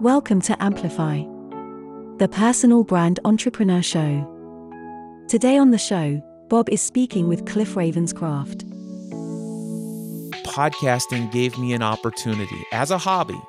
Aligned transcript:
Welcome 0.00 0.40
to 0.42 0.62
Amplify, 0.62 1.18
the 2.18 2.28
personal 2.30 2.82
brand 2.82 3.20
entrepreneur 3.24 3.80
show. 3.80 4.28
Today 5.28 5.56
on 5.56 5.70
the 5.70 5.78
show, 5.78 6.20
Bob 6.48 6.68
is 6.68 6.82
speaking 6.82 7.28
with 7.28 7.46
Cliff 7.46 7.74
Ravenscraft. 7.74 8.64
Podcasting 10.42 11.30
gave 11.30 11.56
me 11.58 11.72
an 11.72 11.82
opportunity 11.82 12.64
as 12.72 12.90
a 12.90 12.98
hobby 12.98 13.40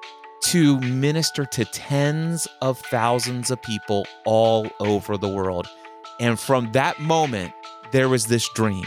to 0.44 0.80
minister 0.82 1.46
to 1.46 1.66
tens 1.66 2.48
of 2.62 2.80
thousands 2.80 3.50
of 3.50 3.60
people 3.64 4.06
all 4.26 4.70
over 4.80 5.18
the 5.18 5.28
world. 5.28 5.68
And 6.20 6.40
from 6.40 6.72
that 6.74 7.00
moment, 7.00 7.54
there 7.92 8.08
was 8.08 8.28
this 8.28 8.48
dream. 8.50 8.86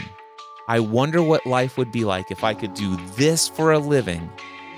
I 0.69 0.79
wonder 0.79 1.21
what 1.21 1.45
life 1.45 1.77
would 1.77 1.91
be 1.91 2.05
like 2.05 2.31
if 2.31 2.43
I 2.43 2.53
could 2.53 2.73
do 2.73 2.95
this 3.17 3.49
for 3.49 3.73
a 3.73 3.79
living 3.79 4.31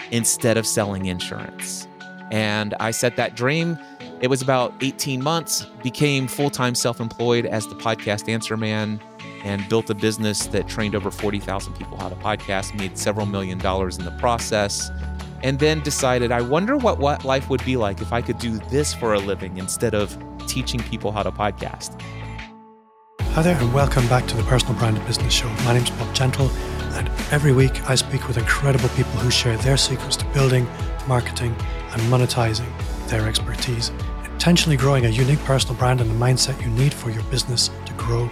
instead 0.10 0.58
of 0.58 0.66
selling 0.66 1.06
insurance. 1.06 1.88
And 2.32 2.74
I 2.80 2.92
set 2.92 3.18
that 3.18 3.36
dream. 3.36 3.78
It 4.22 4.30
was 4.30 4.42
about 4.42 4.74
18 4.82 5.22
months, 5.22 5.66
became 5.84 6.28
full 6.28 6.50
time 6.50 6.76
self 6.76 7.00
employed 7.00 7.46
as 7.46 7.68
the 7.68 7.76
podcast 7.76 8.30
answer 8.30 8.56
man, 8.58 9.00
and 9.44 9.68
built 9.68 9.90
a 9.90 9.96
business 9.96 10.48
that 10.48 10.68
trained 10.68 10.96
over 10.96 11.12
40,000 11.12 11.74
people 11.74 11.98
how 11.98 12.10
to 12.10 12.16
podcast, 12.16 12.74
made 12.76 12.98
several 12.98 13.26
million 13.26 13.58
dollars 13.58 13.98
in 13.98 14.06
the 14.06 14.12
process, 14.12 14.90
and 15.44 15.60
then 15.60 15.82
decided, 15.82 16.32
I 16.32 16.42
wonder 16.42 16.78
what, 16.78 17.00
what 17.00 17.26
life 17.26 17.50
would 17.50 17.64
be 17.66 17.78
like 17.78 18.02
if 18.02 18.14
I 18.14 18.22
could 18.22 18.38
do 18.38 18.60
this 18.70 18.94
for 18.94 19.14
a 19.14 19.20
living 19.20 19.58
instead 19.58 19.94
of 19.94 20.18
teaching 20.48 20.82
people 20.84 21.12
how 21.12 21.24
to 21.24 21.32
podcast. 21.32 22.00
Hi 23.34 23.42
there, 23.42 23.58
and 23.58 23.74
welcome 23.74 24.08
back 24.08 24.28
to 24.28 24.38
the 24.38 24.44
Personal 24.44 24.76
Brand 24.76 24.98
and 24.98 25.08
Business 25.08 25.34
Show. 25.34 25.48
My 25.64 25.74
name 25.74 25.84
is 25.84 25.90
Bob 25.92 26.14
Gentle, 26.14 26.50
and 26.94 27.10
every 27.32 27.52
week 27.52 27.90
I 27.90 27.96
speak 27.96 28.28
with 28.28 28.38
incredible 28.38 28.90
people 28.90 29.12
who 29.20 29.32
share 29.32 29.58
their 29.58 29.78
secrets 29.78 30.16
to 30.18 30.26
building, 30.34 30.68
marketing, 31.08 31.56
and 31.92 32.02
monetizing 32.04 32.70
their 33.08 33.28
expertise, 33.28 33.92
intentionally 34.26 34.78
growing 34.78 35.06
a 35.06 35.10
unique 35.10 35.40
personal 35.40 35.76
brand 35.76 36.02
and 36.02 36.10
the 36.10 36.16
mindset 36.16 36.62
you 36.62 36.70
need 36.72 36.94
for 36.94 37.10
your 37.10 37.24
business 37.24 37.70
to 37.86 37.94
grow 37.94 38.30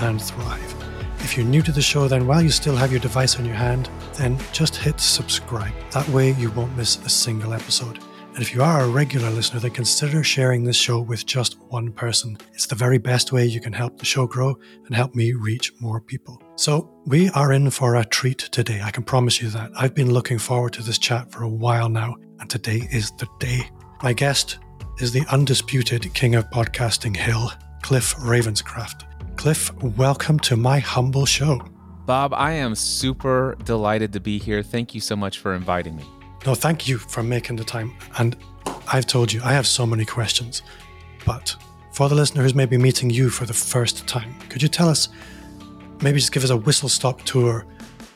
and 0.00 0.20
thrive. 0.20 0.74
If 1.18 1.36
you're 1.36 1.46
new 1.46 1.62
to 1.62 1.72
the 1.72 1.82
show, 1.82 2.08
then 2.08 2.26
while 2.26 2.42
you 2.42 2.50
still 2.50 2.76
have 2.76 2.90
your 2.90 3.00
device 3.00 3.38
on 3.38 3.44
your 3.44 3.54
hand, 3.54 3.88
then 4.14 4.38
just 4.52 4.76
hit 4.76 5.00
subscribe. 5.00 5.72
That 5.92 6.08
way 6.08 6.32
you 6.32 6.50
won't 6.50 6.76
miss 6.76 6.96
a 7.04 7.08
single 7.08 7.54
episode. 7.54 8.00
And 8.34 8.40
if 8.40 8.54
you 8.54 8.62
are 8.62 8.80
a 8.80 8.88
regular 8.88 9.28
listener, 9.28 9.60
then 9.60 9.72
consider 9.72 10.24
sharing 10.24 10.64
this 10.64 10.76
show 10.76 11.00
with 11.00 11.26
just 11.26 11.60
one 11.68 11.92
person. 11.92 12.38
It's 12.54 12.66
the 12.66 12.74
very 12.74 12.96
best 12.96 13.30
way 13.30 13.44
you 13.44 13.60
can 13.60 13.74
help 13.74 13.98
the 13.98 14.06
show 14.06 14.26
grow 14.26 14.54
and 14.86 14.94
help 14.94 15.14
me 15.14 15.34
reach 15.34 15.70
more 15.80 16.00
people. 16.00 16.42
So, 16.56 16.90
we 17.04 17.28
are 17.30 17.52
in 17.52 17.68
for 17.68 17.96
a 17.96 18.06
treat 18.06 18.38
today. 18.38 18.80
I 18.82 18.90
can 18.90 19.02
promise 19.02 19.42
you 19.42 19.50
that. 19.50 19.70
I've 19.76 19.94
been 19.94 20.14
looking 20.14 20.38
forward 20.38 20.72
to 20.74 20.82
this 20.82 20.96
chat 20.96 21.30
for 21.30 21.42
a 21.42 21.48
while 21.48 21.90
now, 21.90 22.16
and 22.40 22.48
today 22.48 22.88
is 22.90 23.10
the 23.18 23.28
day. 23.38 23.68
My 24.02 24.14
guest 24.14 24.58
is 24.98 25.12
the 25.12 25.26
undisputed 25.30 26.14
king 26.14 26.34
of 26.34 26.48
podcasting 26.48 27.14
hill, 27.14 27.52
Cliff 27.82 28.14
Ravenscraft. 28.14 29.36
Cliff, 29.36 29.74
welcome 29.82 30.38
to 30.40 30.56
my 30.56 30.78
humble 30.78 31.26
show. 31.26 31.60
Bob, 32.06 32.32
I 32.32 32.52
am 32.52 32.76
super 32.76 33.56
delighted 33.64 34.14
to 34.14 34.20
be 34.20 34.38
here. 34.38 34.62
Thank 34.62 34.94
you 34.94 35.02
so 35.02 35.16
much 35.16 35.38
for 35.38 35.52
inviting 35.52 35.96
me. 35.96 36.04
No, 36.44 36.54
thank 36.54 36.88
you 36.88 36.98
for 36.98 37.22
making 37.22 37.56
the 37.56 37.64
time. 37.64 37.94
And 38.18 38.36
I've 38.92 39.06
told 39.06 39.32
you, 39.32 39.40
I 39.44 39.52
have 39.52 39.66
so 39.66 39.86
many 39.86 40.04
questions. 40.04 40.62
But 41.24 41.54
for 41.92 42.08
the 42.08 42.14
listener 42.14 42.42
who's 42.42 42.54
maybe 42.54 42.76
meeting 42.76 43.10
you 43.10 43.30
for 43.30 43.46
the 43.46 43.54
first 43.54 44.06
time, 44.08 44.34
could 44.48 44.62
you 44.62 44.68
tell 44.68 44.88
us, 44.88 45.08
maybe 46.00 46.18
just 46.18 46.32
give 46.32 46.42
us 46.42 46.50
a 46.50 46.56
whistle 46.56 46.88
stop 46.88 47.22
tour 47.22 47.64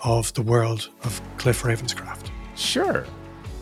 of 0.03 0.33
the 0.35 0.43
world 0.43 0.91
of 1.05 1.21
Cliff 1.37 1.63
Ravenscraft? 1.63 2.31
Sure. 2.57 3.07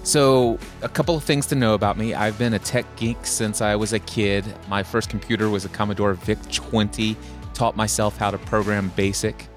So, 0.02 0.58
a 0.82 0.88
couple 0.88 1.16
of 1.16 1.24
things 1.24 1.46
to 1.46 1.54
know 1.54 1.72
about 1.72 1.96
me. 1.96 2.12
I've 2.12 2.38
been 2.38 2.52
a 2.52 2.58
tech 2.58 2.84
geek 2.96 3.24
since 3.24 3.62
I 3.62 3.74
was 3.74 3.94
a 3.94 3.98
kid. 3.98 4.44
My 4.68 4.82
first 4.82 5.08
computer 5.08 5.48
was 5.48 5.64
a 5.64 5.70
Commodore 5.70 6.12
VIC 6.14 6.52
20. 6.52 7.16
Taught 7.54 7.74
myself 7.74 8.18
how 8.18 8.30
to 8.30 8.36
program 8.36 8.92
BASIC. 8.96 9.48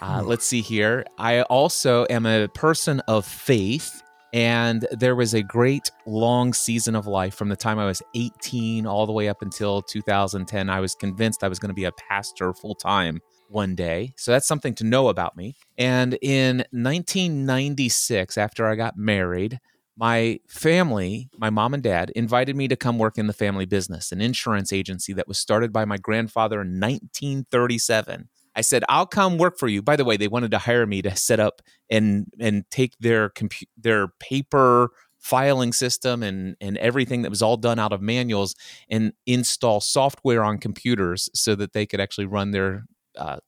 Uh, 0.00 0.22
let's 0.24 0.46
see 0.46 0.62
here. 0.62 1.04
I 1.18 1.42
also 1.42 2.06
am 2.08 2.24
a 2.24 2.48
person 2.48 3.00
of 3.00 3.26
faith, 3.26 4.02
and 4.32 4.86
there 4.92 5.16
was 5.16 5.34
a 5.34 5.42
great 5.42 5.90
long 6.06 6.52
season 6.52 6.94
of 6.94 7.06
life 7.06 7.34
from 7.34 7.48
the 7.48 7.56
time 7.56 7.78
I 7.78 7.86
was 7.86 8.02
18 8.14 8.86
all 8.86 9.06
the 9.06 9.12
way 9.12 9.28
up 9.28 9.42
until 9.42 9.82
2010. 9.82 10.70
I 10.70 10.80
was 10.80 10.94
convinced 10.94 11.42
I 11.42 11.48
was 11.48 11.58
going 11.58 11.70
to 11.70 11.74
be 11.74 11.84
a 11.84 11.92
pastor 11.92 12.52
full 12.52 12.74
time 12.74 13.20
one 13.48 13.74
day. 13.74 14.14
So 14.16 14.30
that's 14.30 14.46
something 14.46 14.74
to 14.76 14.84
know 14.84 15.08
about 15.08 15.36
me. 15.36 15.56
And 15.76 16.16
in 16.22 16.58
1996, 16.70 18.38
after 18.38 18.66
I 18.66 18.76
got 18.76 18.96
married, 18.96 19.58
my 19.96 20.40
family, 20.48 21.28
my 21.36 21.50
mom 21.50 21.74
and 21.74 21.82
dad, 21.82 22.10
invited 22.10 22.56
me 22.56 22.68
to 22.68 22.76
come 22.76 22.98
work 22.98 23.18
in 23.18 23.26
the 23.26 23.32
family 23.32 23.66
business, 23.66 24.12
an 24.12 24.20
insurance 24.20 24.72
agency 24.72 25.12
that 25.12 25.28
was 25.28 25.38
started 25.38 25.72
by 25.72 25.84
my 25.84 25.98
grandfather 25.98 26.62
in 26.62 26.80
1937. 26.80 28.28
I 28.56 28.62
said, 28.62 28.84
"I'll 28.88 29.06
come 29.06 29.38
work 29.38 29.58
for 29.58 29.68
you." 29.68 29.82
By 29.82 29.96
the 29.96 30.04
way, 30.04 30.16
they 30.16 30.28
wanted 30.28 30.50
to 30.52 30.58
hire 30.58 30.86
me 30.86 31.02
to 31.02 31.14
set 31.16 31.40
up 31.40 31.62
and 31.90 32.26
and 32.40 32.64
take 32.70 32.94
their 33.00 33.30
compu- 33.30 33.68
their 33.76 34.08
paper 34.20 34.90
filing 35.18 35.72
system 35.72 36.22
and 36.22 36.56
and 36.60 36.76
everything 36.78 37.22
that 37.22 37.30
was 37.30 37.42
all 37.42 37.56
done 37.56 37.78
out 37.78 37.92
of 37.92 38.00
manuals 38.02 38.54
and 38.88 39.12
install 39.26 39.80
software 39.80 40.42
on 40.42 40.58
computers 40.58 41.28
so 41.34 41.54
that 41.54 41.72
they 41.72 41.86
could 41.86 42.00
actually 42.00 42.26
run 42.26 42.50
their 42.52 42.84
uh, 43.16 43.38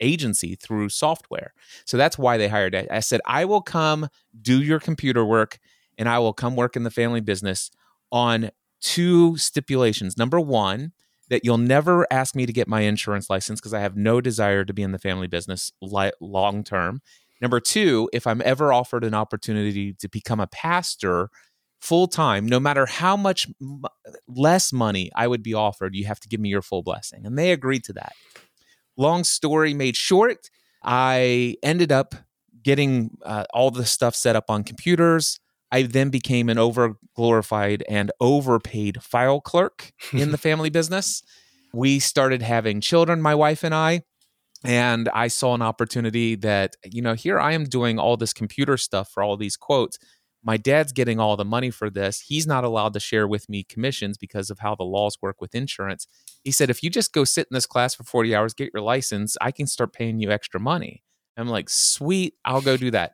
agency 0.00 0.54
through 0.56 0.88
software. 0.88 1.54
So 1.86 1.96
that's 1.96 2.18
why 2.18 2.36
they 2.36 2.48
hired. 2.48 2.74
I 2.74 3.00
said, 3.00 3.20
"I 3.26 3.44
will 3.44 3.62
come 3.62 4.08
do 4.40 4.62
your 4.62 4.80
computer 4.80 5.24
work." 5.24 5.58
and 5.98 6.08
I 6.08 6.18
will 6.18 6.32
come 6.32 6.56
work 6.56 6.76
in 6.76 6.82
the 6.82 6.90
family 6.90 7.20
business 7.20 7.70
on 8.10 8.50
two 8.80 9.36
stipulations. 9.36 10.16
Number 10.16 10.40
one, 10.40 10.92
that 11.32 11.44
you'll 11.44 11.58
never 11.58 12.06
ask 12.10 12.36
me 12.36 12.46
to 12.46 12.52
get 12.52 12.68
my 12.68 12.82
insurance 12.82 13.28
license 13.30 13.58
because 13.58 13.74
I 13.74 13.80
have 13.80 13.96
no 13.96 14.20
desire 14.20 14.64
to 14.64 14.72
be 14.72 14.82
in 14.82 14.92
the 14.92 14.98
family 14.98 15.26
business 15.26 15.72
li- 15.80 16.12
long 16.20 16.62
term. 16.62 17.00
Number 17.40 17.58
two, 17.58 18.08
if 18.12 18.26
I'm 18.26 18.42
ever 18.44 18.72
offered 18.72 19.02
an 19.02 19.14
opportunity 19.14 19.94
to 19.94 20.08
become 20.08 20.40
a 20.40 20.46
pastor 20.46 21.30
full 21.80 22.06
time, 22.06 22.46
no 22.46 22.60
matter 22.60 22.86
how 22.86 23.16
much 23.16 23.48
m- 23.60 23.82
less 24.28 24.72
money 24.72 25.10
I 25.16 25.26
would 25.26 25.42
be 25.42 25.54
offered, 25.54 25.96
you 25.96 26.04
have 26.04 26.20
to 26.20 26.28
give 26.28 26.38
me 26.38 26.50
your 26.50 26.62
full 26.62 26.82
blessing. 26.82 27.26
And 27.26 27.36
they 27.36 27.50
agreed 27.50 27.82
to 27.84 27.92
that. 27.94 28.12
Long 28.96 29.24
story 29.24 29.74
made 29.74 29.96
short, 29.96 30.50
I 30.84 31.56
ended 31.62 31.90
up 31.90 32.14
getting 32.62 33.16
uh, 33.24 33.44
all 33.52 33.70
the 33.70 33.86
stuff 33.86 34.14
set 34.14 34.36
up 34.36 34.44
on 34.48 34.62
computers. 34.64 35.40
I 35.72 35.82
then 35.82 36.10
became 36.10 36.50
an 36.50 36.58
over 36.58 36.96
glorified 37.16 37.82
and 37.88 38.12
overpaid 38.20 39.02
file 39.02 39.40
clerk 39.40 39.92
in 40.12 40.30
the 40.30 40.38
family 40.48 40.68
business. 40.68 41.22
We 41.72 41.98
started 41.98 42.42
having 42.42 42.82
children, 42.82 43.22
my 43.22 43.34
wife 43.34 43.64
and 43.64 43.74
I, 43.74 44.02
and 44.62 45.08
I 45.08 45.28
saw 45.28 45.54
an 45.54 45.62
opportunity 45.62 46.34
that, 46.36 46.76
you 46.84 47.00
know, 47.00 47.14
here 47.14 47.40
I 47.40 47.52
am 47.52 47.64
doing 47.64 47.98
all 47.98 48.18
this 48.18 48.34
computer 48.34 48.76
stuff 48.76 49.10
for 49.10 49.22
all 49.22 49.38
these 49.38 49.56
quotes. 49.56 49.98
My 50.44 50.58
dad's 50.58 50.92
getting 50.92 51.18
all 51.18 51.36
the 51.36 51.44
money 51.44 51.70
for 51.70 51.88
this. 51.88 52.20
He's 52.20 52.46
not 52.46 52.64
allowed 52.64 52.92
to 52.92 53.00
share 53.00 53.26
with 53.26 53.48
me 53.48 53.64
commissions 53.64 54.18
because 54.18 54.50
of 54.50 54.58
how 54.58 54.74
the 54.74 54.84
laws 54.84 55.16
work 55.22 55.40
with 55.40 55.54
insurance. 55.54 56.06
He 56.44 56.50
said, 56.50 56.68
if 56.68 56.82
you 56.82 56.90
just 56.90 57.12
go 57.12 57.24
sit 57.24 57.46
in 57.50 57.54
this 57.54 57.66
class 57.66 57.94
for 57.94 58.04
40 58.04 58.34
hours, 58.34 58.52
get 58.52 58.70
your 58.74 58.82
license, 58.82 59.36
I 59.40 59.52
can 59.52 59.66
start 59.66 59.92
paying 59.92 60.18
you 60.20 60.30
extra 60.30 60.60
money. 60.60 61.02
I'm 61.36 61.48
like, 61.48 61.70
sweet, 61.70 62.34
I'll 62.44 62.60
go 62.60 62.76
do 62.76 62.90
that. 62.90 63.12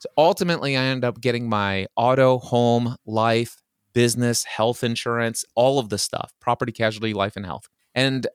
So 0.00 0.08
ultimately, 0.16 0.76
I 0.76 0.82
ended 0.84 1.04
up 1.04 1.20
getting 1.20 1.48
my 1.48 1.86
auto, 1.94 2.38
home, 2.38 2.96
life, 3.06 3.62
business, 3.92 4.44
health 4.44 4.82
insurance, 4.82 5.44
all 5.54 5.78
of 5.78 5.90
the 5.90 5.98
stuff 5.98 6.32
property, 6.40 6.72
casualty, 6.72 7.12
life, 7.12 7.36
and 7.36 7.44
health. 7.44 7.68
And 7.94 8.26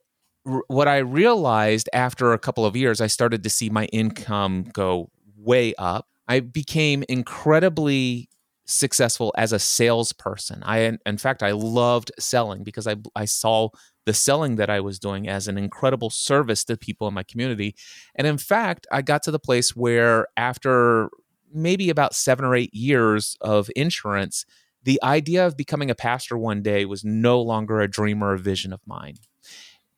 r- 0.45 0.63
what 0.67 0.87
I 0.87 0.97
realized 0.97 1.89
after 1.91 2.33
a 2.33 2.39
couple 2.39 2.65
of 2.65 2.75
years, 2.75 3.01
I 3.01 3.07
started 3.07 3.43
to 3.43 3.49
see 3.49 3.71
my 3.71 3.85
income 3.85 4.67
go 4.73 5.09
way 5.35 5.73
up. 5.79 6.07
I 6.27 6.39
became 6.39 7.03
incredibly 7.09 8.29
successful 8.65 9.33
as 9.35 9.51
a 9.51 9.59
salesperson. 9.59 10.61
I, 10.63 10.97
in 11.05 11.17
fact, 11.17 11.41
I 11.41 11.51
loved 11.51 12.11
selling 12.19 12.63
because 12.63 12.85
I, 12.85 12.95
I 13.15 13.25
saw 13.25 13.69
the 14.05 14.13
selling 14.13 14.57
that 14.57 14.69
I 14.69 14.81
was 14.81 14.99
doing 14.99 15.27
as 15.27 15.47
an 15.47 15.57
incredible 15.57 16.11
service 16.11 16.63
to 16.65 16.77
people 16.77 17.07
in 17.07 17.13
my 17.15 17.23
community. 17.23 17.75
And 18.15 18.27
in 18.27 18.37
fact, 18.37 18.85
I 18.91 19.01
got 19.01 19.23
to 19.23 19.31
the 19.31 19.39
place 19.39 19.75
where 19.75 20.27
after 20.37 21.09
maybe 21.55 21.89
about 21.89 22.13
seven 22.13 22.45
or 22.45 22.55
eight 22.55 22.73
years 22.73 23.37
of 23.41 23.69
insurance, 23.75 24.45
the 24.83 24.99
idea 25.01 25.45
of 25.45 25.57
becoming 25.57 25.89
a 25.89 25.95
pastor 25.95 26.37
one 26.37 26.61
day 26.61 26.85
was 26.85 27.03
no 27.03 27.41
longer 27.41 27.79
a 27.79 27.87
dream 27.87 28.23
or 28.23 28.33
a 28.33 28.39
vision 28.39 28.71
of 28.71 28.81
mine. 28.85 29.15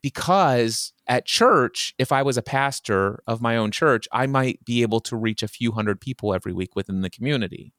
Because 0.01 0.93
at 1.07 1.25
church, 1.25 1.93
if 1.97 2.11
I 2.11 2.21
was 2.21 2.37
a 2.37 2.41
pastor 2.41 3.21
of 3.27 3.41
my 3.41 3.57
own 3.57 3.71
church, 3.71 4.07
I 4.11 4.27
might 4.27 4.63
be 4.63 4.81
able 4.81 5.01
to 5.01 5.17
reach 5.17 5.43
a 5.43 5.47
few 5.47 5.71
hundred 5.73 5.99
people 5.99 6.33
every 6.33 6.53
week 6.53 6.75
within 6.75 7.01
the 7.01 7.09
community. 7.09 7.73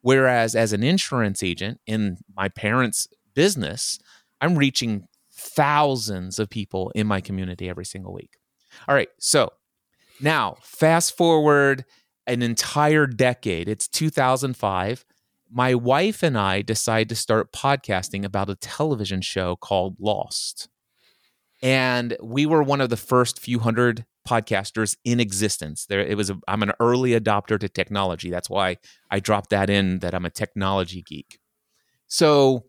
Whereas 0.00 0.54
as 0.54 0.72
an 0.72 0.82
insurance 0.82 1.42
agent 1.42 1.80
in 1.86 2.18
my 2.34 2.48
parents' 2.48 3.08
business, 3.34 3.98
I'm 4.40 4.56
reaching 4.56 5.08
thousands 5.32 6.38
of 6.38 6.48
people 6.48 6.90
in 6.94 7.06
my 7.06 7.20
community 7.20 7.68
every 7.68 7.84
single 7.84 8.14
week. 8.14 8.38
All 8.88 8.94
right, 8.94 9.08
so 9.18 9.50
now 10.20 10.56
fast 10.62 11.16
forward 11.16 11.84
an 12.26 12.42
entire 12.42 13.06
decade. 13.06 13.68
It's 13.68 13.88
2005, 13.88 15.04
my 15.50 15.74
wife 15.74 16.22
and 16.22 16.36
I 16.36 16.62
decided 16.62 17.08
to 17.10 17.16
start 17.16 17.52
podcasting 17.52 18.24
about 18.24 18.50
a 18.50 18.56
television 18.56 19.20
show 19.20 19.56
called 19.56 19.96
Lost. 20.00 20.68
And 21.62 22.16
we 22.22 22.46
were 22.46 22.62
one 22.62 22.80
of 22.80 22.90
the 22.90 22.96
first 22.96 23.38
few 23.38 23.60
hundred 23.60 24.04
podcasters 24.26 24.96
in 25.04 25.20
existence. 25.20 25.86
There 25.86 26.00
it 26.00 26.16
was 26.16 26.32
I'm 26.48 26.62
an 26.62 26.72
early 26.80 27.12
adopter 27.12 27.58
to 27.58 27.68
technology. 27.68 28.28
That's 28.28 28.50
why 28.50 28.78
I 29.10 29.20
dropped 29.20 29.50
that 29.50 29.70
in 29.70 30.00
that 30.00 30.14
I'm 30.14 30.26
a 30.26 30.30
technology 30.30 31.02
geek. 31.02 31.38
So 32.08 32.66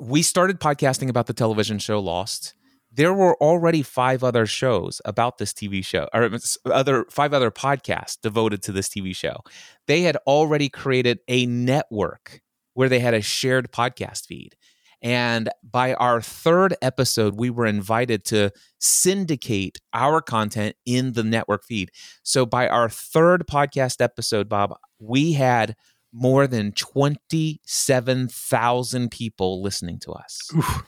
we 0.00 0.22
started 0.22 0.60
podcasting 0.60 1.08
about 1.08 1.26
the 1.26 1.32
television 1.32 1.78
show 1.78 1.98
Lost. 1.98 2.54
There 2.98 3.14
were 3.14 3.40
already 3.40 3.82
five 3.82 4.22
other 4.24 4.44
shows 4.44 5.00
about 5.04 5.38
this 5.38 5.52
TV 5.52 5.84
show, 5.84 6.08
or 6.12 6.30
other 6.66 7.04
five 7.08 7.32
other 7.32 7.52
podcasts 7.52 8.20
devoted 8.20 8.60
to 8.64 8.72
this 8.72 8.88
TV 8.88 9.14
show. 9.14 9.36
They 9.86 10.02
had 10.02 10.16
already 10.26 10.68
created 10.68 11.20
a 11.28 11.46
network 11.46 12.40
where 12.74 12.88
they 12.88 12.98
had 12.98 13.14
a 13.14 13.22
shared 13.22 13.70
podcast 13.70 14.26
feed. 14.26 14.56
And 15.00 15.48
by 15.62 15.94
our 15.94 16.20
third 16.20 16.74
episode, 16.82 17.38
we 17.38 17.50
were 17.50 17.66
invited 17.66 18.24
to 18.26 18.50
syndicate 18.80 19.78
our 19.92 20.20
content 20.20 20.74
in 20.84 21.12
the 21.12 21.22
network 21.22 21.62
feed. 21.62 21.92
So 22.24 22.46
by 22.46 22.66
our 22.66 22.88
third 22.88 23.46
podcast 23.46 24.00
episode, 24.00 24.48
Bob, 24.48 24.74
we 24.98 25.34
had 25.34 25.76
more 26.12 26.48
than 26.48 26.72
27,000 26.72 29.10
people 29.12 29.62
listening 29.62 30.00
to 30.00 30.10
us. 30.10 30.50
Oof. 30.56 30.82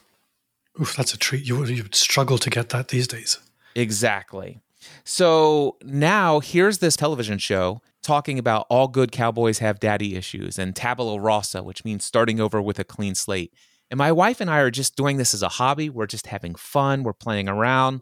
Oof, 0.79 0.95
that's 0.95 1.13
a 1.13 1.17
treat. 1.17 1.45
You 1.45 1.57
would, 1.57 1.69
you 1.69 1.83
would 1.83 1.95
struggle 1.95 2.37
to 2.37 2.49
get 2.49 2.69
that 2.69 2.89
these 2.89 3.07
days. 3.07 3.39
Exactly. 3.75 4.59
So 5.03 5.77
now 5.83 6.39
here's 6.39 6.79
this 6.79 6.95
television 6.95 7.37
show 7.37 7.81
talking 8.01 8.39
about 8.39 8.65
all 8.69 8.87
good 8.87 9.11
cowboys 9.11 9.59
have 9.59 9.79
daddy 9.79 10.15
issues 10.15 10.57
and 10.57 10.75
tabula 10.75 11.19
rasa, 11.19 11.61
which 11.61 11.85
means 11.85 12.03
starting 12.03 12.39
over 12.39 12.61
with 12.61 12.79
a 12.79 12.83
clean 12.83 13.15
slate. 13.15 13.53
And 13.91 13.97
my 13.97 14.11
wife 14.11 14.41
and 14.41 14.49
I 14.49 14.59
are 14.59 14.71
just 14.71 14.95
doing 14.95 15.17
this 15.17 15.33
as 15.33 15.43
a 15.43 15.49
hobby. 15.49 15.89
We're 15.89 16.07
just 16.07 16.27
having 16.27 16.55
fun, 16.55 17.03
we're 17.03 17.13
playing 17.13 17.49
around. 17.49 18.01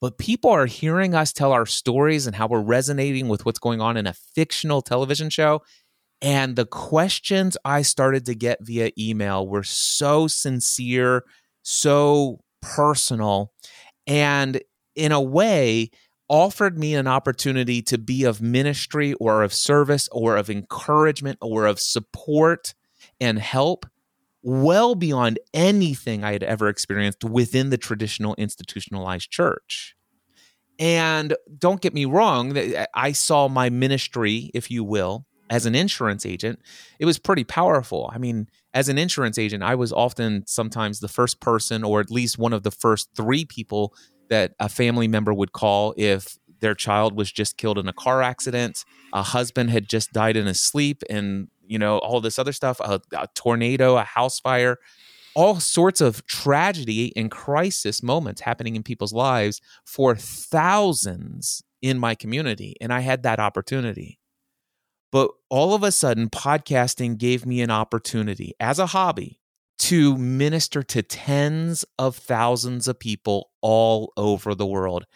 But 0.00 0.18
people 0.18 0.50
are 0.50 0.66
hearing 0.66 1.14
us 1.14 1.32
tell 1.32 1.52
our 1.52 1.66
stories 1.66 2.26
and 2.26 2.34
how 2.34 2.48
we're 2.48 2.60
resonating 2.60 3.28
with 3.28 3.44
what's 3.44 3.58
going 3.58 3.80
on 3.80 3.96
in 3.96 4.06
a 4.06 4.14
fictional 4.14 4.82
television 4.82 5.30
show. 5.30 5.62
And 6.22 6.56
the 6.56 6.66
questions 6.66 7.56
I 7.64 7.82
started 7.82 8.26
to 8.26 8.34
get 8.34 8.58
via 8.62 8.90
email 8.98 9.46
were 9.46 9.62
so 9.62 10.26
sincere, 10.26 11.24
so 11.62 12.40
personal, 12.60 13.52
and 14.06 14.60
in 14.94 15.12
a 15.12 15.20
way, 15.20 15.90
offered 16.28 16.78
me 16.78 16.94
an 16.94 17.08
opportunity 17.08 17.82
to 17.82 17.98
be 17.98 18.24
of 18.24 18.40
ministry 18.40 19.14
or 19.14 19.42
of 19.42 19.52
service 19.52 20.08
or 20.12 20.36
of 20.36 20.48
encouragement 20.48 21.38
or 21.40 21.66
of 21.66 21.80
support 21.80 22.74
and 23.20 23.38
help 23.38 23.84
well 24.42 24.94
beyond 24.94 25.38
anything 25.52 26.24
I 26.24 26.32
had 26.32 26.42
ever 26.42 26.68
experienced 26.68 27.24
within 27.24 27.70
the 27.70 27.76
traditional 27.76 28.34
institutionalized 28.36 29.30
church. 29.30 29.96
And 30.78 31.36
don't 31.58 31.80
get 31.82 31.92
me 31.92 32.06
wrong, 32.06 32.56
I 32.94 33.12
saw 33.12 33.48
my 33.48 33.68
ministry, 33.68 34.50
if 34.54 34.70
you 34.70 34.82
will, 34.82 35.26
as 35.50 35.66
an 35.66 35.74
insurance 35.74 36.24
agent, 36.24 36.60
it 36.98 37.04
was 37.04 37.18
pretty 37.18 37.44
powerful. 37.44 38.08
I 38.14 38.18
mean, 38.18 38.48
as 38.72 38.88
an 38.88 38.98
insurance 38.98 39.38
agent, 39.38 39.62
I 39.62 39.74
was 39.74 39.92
often 39.92 40.44
sometimes 40.46 41.00
the 41.00 41.08
first 41.08 41.40
person 41.40 41.82
or 41.82 42.00
at 42.00 42.10
least 42.10 42.38
one 42.38 42.52
of 42.52 42.62
the 42.62 42.70
first 42.70 43.08
three 43.16 43.44
people 43.44 43.94
that 44.28 44.52
a 44.60 44.68
family 44.68 45.08
member 45.08 45.34
would 45.34 45.52
call 45.52 45.92
if 45.96 46.38
their 46.60 46.74
child 46.74 47.16
was 47.16 47.32
just 47.32 47.56
killed 47.56 47.78
in 47.78 47.88
a 47.88 47.92
car 47.92 48.22
accident, 48.22 48.84
a 49.12 49.22
husband 49.22 49.70
had 49.70 49.88
just 49.88 50.12
died 50.12 50.36
in 50.36 50.46
his 50.46 50.60
sleep, 50.60 51.02
and 51.10 51.48
you 51.66 51.78
know 51.78 51.98
all 51.98 52.20
this 52.20 52.38
other 52.38 52.52
stuff, 52.52 52.78
a, 52.80 53.00
a 53.12 53.26
tornado, 53.34 53.96
a 53.96 54.04
house 54.04 54.38
fire, 54.38 54.76
all 55.34 55.58
sorts 55.58 56.00
of 56.00 56.24
tragedy 56.26 57.12
and 57.16 57.30
crisis 57.30 58.02
moments 58.02 58.42
happening 58.42 58.76
in 58.76 58.82
people's 58.82 59.12
lives 59.12 59.60
for 59.84 60.14
thousands 60.14 61.62
in 61.82 61.98
my 61.98 62.14
community, 62.14 62.76
and 62.80 62.92
I 62.92 63.00
had 63.00 63.22
that 63.24 63.40
opportunity. 63.40 64.19
But 65.12 65.30
all 65.48 65.74
of 65.74 65.82
a 65.82 65.92
sudden, 65.92 66.30
podcasting 66.30 67.18
gave 67.18 67.44
me 67.44 67.60
an 67.60 67.70
opportunity 67.70 68.54
as 68.60 68.78
a 68.78 68.86
hobby 68.86 69.40
to 69.80 70.16
minister 70.16 70.82
to 70.82 71.02
tens 71.02 71.84
of 71.98 72.14
thousands 72.16 72.86
of 72.86 72.98
people 72.98 73.50
all 73.60 74.12
over 74.16 74.54
the 74.54 74.66
world. 74.66 75.06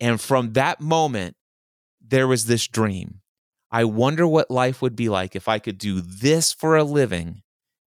And 0.00 0.20
from 0.20 0.54
that 0.54 0.80
moment, 0.80 1.36
there 2.00 2.26
was 2.26 2.46
this 2.46 2.66
dream. 2.66 3.20
I 3.70 3.84
wonder 3.84 4.26
what 4.26 4.50
life 4.50 4.82
would 4.82 4.96
be 4.96 5.08
like 5.08 5.36
if 5.36 5.48
I 5.48 5.58
could 5.58 5.78
do 5.78 6.00
this 6.00 6.52
for 6.52 6.76
a 6.76 6.84
living 6.84 7.42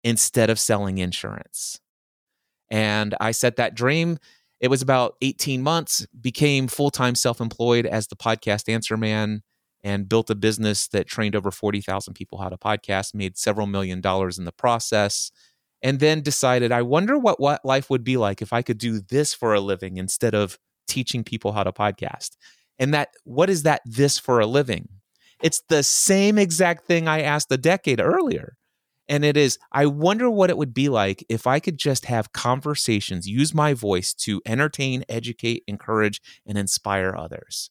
instead 0.02 0.50
of 0.50 0.58
selling 0.58 0.99
insurance. 0.99 1.81
And 2.70 3.14
I 3.20 3.31
set 3.31 3.56
that 3.56 3.75
dream. 3.75 4.19
It 4.61 4.69
was 4.69 4.82
about 4.82 5.16
18 5.22 5.62
months, 5.62 6.06
became 6.20 6.69
full 6.69 6.90
time 6.90 7.14
self 7.14 7.40
employed 7.40 7.87
as 7.87 8.06
the 8.06 8.16
podcast 8.16 8.72
answer 8.72 8.96
man 8.96 9.43
and 9.84 10.08
built 10.08 10.31
a 10.31 10.34
business 10.34 10.88
that 10.88 11.06
trained 11.06 11.36
over 11.36 11.50
40,000 11.50 12.14
people 12.14 12.38
how 12.38 12.48
to 12.48 12.56
podcast, 12.56 13.14
made 13.14 13.36
several 13.36 13.66
million 13.66 14.00
dollars 14.00 14.38
in 14.38 14.46
the 14.46 14.52
process, 14.52 15.31
and 15.82 16.00
then 16.00 16.22
decided, 16.22 16.72
I 16.72 16.81
wonder 16.82 17.19
what, 17.19 17.38
what 17.38 17.64
life 17.64 17.90
would 17.90 18.02
be 18.02 18.16
like 18.16 18.40
if 18.40 18.54
I 18.54 18.62
could 18.62 18.78
do 18.78 19.00
this 19.00 19.34
for 19.34 19.52
a 19.52 19.60
living 19.60 19.98
instead 19.98 20.34
of 20.34 20.58
teaching 20.88 21.22
people 21.22 21.52
how 21.52 21.62
to 21.62 21.72
podcast. 21.72 22.31
And 22.78 22.94
that, 22.94 23.10
what 23.25 23.50
is 23.50 23.62
that 23.64 23.82
this 23.84 24.19
for 24.19 24.40
a 24.40 24.46
living? 24.46 24.88
It's 25.42 25.62
the 25.69 25.82
same 25.82 26.38
exact 26.38 26.87
thing 26.87 27.06
I 27.06 27.20
asked 27.20 27.52
a 27.52 27.58
decade 27.58 28.00
earlier. 28.00 28.56
And 29.06 29.22
it 29.22 29.37
is, 29.37 29.58
I 29.70 29.84
wonder 29.84 30.30
what 30.30 30.48
it 30.48 30.56
would 30.56 30.72
be 30.72 30.88
like 30.88 31.22
if 31.28 31.46
I 31.46 31.60
could 31.60 31.76
just 31.76 32.06
have 32.06 32.32
conversations, 32.32 33.28
use 33.28 33.52
my 33.52 33.75
voice 33.75 34.14
to 34.14 34.40
entertain, 34.46 35.04
educate, 35.10 35.62
encourage, 35.66 36.22
and 36.46 36.56
inspire 36.56 37.14
others. 37.14 37.69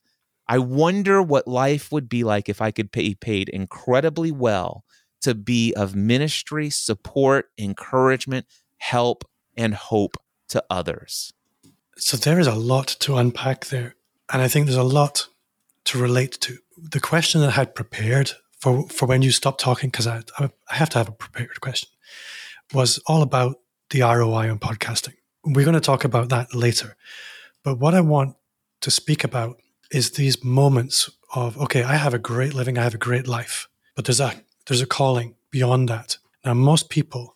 I 0.47 0.59
wonder 0.59 1.21
what 1.21 1.47
life 1.47 1.91
would 1.91 2.09
be 2.09 2.23
like 2.23 2.49
if 2.49 2.61
I 2.61 2.71
could 2.71 2.91
be 2.91 3.15
paid 3.15 3.49
incredibly 3.49 4.31
well 4.31 4.83
to 5.21 5.33
be 5.33 5.73
of 5.73 5.95
ministry, 5.95 6.69
support, 6.69 7.49
encouragement, 7.57 8.45
help, 8.77 9.23
and 9.55 9.73
hope 9.73 10.17
to 10.49 10.63
others. 10.69 11.31
So 11.97 12.17
there 12.17 12.39
is 12.39 12.47
a 12.47 12.55
lot 12.55 12.87
to 12.99 13.15
unpack 13.15 13.67
there. 13.67 13.95
And 14.31 14.41
I 14.41 14.47
think 14.47 14.65
there's 14.65 14.77
a 14.77 14.83
lot 14.83 15.27
to 15.85 15.97
relate 15.97 16.33
to. 16.41 16.57
The 16.77 16.99
question 16.99 17.41
that 17.41 17.47
I 17.47 17.51
had 17.51 17.75
prepared 17.75 18.31
for, 18.59 18.87
for 18.89 19.05
when 19.05 19.21
you 19.21 19.31
stopped 19.31 19.61
talking, 19.61 19.89
because 19.89 20.07
I, 20.07 20.23
I 20.39 20.49
have 20.69 20.89
to 20.89 20.97
have 20.97 21.07
a 21.07 21.13
prepared 21.13 21.61
question, 21.61 21.89
was 22.73 22.99
all 23.07 23.21
about 23.21 23.57
the 23.91 24.01
ROI 24.01 24.49
on 24.49 24.59
podcasting. 24.59 25.15
We're 25.45 25.65
going 25.65 25.73
to 25.73 25.81
talk 25.81 26.03
about 26.03 26.29
that 26.29 26.53
later. 26.53 26.95
But 27.63 27.79
what 27.79 27.93
I 27.93 28.01
want 28.01 28.35
to 28.81 28.91
speak 28.91 29.23
about 29.23 29.61
is 29.93 30.11
these 30.11 30.43
moments 30.43 31.09
of 31.33 31.57
okay, 31.57 31.83
I 31.83 31.95
have 31.95 32.13
a 32.13 32.19
great 32.19 32.53
living, 32.53 32.77
I 32.77 32.83
have 32.83 32.95
a 32.95 32.99
great 33.09 33.27
life, 33.27 33.67
but 33.95 34.05
there's 34.05 34.19
a 34.19 34.33
there's 34.67 34.81
a 34.81 34.85
calling 34.85 35.35
beyond 35.51 35.89
that. 35.89 36.17
Now, 36.43 36.53
most 36.53 36.89
people 36.89 37.35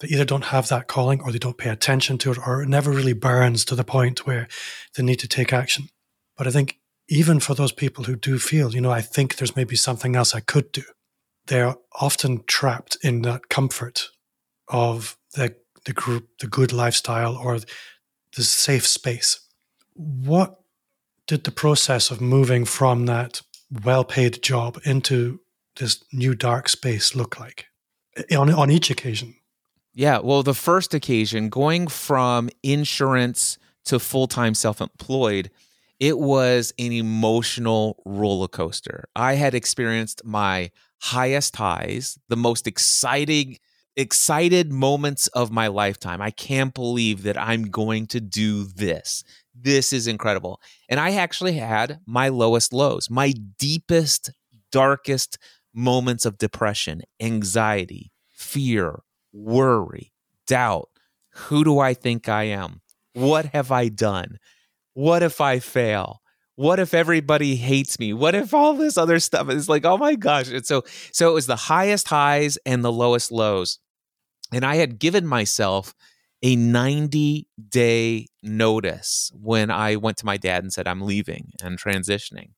they 0.00 0.08
either 0.08 0.24
don't 0.26 0.46
have 0.46 0.68
that 0.68 0.88
calling 0.88 1.22
or 1.22 1.32
they 1.32 1.38
don't 1.38 1.56
pay 1.56 1.70
attention 1.70 2.18
to 2.18 2.32
it 2.32 2.38
or 2.46 2.62
it 2.62 2.68
never 2.68 2.90
really 2.90 3.14
burns 3.14 3.64
to 3.64 3.74
the 3.74 3.84
point 3.84 4.26
where 4.26 4.46
they 4.94 5.02
need 5.02 5.20
to 5.20 5.28
take 5.28 5.52
action. 5.52 5.88
But 6.36 6.46
I 6.46 6.50
think 6.50 6.78
even 7.08 7.40
for 7.40 7.54
those 7.54 7.72
people 7.72 8.04
who 8.04 8.14
do 8.16 8.38
feel, 8.38 8.74
you 8.74 8.80
know, 8.80 8.90
I 8.90 9.00
think 9.00 9.36
there's 9.36 9.56
maybe 9.56 9.76
something 9.76 10.14
else 10.14 10.34
I 10.34 10.40
could 10.40 10.70
do, 10.72 10.82
they're 11.46 11.76
often 11.98 12.44
trapped 12.46 12.98
in 13.02 13.22
that 13.22 13.48
comfort 13.48 14.10
of 14.68 15.16
the 15.34 15.54
the 15.84 15.92
group, 15.92 16.28
the 16.40 16.48
good 16.48 16.72
lifestyle 16.72 17.36
or 17.36 17.60
the 18.34 18.42
safe 18.42 18.86
space. 18.86 19.40
What 19.94 20.60
did 21.26 21.44
the 21.44 21.50
process 21.50 22.10
of 22.10 22.20
moving 22.20 22.64
from 22.64 23.06
that 23.06 23.42
well 23.84 24.04
paid 24.04 24.42
job 24.42 24.80
into 24.84 25.40
this 25.76 26.04
new 26.12 26.34
dark 26.34 26.68
space 26.68 27.14
look 27.14 27.38
like 27.38 27.66
on, 28.36 28.52
on 28.52 28.70
each 28.70 28.90
occasion? 28.90 29.34
Yeah, 29.92 30.18
well, 30.18 30.42
the 30.42 30.54
first 30.54 30.92
occasion, 30.94 31.48
going 31.48 31.88
from 31.88 32.50
insurance 32.62 33.58
to 33.86 33.98
full 33.98 34.26
time 34.26 34.54
self 34.54 34.80
employed, 34.80 35.50
it 35.98 36.18
was 36.18 36.72
an 36.78 36.92
emotional 36.92 38.02
roller 38.04 38.48
coaster. 38.48 39.08
I 39.16 39.34
had 39.34 39.54
experienced 39.54 40.22
my 40.24 40.70
highest 41.00 41.56
highs, 41.56 42.18
the 42.28 42.36
most 42.36 42.66
exciting 42.66 43.58
excited 43.96 44.72
moments 44.72 45.26
of 45.28 45.50
my 45.50 45.68
lifetime. 45.68 46.20
I 46.20 46.30
can't 46.30 46.74
believe 46.74 47.22
that 47.22 47.38
I'm 47.40 47.64
going 47.64 48.06
to 48.08 48.20
do 48.20 48.64
this. 48.64 49.24
This 49.54 49.92
is 49.92 50.06
incredible. 50.06 50.60
And 50.88 51.00
I 51.00 51.12
actually 51.12 51.54
had 51.54 52.00
my 52.06 52.28
lowest 52.28 52.72
lows, 52.72 53.08
my 53.08 53.32
deepest, 53.58 54.30
darkest 54.70 55.38
moments 55.74 56.24
of 56.26 56.38
depression, 56.38 57.02
anxiety, 57.20 58.12
fear, 58.32 59.00
worry, 59.32 60.12
doubt. 60.46 60.90
Who 61.30 61.64
do 61.64 61.78
I 61.78 61.94
think 61.94 62.28
I 62.28 62.44
am? 62.44 62.80
What 63.14 63.46
have 63.46 63.72
I 63.72 63.88
done? 63.88 64.38
What 64.94 65.22
if 65.22 65.40
I 65.40 65.58
fail? 65.58 66.20
what 66.56 66.78
if 66.78 66.94
everybody 66.94 67.54
hates 67.54 67.98
me? 67.98 68.12
What 68.12 68.34
if 68.34 68.52
all 68.52 68.74
this 68.74 68.96
other 68.96 69.20
stuff 69.20 69.50
is 69.50 69.68
like, 69.68 69.84
oh 69.84 69.98
my 69.98 70.14
gosh. 70.14 70.48
And 70.48 70.66
so 70.66 70.84
so 71.12 71.30
it 71.30 71.34
was 71.34 71.46
the 71.46 71.56
highest 71.56 72.08
highs 72.08 72.58
and 72.66 72.82
the 72.82 72.92
lowest 72.92 73.30
lows. 73.30 73.78
And 74.52 74.64
I 74.64 74.76
had 74.76 74.98
given 74.98 75.26
myself 75.26 75.94
a 76.42 76.54
90 76.54 77.48
day 77.68 78.26
notice 78.42 79.32
when 79.34 79.70
I 79.70 79.96
went 79.96 80.18
to 80.18 80.26
my 80.26 80.36
dad 80.36 80.62
and 80.62 80.72
said, 80.72 80.86
I'm 80.86 81.02
leaving 81.02 81.52
and 81.62 81.78
transitioning. 81.78 82.50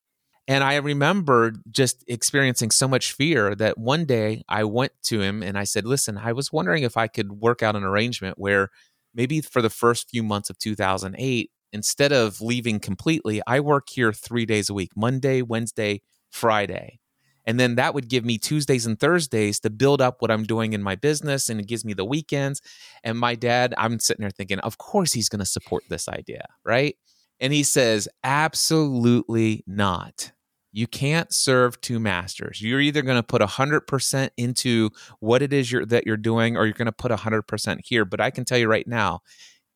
And 0.47 0.64
I 0.64 0.76
remember 0.76 1.52
just 1.71 2.02
experiencing 2.09 2.71
so 2.71 2.88
much 2.88 3.12
fear 3.12 3.54
that 3.57 3.76
one 3.76 4.07
day 4.07 4.42
I 4.49 4.64
went 4.64 4.92
to 5.04 5.21
him 5.21 5.42
and 5.42 5.59
I 5.59 5.64
said, 5.64 5.85
Listen, 5.85 6.16
I 6.16 6.33
was 6.33 6.50
wondering 6.50 6.85
if 6.85 6.97
I 6.97 7.07
could 7.07 7.33
work 7.33 7.62
out 7.62 7.76
an 7.76 7.85
arrangement 7.85 8.38
where 8.38 8.71
maybe 9.14 9.42
for 9.42 9.61
the 9.61 9.71
first 9.71 10.09
few 10.09 10.23
months 10.23 10.49
of 10.49 10.59
2008, 10.59 11.50
instead 11.73 12.12
of 12.12 12.40
leaving 12.40 12.80
completely, 12.80 13.42
I 13.47 13.61
work 13.61 13.88
here 13.90 14.12
three 14.12 14.47
days 14.47 14.71
a 14.71 14.75
week 14.75 14.92
Monday, 14.97 15.42
Wednesday, 15.42 16.00
Friday. 16.30 17.00
And 17.49 17.59
then 17.59 17.76
that 17.76 17.95
would 17.95 18.09
give 18.09 18.25
me 18.25 18.37
Tuesdays 18.37 18.85
and 18.85 19.00
Thursdays 19.00 19.59
to 19.61 19.71
build 19.71 20.02
up 20.02 20.21
what 20.21 20.31
I'm 20.31 20.45
doing 20.45 20.75
in 20.75 20.83
my 20.83 20.95
business. 20.95 21.49
And 21.49 21.59
it 21.59 21.67
gives 21.67 21.83
me 21.83 21.95
the 21.95 22.05
weekends. 22.05 22.61
And 23.02 23.19
my 23.19 23.35
dad, 23.35 23.75
I'm 23.78 23.99
sitting 23.99 24.21
there 24.21 24.31
thinking, 24.31 24.59
of 24.61 24.76
course 24.76 25.14
he's 25.14 25.31
going 25.31 25.40
to 25.40 25.47
support 25.47 25.83
this 25.88 26.09
idea. 26.09 26.47
Right. 26.62 26.97
And 27.40 27.52
he 27.52 27.62
says, 27.62 28.07
absolutely 28.23 29.64
not 29.67 30.33
you 30.73 30.87
can't 30.87 31.33
serve 31.33 31.81
two 31.81 31.99
masters. 31.99 32.61
You're 32.61 32.81
either 32.81 33.02
going 33.02 33.17
to 33.17 33.23
put 33.23 33.43
100% 33.43 34.31
into 34.37 34.90
what 35.21 35.43
it 35.43 35.52
is 35.52 35.73
you're, 35.73 35.87
that 35.87 36.07
you're 36.07 36.17
doing 36.17 36.57
or 36.57 36.67
you're 36.67 36.75
going 36.75 36.87
to 36.87 36.93
put 36.93 37.11
100% 37.11 37.78
here. 37.85 38.05
But 38.05 38.21
I 38.21 38.31
can 38.31 38.45
tell 38.45 38.59
you 38.59 38.69
right 38.69 38.87
now, 38.87 39.21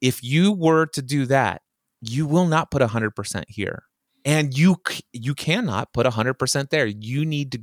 if 0.01 0.23
you 0.23 0.53
were 0.53 0.87
to 0.87 1.03
do 1.03 1.27
that, 1.27 1.63
you 2.01 2.27
will 2.27 2.47
not 2.47 2.71
put 2.71 2.83
100% 2.83 3.45
here. 3.49 3.85
And 4.25 4.57
you 4.57 4.77
you 5.13 5.35
cannot 5.35 5.93
put 5.93 6.07
100% 6.07 6.71
there. 6.71 6.87
You 6.87 7.25
need 7.25 7.53
to 7.53 7.61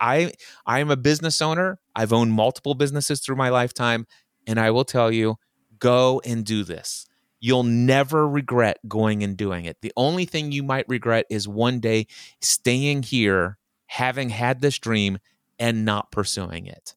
I 0.00 0.32
I 0.64 0.78
am 0.78 0.90
a 0.90 0.96
business 0.96 1.42
owner. 1.42 1.80
I've 1.96 2.12
owned 2.12 2.32
multiple 2.32 2.74
businesses 2.74 3.20
through 3.20 3.36
my 3.36 3.48
lifetime 3.48 4.06
and 4.46 4.60
I 4.60 4.70
will 4.70 4.84
tell 4.84 5.10
you 5.10 5.36
go 5.78 6.22
and 6.24 6.44
do 6.44 6.64
this 6.64 7.06
You'll 7.40 7.64
never 7.64 8.28
regret 8.28 8.78
going 8.88 9.22
and 9.22 9.36
doing 9.36 9.66
it. 9.66 9.76
The 9.82 9.92
only 9.96 10.24
thing 10.24 10.52
you 10.52 10.62
might 10.62 10.88
regret 10.88 11.26
is 11.30 11.46
one 11.46 11.80
day 11.80 12.06
staying 12.40 13.02
here, 13.04 13.58
having 13.86 14.30
had 14.30 14.60
this 14.60 14.78
dream, 14.78 15.18
and 15.58 15.84
not 15.84 16.10
pursuing 16.10 16.66
it. 16.66 16.94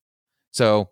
So 0.52 0.90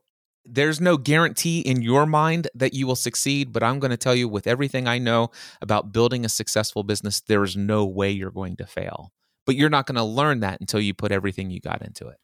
there's 0.50 0.80
no 0.80 0.98
guarantee 0.98 1.60
in 1.60 1.82
your 1.82 2.06
mind 2.06 2.48
that 2.56 2.74
you 2.74 2.88
will 2.88 2.96
succeed, 2.96 3.52
but 3.52 3.64
I'm 3.64 3.80
going 3.80 3.92
to 3.92 3.98
tell 3.98 4.16
you 4.16 4.28
with 4.28 4.48
everything 4.48 4.88
I 4.88 4.98
know 4.98 5.30
about 5.62 5.92
building 5.92 6.26
a 6.26 6.30
successful 6.30 6.84
business, 6.84 7.20
there 7.20 7.44
is 7.44 7.56
no 7.56 7.86
way 7.86 8.12
you're 8.12 8.32
going 8.32 8.56
to 8.58 8.66
fail. 8.66 9.12
But 9.46 9.56
you're 9.56 9.70
not 9.70 9.86
going 9.86 9.96
to 9.96 10.04
learn 10.04 10.42
that 10.42 10.60
until 10.60 10.80
you 10.80 10.94
put 10.94 11.12
everything 11.12 11.50
you 11.50 11.60
got 11.60 11.82
into 11.82 12.08
it. 12.08 12.18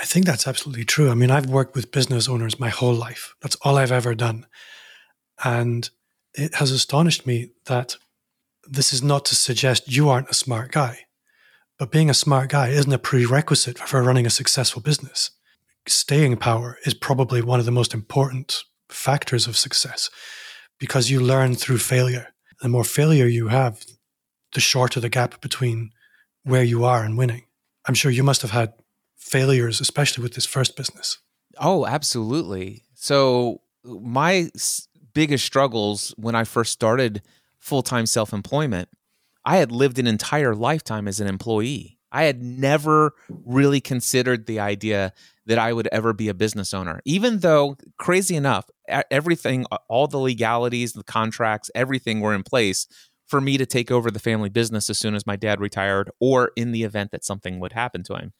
I 0.00 0.04
think 0.04 0.26
that's 0.26 0.46
absolutely 0.46 0.84
true. 0.84 1.10
I 1.10 1.14
mean, 1.14 1.30
I've 1.30 1.46
worked 1.46 1.74
with 1.74 1.92
business 1.92 2.28
owners 2.28 2.60
my 2.60 2.68
whole 2.68 2.94
life. 2.94 3.34
That's 3.40 3.56
all 3.62 3.78
I've 3.78 3.92
ever 3.92 4.14
done. 4.14 4.46
And 5.42 5.88
it 6.34 6.56
has 6.56 6.70
astonished 6.70 7.26
me 7.26 7.52
that 7.66 7.96
this 8.66 8.92
is 8.92 9.02
not 9.02 9.24
to 9.26 9.34
suggest 9.34 9.92
you 9.92 10.08
aren't 10.08 10.30
a 10.30 10.34
smart 10.34 10.72
guy, 10.72 11.00
but 11.78 11.90
being 11.90 12.10
a 12.10 12.14
smart 12.14 12.50
guy 12.50 12.68
isn't 12.68 12.92
a 12.92 12.98
prerequisite 12.98 13.78
for 13.78 14.02
running 14.02 14.26
a 14.26 14.30
successful 14.30 14.82
business. 14.82 15.30
Staying 15.86 16.36
power 16.38 16.78
is 16.84 16.94
probably 16.94 17.42
one 17.42 17.60
of 17.60 17.66
the 17.66 17.72
most 17.72 17.92
important 17.92 18.62
factors 18.88 19.46
of 19.46 19.56
success 19.56 20.08
because 20.78 21.10
you 21.10 21.20
learn 21.20 21.54
through 21.54 21.78
failure. 21.78 22.28
The 22.62 22.68
more 22.68 22.84
failure 22.84 23.26
you 23.26 23.48
have, 23.48 23.84
the 24.54 24.60
shorter 24.60 25.00
the 25.00 25.08
gap 25.08 25.40
between 25.40 25.90
where 26.44 26.62
you 26.62 26.84
are 26.84 27.04
and 27.04 27.18
winning. 27.18 27.44
I'm 27.86 27.94
sure 27.94 28.10
you 28.10 28.22
must 28.22 28.42
have 28.42 28.52
had 28.52 28.72
failures, 29.16 29.80
especially 29.80 30.22
with 30.22 30.34
this 30.34 30.46
first 30.46 30.76
business. 30.76 31.18
Oh, 31.58 31.86
absolutely. 31.86 32.84
So, 32.94 33.60
my 33.84 34.48
biggest 35.12 35.44
struggles 35.44 36.14
when 36.16 36.34
I 36.34 36.44
first 36.44 36.72
started 36.72 37.22
full 37.58 37.82
time 37.82 38.06
self 38.06 38.32
employment, 38.32 38.88
I 39.44 39.56
had 39.56 39.70
lived 39.70 39.98
an 39.98 40.06
entire 40.06 40.54
lifetime 40.54 41.06
as 41.06 41.20
an 41.20 41.26
employee. 41.26 41.98
I 42.10 42.24
had 42.24 42.42
never 42.42 43.12
really 43.28 43.80
considered 43.80 44.46
the 44.46 44.60
idea 44.60 45.12
that 45.46 45.58
I 45.58 45.72
would 45.72 45.88
ever 45.92 46.12
be 46.12 46.28
a 46.28 46.34
business 46.34 46.72
owner, 46.72 47.00
even 47.04 47.40
though, 47.40 47.76
crazy 47.98 48.34
enough, 48.34 48.70
everything, 49.10 49.64
all 49.88 50.06
the 50.06 50.18
legalities, 50.18 50.92
the 50.92 51.04
contracts, 51.04 51.70
everything 51.74 52.20
were 52.20 52.34
in 52.34 52.42
place 52.42 52.86
for 53.26 53.40
me 53.40 53.56
to 53.58 53.66
take 53.66 53.90
over 53.90 54.10
the 54.10 54.18
family 54.18 54.48
business 54.48 54.88
as 54.90 54.98
soon 54.98 55.14
as 55.14 55.26
my 55.26 55.36
dad 55.36 55.60
retired 55.60 56.10
or 56.20 56.52
in 56.56 56.72
the 56.72 56.82
event 56.82 57.10
that 57.10 57.24
something 57.24 57.60
would 57.60 57.72
happen 57.72 58.02
to 58.04 58.14
him. 58.14 58.32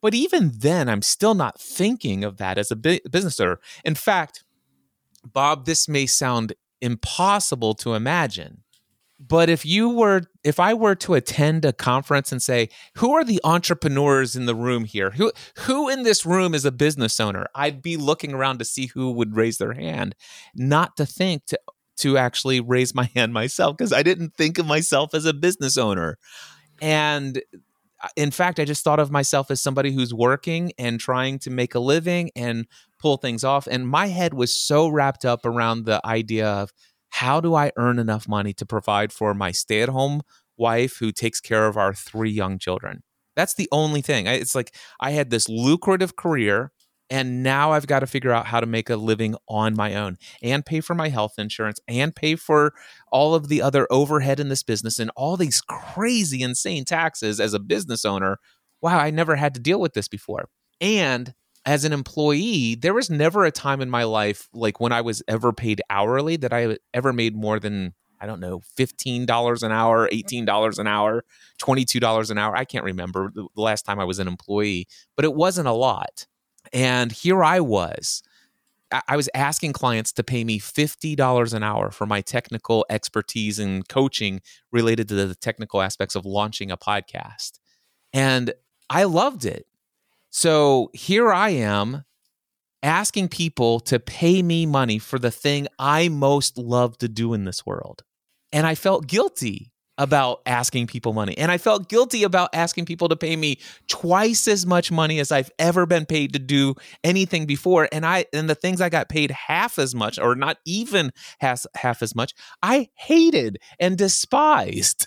But 0.00 0.14
even 0.14 0.52
then, 0.54 0.88
I'm 0.88 1.02
still 1.02 1.34
not 1.34 1.60
thinking 1.60 2.24
of 2.24 2.38
that 2.38 2.58
as 2.58 2.70
a 2.70 2.76
business 2.76 3.38
owner. 3.38 3.60
In 3.84 3.94
fact, 3.94 4.44
Bob, 5.24 5.64
this 5.64 5.88
may 5.88 6.06
sound 6.06 6.54
impossible 6.80 7.74
to 7.74 7.94
imagine. 7.94 8.61
But 9.28 9.48
if 9.48 9.64
you 9.64 9.88
were 9.88 10.22
if 10.42 10.58
I 10.58 10.74
were 10.74 10.96
to 10.96 11.14
attend 11.14 11.64
a 11.64 11.72
conference 11.72 12.32
and 12.32 12.42
say, 12.42 12.68
"Who 12.96 13.12
are 13.12 13.24
the 13.24 13.40
entrepreneurs 13.44 14.34
in 14.34 14.46
the 14.46 14.54
room 14.54 14.84
here? 14.84 15.10
Who 15.10 15.32
who 15.58 15.88
in 15.88 16.02
this 16.02 16.26
room 16.26 16.54
is 16.54 16.64
a 16.64 16.72
business 16.72 17.20
owner?" 17.20 17.46
I'd 17.54 17.82
be 17.82 17.96
looking 17.96 18.32
around 18.32 18.58
to 18.58 18.64
see 18.64 18.86
who 18.86 19.12
would 19.12 19.36
raise 19.36 19.58
their 19.58 19.74
hand, 19.74 20.16
not 20.54 20.96
to 20.96 21.06
think 21.06 21.46
to 21.46 21.60
to 21.98 22.18
actually 22.18 22.60
raise 22.60 22.94
my 22.94 23.10
hand 23.16 23.32
myself 23.32 23.76
because 23.76 23.92
I 23.92 24.02
didn't 24.02 24.34
think 24.34 24.58
of 24.58 24.66
myself 24.66 25.14
as 25.14 25.24
a 25.24 25.32
business 25.32 25.76
owner. 25.76 26.18
And 26.80 27.40
uh, 28.02 28.08
in 28.16 28.32
fact, 28.32 28.58
I 28.58 28.64
just 28.64 28.82
thought 28.82 28.98
of 28.98 29.12
myself 29.12 29.50
as 29.52 29.60
somebody 29.60 29.92
who's 29.92 30.12
working 30.12 30.72
and 30.78 30.98
trying 30.98 31.38
to 31.40 31.50
make 31.50 31.76
a 31.76 31.80
living 31.80 32.30
and 32.34 32.66
pull 32.98 33.18
things 33.18 33.44
off. 33.44 33.68
And 33.70 33.88
my 33.88 34.08
head 34.08 34.34
was 34.34 34.52
so 34.52 34.88
wrapped 34.88 35.24
up 35.24 35.46
around 35.46 35.84
the 35.84 36.04
idea 36.04 36.48
of 36.48 36.72
how 37.12 37.40
do 37.40 37.54
I 37.54 37.72
earn 37.76 37.98
enough 37.98 38.26
money 38.26 38.52
to 38.54 38.66
provide 38.66 39.12
for 39.12 39.34
my 39.34 39.52
stay 39.52 39.82
at 39.82 39.88
home 39.88 40.22
wife 40.56 40.96
who 40.98 41.12
takes 41.12 41.40
care 41.40 41.66
of 41.66 41.76
our 41.76 41.92
three 41.94 42.30
young 42.30 42.58
children. 42.58 43.02
That's 43.36 43.54
the 43.54 43.68
only 43.72 44.02
thing. 44.02 44.26
It's 44.26 44.54
like 44.54 44.74
I 45.00 45.12
had 45.12 45.30
this 45.30 45.48
lucrative 45.48 46.16
career 46.16 46.72
and 47.10 47.42
now 47.42 47.72
I've 47.72 47.86
got 47.86 48.00
to 48.00 48.06
figure 48.06 48.32
out 48.32 48.46
how 48.46 48.60
to 48.60 48.66
make 48.66 48.88
a 48.88 48.96
living 48.96 49.34
on 49.46 49.76
my 49.76 49.94
own 49.94 50.16
and 50.42 50.64
pay 50.64 50.80
for 50.80 50.94
my 50.94 51.10
health 51.10 51.34
insurance 51.36 51.78
and 51.86 52.16
pay 52.16 52.36
for 52.36 52.72
all 53.10 53.34
of 53.34 53.48
the 53.48 53.60
other 53.60 53.86
overhead 53.90 54.40
in 54.40 54.48
this 54.48 54.62
business 54.62 54.98
and 54.98 55.10
all 55.14 55.36
these 55.36 55.60
crazy, 55.60 56.40
insane 56.40 56.86
taxes 56.86 57.38
as 57.40 57.52
a 57.52 57.58
business 57.58 58.06
owner. 58.06 58.38
Wow, 58.80 58.98
I 58.98 59.10
never 59.10 59.36
had 59.36 59.52
to 59.54 59.60
deal 59.60 59.80
with 59.80 59.92
this 59.92 60.08
before. 60.08 60.48
And 60.80 61.34
as 61.64 61.84
an 61.84 61.92
employee, 61.92 62.74
there 62.74 62.94
was 62.94 63.10
never 63.10 63.44
a 63.44 63.52
time 63.52 63.80
in 63.80 63.90
my 63.90 64.04
life, 64.04 64.48
like 64.52 64.80
when 64.80 64.92
I 64.92 65.00
was 65.00 65.22
ever 65.28 65.52
paid 65.52 65.80
hourly, 65.90 66.36
that 66.36 66.52
I 66.52 66.78
ever 66.92 67.12
made 67.12 67.36
more 67.36 67.60
than, 67.60 67.94
I 68.20 68.26
don't 68.26 68.40
know, 68.40 68.62
$15 68.76 69.62
an 69.62 69.72
hour, 69.72 70.08
$18 70.08 70.78
an 70.78 70.86
hour, 70.86 71.24
$22 71.62 72.30
an 72.30 72.38
hour. 72.38 72.56
I 72.56 72.64
can't 72.64 72.84
remember 72.84 73.32
the 73.34 73.48
last 73.56 73.82
time 73.82 74.00
I 74.00 74.04
was 74.04 74.18
an 74.18 74.28
employee, 74.28 74.88
but 75.16 75.24
it 75.24 75.34
wasn't 75.34 75.68
a 75.68 75.72
lot. 75.72 76.26
And 76.72 77.12
here 77.12 77.44
I 77.44 77.60
was. 77.60 78.22
I 79.08 79.16
was 79.16 79.30
asking 79.34 79.72
clients 79.72 80.12
to 80.12 80.22
pay 80.22 80.44
me 80.44 80.60
$50 80.60 81.54
an 81.54 81.62
hour 81.62 81.90
for 81.90 82.06
my 82.06 82.20
technical 82.20 82.84
expertise 82.90 83.58
and 83.58 83.88
coaching 83.88 84.42
related 84.70 85.08
to 85.08 85.14
the 85.14 85.34
technical 85.34 85.80
aspects 85.80 86.14
of 86.14 86.26
launching 86.26 86.70
a 86.70 86.76
podcast. 86.76 87.58
And 88.12 88.52
I 88.90 89.04
loved 89.04 89.46
it. 89.46 89.66
So 90.32 90.90
here 90.94 91.30
I 91.30 91.50
am 91.50 92.04
asking 92.82 93.28
people 93.28 93.80
to 93.80 94.00
pay 94.00 94.42
me 94.42 94.64
money 94.64 94.98
for 94.98 95.18
the 95.18 95.30
thing 95.30 95.68
I 95.78 96.08
most 96.08 96.56
love 96.56 96.96
to 96.98 97.08
do 97.08 97.34
in 97.34 97.44
this 97.44 97.64
world. 97.66 98.02
And 98.50 98.66
I 98.66 98.74
felt 98.74 99.06
guilty 99.06 99.70
about 99.98 100.40
asking 100.46 100.86
people 100.86 101.12
money. 101.12 101.36
And 101.36 101.52
I 101.52 101.58
felt 101.58 101.90
guilty 101.90 102.22
about 102.22 102.48
asking 102.54 102.86
people 102.86 103.10
to 103.10 103.16
pay 103.16 103.36
me 103.36 103.58
twice 103.88 104.48
as 104.48 104.64
much 104.64 104.90
money 104.90 105.20
as 105.20 105.30
I've 105.30 105.50
ever 105.58 105.84
been 105.84 106.06
paid 106.06 106.32
to 106.32 106.38
do 106.38 106.74
anything 107.04 107.44
before. 107.44 107.90
And 107.92 108.06
I 108.06 108.24
and 108.32 108.48
the 108.48 108.54
things 108.54 108.80
I 108.80 108.88
got 108.88 109.10
paid 109.10 109.30
half 109.30 109.78
as 109.78 109.94
much 109.94 110.18
or 110.18 110.34
not 110.34 110.56
even 110.64 111.12
half, 111.40 111.66
half 111.76 112.02
as 112.02 112.14
much, 112.14 112.32
I 112.62 112.88
hated 112.94 113.58
and 113.78 113.98
despised. 113.98 115.06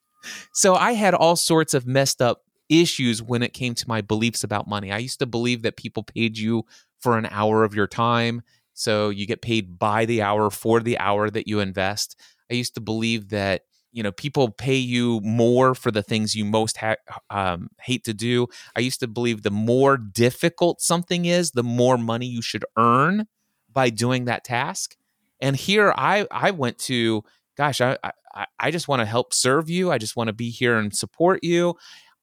so 0.54 0.76
I 0.76 0.92
had 0.92 1.14
all 1.14 1.34
sorts 1.34 1.74
of 1.74 1.86
messed 1.86 2.22
up 2.22 2.42
issues 2.70 3.22
when 3.22 3.42
it 3.42 3.52
came 3.52 3.74
to 3.74 3.88
my 3.88 4.00
beliefs 4.00 4.44
about 4.44 4.68
money. 4.68 4.92
I 4.92 4.98
used 4.98 5.18
to 5.18 5.26
believe 5.26 5.62
that 5.62 5.76
people 5.76 6.02
paid 6.02 6.38
you 6.38 6.64
for 7.00 7.18
an 7.18 7.26
hour 7.30 7.64
of 7.64 7.74
your 7.74 7.86
time. 7.86 8.42
So 8.74 9.10
you 9.10 9.26
get 9.26 9.42
paid 9.42 9.78
by 9.78 10.06
the 10.06 10.22
hour 10.22 10.50
for 10.50 10.80
the 10.80 10.98
hour 10.98 11.28
that 11.30 11.48
you 11.48 11.60
invest. 11.60 12.16
I 12.50 12.54
used 12.54 12.74
to 12.74 12.80
believe 12.80 13.28
that 13.30 13.62
you 13.92 14.02
know 14.04 14.12
people 14.12 14.50
pay 14.50 14.76
you 14.76 15.20
more 15.22 15.74
for 15.74 15.90
the 15.90 16.02
things 16.02 16.34
you 16.36 16.44
most 16.44 16.76
ha- 16.76 16.96
um, 17.28 17.68
hate 17.80 18.04
to 18.04 18.14
do. 18.14 18.46
I 18.76 18.80
used 18.80 19.00
to 19.00 19.08
believe 19.08 19.42
the 19.42 19.50
more 19.50 19.96
difficult 19.96 20.80
something 20.80 21.24
is, 21.24 21.50
the 21.50 21.64
more 21.64 21.98
money 21.98 22.26
you 22.26 22.40
should 22.42 22.64
earn 22.78 23.26
by 23.72 23.90
doing 23.90 24.24
that 24.26 24.44
task. 24.44 24.96
And 25.40 25.56
here 25.56 25.92
I 25.96 26.26
I 26.30 26.50
went 26.52 26.78
to 26.80 27.24
gosh 27.56 27.80
I 27.80 27.96
I, 28.34 28.46
I 28.58 28.70
just 28.70 28.88
want 28.88 29.00
to 29.00 29.06
help 29.06 29.34
serve 29.34 29.68
you. 29.68 29.90
I 29.90 29.98
just 29.98 30.16
want 30.16 30.28
to 30.28 30.32
be 30.32 30.50
here 30.50 30.78
and 30.78 30.94
support 30.94 31.40
you. 31.42 31.74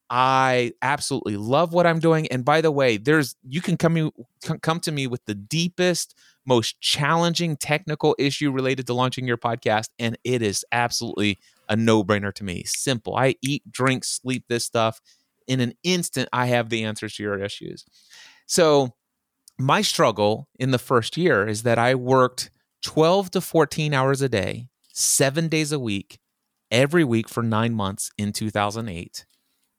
I 0.09 0.71
absolutely 0.81 1.35
love 1.35 1.73
what 1.73 1.85
I'm 1.85 1.99
doing. 1.99 2.27
And 2.27 2.45
by 2.45 2.61
the 2.61 2.71
way, 2.71 2.97
there's 2.97 3.35
you 3.47 3.61
can 3.61 3.77
come 3.77 4.11
come 4.61 4.79
to 4.81 4.91
me 4.91 5.07
with 5.07 5.25
the 5.25 5.35
deepest, 5.35 6.15
most 6.45 6.79
challenging 6.79 7.57
technical 7.57 8.15
issue 8.17 8.51
related 8.51 8.87
to 8.87 8.93
launching 8.93 9.27
your 9.27 9.37
podcast, 9.37 9.89
and 9.99 10.17
it 10.23 10.41
is 10.41 10.63
absolutely 10.71 11.39
a 11.69 11.75
no-brainer 11.75 12.33
to 12.33 12.43
me. 12.45 12.63
Simple. 12.65 13.15
I 13.17 13.35
eat, 13.41 13.69
drink, 13.69 14.05
sleep 14.05 14.45
this 14.47 14.63
stuff. 14.63 15.01
In 15.47 15.59
an 15.59 15.73
instant, 15.83 16.29
I 16.31 16.45
have 16.47 16.69
the 16.69 16.85
answers 16.85 17.15
to 17.15 17.23
your 17.23 17.43
issues. 17.43 17.85
So 18.45 18.93
my 19.59 19.81
struggle 19.81 20.47
in 20.57 20.71
the 20.71 20.79
first 20.79 21.17
year 21.17 21.47
is 21.47 21.63
that 21.63 21.77
I 21.77 21.95
worked 21.95 22.49
12 22.83 23.31
to 23.31 23.41
14 23.41 23.93
hours 23.93 24.21
a 24.21 24.29
day, 24.29 24.69
seven 24.93 25.49
days 25.49 25.73
a 25.73 25.79
week, 25.79 26.19
every 26.71 27.03
week 27.03 27.27
for 27.27 27.43
nine 27.43 27.73
months 27.73 28.09
in 28.17 28.31
2008 28.31 29.25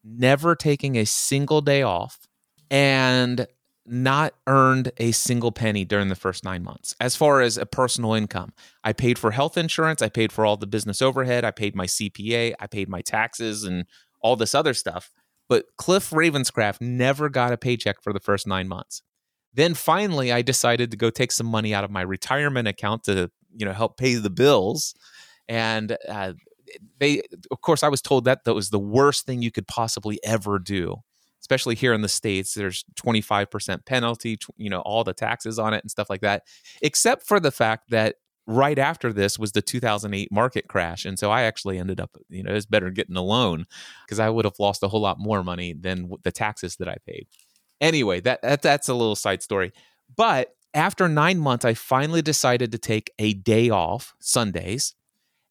never 0.09 0.55
taking 0.55 0.97
a 0.97 1.05
single 1.05 1.61
day 1.61 1.83
off, 1.83 2.27
and 2.71 3.47
not 3.91 4.35
earned 4.47 4.93
a 4.99 5.13
single 5.13 5.51
penny 5.53 5.85
during 5.85 6.09
the 6.09 6.15
first 6.15 6.45
nine 6.45 6.63
months. 6.63 6.95
As 7.01 7.17
far 7.17 7.41
as 7.41 7.57
a 7.57 7.67
personal 7.67 8.15
income, 8.15 8.53
I 8.85 8.93
paid 8.93 9.19
for 9.19 9.31
health 9.31 9.57
insurance, 9.57 10.03
I 10.03 10.09
paid 10.09 10.31
for 10.31 10.45
all 10.45 10.57
the 10.57 10.67
business 10.67 11.01
overhead, 11.01 11.45
I 11.45 11.51
paid 11.51 11.75
my 11.75 11.87
CPA, 11.87 12.55
I 12.61 12.67
paid 12.67 12.89
my 12.89 13.01
taxes, 13.01 13.65
and 13.65 13.87
all 14.21 14.37
this 14.37 14.55
other 14.55 14.75
stuff. 14.75 15.11
But 15.49 15.65
Cliff 15.79 16.11
Ravenscraft 16.11 16.81
never 16.81 17.29
got 17.29 17.53
a 17.53 17.57
paycheck 17.57 18.03
for 18.03 18.13
the 18.13 18.21
first 18.21 18.47
nine 18.47 18.69
months. 18.69 19.03
Then 19.55 19.75
finally, 19.75 20.31
I 20.31 20.43
decided 20.43 20.91
to 20.91 20.97
go 20.97 21.11
take 21.11 21.33
some 21.33 21.47
money 21.47 21.75
out 21.75 21.85
of 21.85 21.91
my 21.91 22.03
retirement 22.03 22.69
account 22.69 23.05
to, 23.05 23.31
you 23.57 23.65
know, 23.65 23.73
help 23.73 23.97
pay 23.97 24.15
the 24.15 24.31
bills. 24.31 24.95
And 25.49 25.97
uh, 26.07 26.35
they 26.99 27.23
of 27.51 27.61
course 27.61 27.83
i 27.83 27.89
was 27.89 28.03
told 28.03 28.25
that 28.25 28.45
that 28.45 28.55
was 28.55 28.71
the 28.71 28.79
worst 28.79 29.27
thing 29.27 29.43
you 29.43 29.51
could 29.51 29.67
possibly 29.67 30.19
ever 30.25 30.59
do 30.59 30.97
especially 31.41 31.75
here 31.75 31.95
in 31.95 32.03
the 32.03 32.09
states. 32.09 32.55
There's 32.55 32.85
25% 33.01 33.87
penalty 33.87 34.39
you 34.57 34.71
know 34.71 34.81
all 34.81 35.05
the 35.05 35.15
taxes 35.15 35.59
on 35.59 35.75
it 35.75 35.83
and 35.83 35.91
stuff 35.91 36.11
like 36.11 36.21
that 36.21 36.43
except 36.83 37.27
for 37.27 37.41
the 37.41 37.51
fact 37.51 37.91
that 37.91 38.17
right 38.47 38.79
after 38.79 39.13
this 39.13 39.39
was 39.39 39.53
the 39.53 39.63
2008 39.63 40.33
market 40.33 40.69
crash. 40.69 41.05
And 41.05 41.19
so 41.19 41.31
i 41.31 41.43
actually 41.43 41.79
ended 41.79 42.01
up 42.01 42.17
you 42.29 42.43
know 42.43 42.53
it's 42.53 42.67
better 42.67 42.91
getting 42.91 43.17
a 43.17 43.23
loan 43.23 43.65
because 44.05 44.19
i 44.19 44.29
would 44.29 44.45
have 44.45 44.59
lost 44.59 44.83
a 44.83 44.89
whole 44.89 45.01
lot 45.01 45.19
more 45.19 45.43
money 45.43 45.73
than 45.73 46.11
the 46.23 46.33
taxes 46.33 46.77
that 46.77 46.89
i 46.89 46.97
paid. 47.07 47.27
Anyway 47.81 48.21
that, 48.21 48.43
that 48.43 48.63
that's 48.63 48.89
a 48.89 48.95
little 48.95 49.17
side 49.17 49.43
story. 49.43 49.73
But 50.15 50.55
after 50.75 51.09
nine 51.09 51.39
months 51.39 51.65
i 51.65 51.73
finally 51.73 52.23
decided 52.23 52.73
to 52.73 52.79
take 52.79 53.13
a 53.19 53.33
day 53.33 53.71
off 53.71 54.15
sundays 54.19 54.95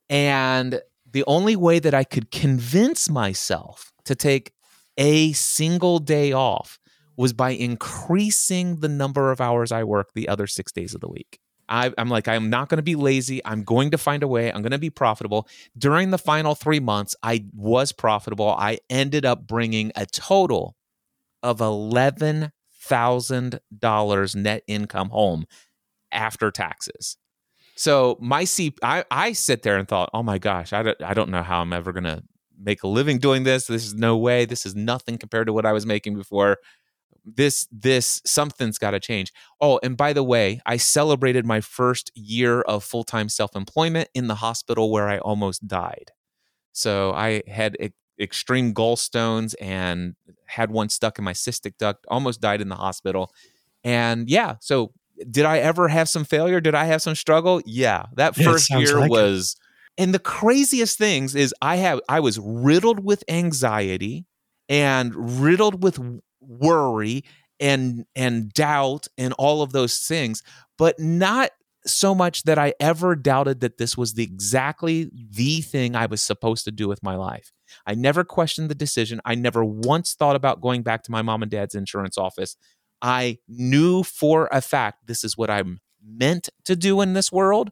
and 0.10 0.80
the 1.12 1.24
only 1.28 1.56
way 1.56 1.80
that 1.80 1.94
I 1.94 2.04
could 2.04 2.32
convince 2.32 3.10
myself 3.10 3.92
to 4.06 4.16
take 4.16 4.54
a 4.98 5.34
single 5.34 6.00
day 6.00 6.32
off 6.32 6.80
was 7.16 7.34
by 7.34 7.52
increasing 7.52 8.80
the 8.80 8.90
number 8.90 9.32
of 9.32 9.42
hours 9.42 9.72
I 9.72 9.84
work 9.84 10.14
the 10.14 10.30
other 10.30 10.48
six 10.48 10.72
days 10.72 10.94
of 10.94 11.02
the 11.02 11.10
week. 11.10 11.40
I, 11.70 11.92
am 11.98 12.10
like, 12.10 12.28
I'm 12.28 12.50
not 12.50 12.70
going 12.70 12.78
to 12.78 12.84
be 12.84 12.96
lazy. 12.96 13.42
I'm 13.44 13.64
going 13.64 13.92
to 13.92 13.98
find 13.98 14.24
a 14.24 14.28
way. 14.28 14.52
I'm 14.52 14.62
going 14.62 14.72
to 14.72 14.78
be 14.78 14.90
profitable. 14.90 15.48
During 15.78 16.12
the 16.12 16.18
final 16.18 16.56
three 16.56 16.80
months, 16.80 17.14
I 17.24 17.46
was 17.54 17.92
profitable. 17.92 18.50
I 18.50 18.80
ended 18.90 19.26
up 19.26 19.46
bringing 19.46 19.92
a 19.96 20.06
total 20.06 20.78
of 21.44 21.60
$11,000 21.60 24.36
net 24.36 24.64
income 24.68 25.10
home 25.10 25.46
after 26.12 26.52
taxes. 26.52 27.18
So 27.78 28.18
my 28.20 28.44
C, 28.44 28.74
I, 28.84 29.06
I 29.12 29.34
sit 29.34 29.62
there 29.62 29.78
and 29.78 29.88
thought, 29.88 30.10
oh 30.14 30.24
my 30.24 30.40
gosh, 30.40 30.74
I 30.74 30.84
don't, 30.84 31.02
I 31.04 31.14
don't 31.14 31.30
know 31.30 31.44
how 31.44 31.62
I'm 31.62 31.74
ever 31.74 31.94
gonna 31.94 32.24
make 32.60 32.84
a 32.84 32.88
living 32.88 33.20
doing 33.20 33.44
this. 33.44 33.68
This 33.68 33.86
is 33.86 33.94
no 33.94 34.18
way. 34.18 34.46
This 34.46 34.66
is 34.66 34.76
nothing 34.76 35.18
compared 35.18 35.48
to 35.48 35.54
what 35.54 35.66
I 35.66 35.72
was 35.72 35.86
making 35.86 36.16
before. 36.16 36.58
This, 37.24 37.68
this, 37.72 38.22
something's 38.26 38.78
got 38.78 38.92
to 38.92 39.00
change. 39.02 39.34
Oh, 39.60 39.80
and 39.84 39.98
by 39.98 40.14
the 40.14 40.24
way, 40.24 40.62
I 40.66 40.78
celebrated 40.78 41.46
my 41.46 41.60
first 41.60 42.10
year 42.16 42.62
of 42.62 42.84
full 42.86 43.04
time 43.04 43.30
self 43.30 43.56
employment 43.56 44.10
in 44.14 44.28
the 44.28 44.36
hospital 44.36 44.92
where 44.92 45.10
I 45.10 45.20
almost 45.20 45.68
died. 45.68 46.12
So 46.72 47.12
I 47.14 47.44
had 47.48 47.76
e- 47.82 47.90
extreme 48.20 48.74
gallstones 48.74 49.56
and 49.60 50.16
had 50.46 50.72
one 50.72 50.90
stuck 50.90 51.20
in 51.20 51.26
my 51.26 51.34
cystic 51.34 51.78
duct. 51.78 52.06
Almost 52.08 52.40
died 52.40 52.62
in 52.62 52.70
the 52.70 52.76
hospital. 52.76 53.34
And 53.84 54.30
yeah, 54.30 54.56
so 54.62 54.94
did 55.30 55.46
I 55.46 55.60
ever 55.60 55.88
have 55.88 56.10
some 56.10 56.26
failure? 56.26 56.62
Did 56.62 56.76
I 56.76 56.86
have 56.86 57.02
some 57.02 57.16
struggle? 57.16 57.62
Yeah. 57.66 58.06
That 58.16 58.38
yeah, 58.38 58.46
first 58.46 58.70
year 58.70 59.00
like 59.00 59.12
was 59.12 59.56
it. 59.98 60.04
and 60.04 60.14
the 60.14 60.20
craziest 60.20 60.98
things 60.98 61.36
is 61.36 61.54
I 61.62 61.78
have 61.78 62.02
I 62.10 62.20
was 62.20 62.40
riddled 62.40 63.04
with 63.04 63.24
anxiety 63.28 64.26
and 64.70 65.42
riddled 65.42 65.84
with 65.84 66.00
worry 66.42 67.24
and 67.60 68.06
and 68.16 68.52
doubt 68.54 69.08
and 69.18 69.34
all 69.34 69.62
of 69.62 69.72
those 69.72 70.00
things, 70.00 70.44
but 70.78 71.00
not 71.00 71.52
so 71.86 72.14
much 72.14 72.44
that 72.44 72.58
I 72.58 72.74
ever 72.80 73.16
doubted 73.16 73.62
that 73.62 73.78
this 73.78 73.98
was 73.98 74.14
the 74.14 74.24
exactly 74.24 75.10
the 75.32 75.62
thing 75.62 75.96
I 75.96 76.06
was 76.06 76.22
supposed 76.22 76.66
to 76.66 76.72
do 76.72 76.88
with 76.88 77.02
my 77.02 77.16
life. 77.16 77.52
I 77.86 77.96
never 77.96 78.24
questioned 78.24 78.70
the 78.70 78.76
decision. 78.76 79.22
I 79.26 79.36
never 79.36 79.64
once 79.64 80.14
thought 80.14 80.36
about 80.36 80.62
going 80.62 80.84
back 80.84 81.04
to 81.04 81.12
my 81.12 81.22
mom 81.22 81.42
and 81.42 81.52
dad's 81.52 81.76
insurance 81.76 82.18
office 82.18 82.56
I 83.02 83.40
knew 83.48 84.04
for 84.04 84.50
a 84.52 84.62
fact 84.62 85.08
this 85.08 85.24
is 85.24 85.38
what 85.38 85.50
I'm 85.50 85.82
meant 86.04 86.50
to 86.66 86.76
do 86.76 87.02
in 87.02 87.14
this 87.14 87.32
world. 87.32 87.72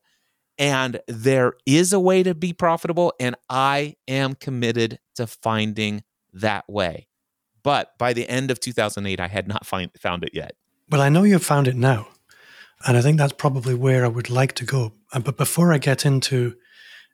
And 0.58 1.02
there 1.08 1.54
is 1.66 1.92
a 1.92 2.00
way 2.00 2.24
to 2.24 2.34
be 2.34 2.54
profitable, 2.54 3.14
and 3.20 3.36
I 3.50 3.96
am 4.08 4.36
committed 4.36 5.00
to 5.16 5.28
finding 5.28 6.04
that 6.32 6.64
way. 6.70 7.08
But 7.62 7.98
by 7.98 8.14
the 8.14 8.30
end 8.30 8.52
of 8.52 8.60
2008, 8.60 9.20
I 9.20 9.28
had 9.28 9.48
not 9.48 9.66
find, 9.66 9.92
found 10.00 10.24
it 10.24 10.32
yet. 10.34 10.56
Well, 10.90 11.02
I 11.02 11.10
know 11.10 11.24
you've 11.24 11.44
found 11.44 11.68
it 11.68 11.76
now. 11.76 12.08
And 12.86 12.96
I 12.96 13.02
think 13.02 13.18
that's 13.18 13.34
probably 13.34 13.74
where 13.74 14.06
I 14.06 14.08
would 14.08 14.30
like 14.30 14.54
to 14.56 14.66
go. 14.66 14.94
But 15.12 15.38
before 15.38 15.74
I 15.74 15.78
get 15.78 16.06
into 16.06 16.56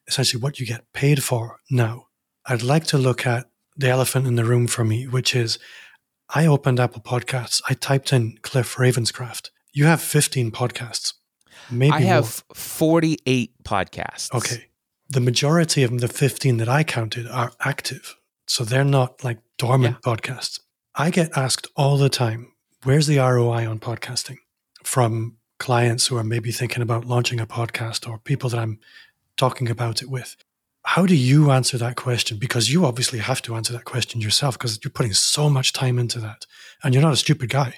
essentially 0.07 0.41
what 0.41 0.59
you 0.59 0.65
get 0.65 0.91
paid 0.93 1.23
for 1.23 1.57
now, 1.69 2.07
I'd 2.45 2.63
like 2.63 2.85
to 2.87 2.97
look 2.97 3.25
at 3.25 3.49
the 3.77 3.89
elephant 3.89 4.27
in 4.27 4.35
the 4.35 4.43
room 4.43 4.67
for 4.67 4.83
me, 4.83 5.07
which 5.07 5.35
is 5.35 5.57
I 6.33 6.45
opened 6.45 6.79
Apple 6.79 7.01
Podcasts. 7.01 7.61
I 7.69 7.73
typed 7.73 8.13
in 8.13 8.37
Cliff 8.41 8.75
Ravenscraft. 8.75 9.49
You 9.73 9.85
have 9.85 10.01
15 10.01 10.51
podcasts. 10.51 11.13
Maybe 11.69 11.91
I 11.91 12.01
have 12.01 12.43
more. 12.49 12.55
48 12.55 13.63
podcasts. 13.63 14.33
Okay. 14.33 14.67
The 15.09 15.19
majority 15.19 15.83
of 15.83 15.99
the 15.99 16.07
15 16.07 16.57
that 16.57 16.69
I 16.69 16.83
counted 16.83 17.27
are 17.27 17.51
active. 17.59 18.15
So 18.47 18.63
they're 18.63 18.83
not 18.83 19.23
like 19.23 19.39
dormant 19.57 19.97
yeah. 20.05 20.13
podcasts. 20.13 20.59
I 20.95 21.09
get 21.09 21.37
asked 21.37 21.67
all 21.75 21.97
the 21.97 22.09
time, 22.09 22.51
where's 22.83 23.07
the 23.07 23.17
ROI 23.17 23.69
on 23.69 23.79
podcasting? 23.79 24.37
From 24.83 25.37
clients 25.59 26.07
who 26.07 26.17
are 26.17 26.23
maybe 26.23 26.51
thinking 26.51 26.81
about 26.81 27.05
launching 27.05 27.39
a 27.39 27.45
podcast 27.45 28.09
or 28.09 28.17
people 28.17 28.49
that 28.49 28.59
I'm 28.59 28.79
talking 29.37 29.69
about 29.69 30.01
it 30.01 30.09
with. 30.09 30.35
How 30.83 31.05
do 31.05 31.15
you 31.15 31.51
answer 31.51 31.77
that 31.77 31.95
question? 31.95 32.37
Because 32.37 32.71
you 32.71 32.85
obviously 32.85 33.19
have 33.19 33.41
to 33.43 33.55
answer 33.55 33.73
that 33.73 33.85
question 33.85 34.19
yourself 34.19 34.57
because 34.57 34.79
you're 34.83 34.91
putting 34.91 35.13
so 35.13 35.49
much 35.49 35.73
time 35.73 35.99
into 35.99 36.19
that 36.19 36.45
and 36.83 36.93
you're 36.93 37.03
not 37.03 37.13
a 37.13 37.17
stupid 37.17 37.49
guy. 37.49 37.75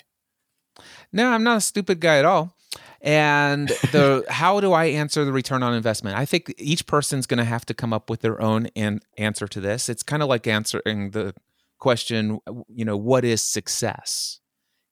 No, 1.12 1.30
I'm 1.30 1.44
not 1.44 1.58
a 1.58 1.62
stupid 1.62 2.00
guy 2.00 2.18
at 2.18 2.26
all. 2.26 2.56
And 3.02 3.68
the 3.92 4.26
how 4.30 4.60
do 4.62 4.72
I 4.72 4.86
answer 4.86 5.26
the 5.26 5.34
return 5.34 5.62
on 5.62 5.74
investment? 5.74 6.18
I 6.18 6.26
think 6.26 6.54
each 6.58 6.88
person's 6.88 7.28
going 7.28 7.38
to 7.40 7.44
have 7.44 7.66
to 7.66 7.74
come 7.74 7.94
up 7.94 8.10
with 8.10 8.22
their 8.22 8.42
own 8.42 8.68
an, 8.76 9.02
answer 9.18 9.48
to 9.48 9.60
this. 9.60 9.90
It's 9.90 10.04
kind 10.04 10.24
of 10.24 10.30
like 10.30 10.48
answering 10.48 11.12
the 11.12 11.36
question, 11.80 12.40
you 12.70 12.86
know, 12.86 12.96
what 12.96 13.26
is 13.26 13.42
success? 13.42 14.40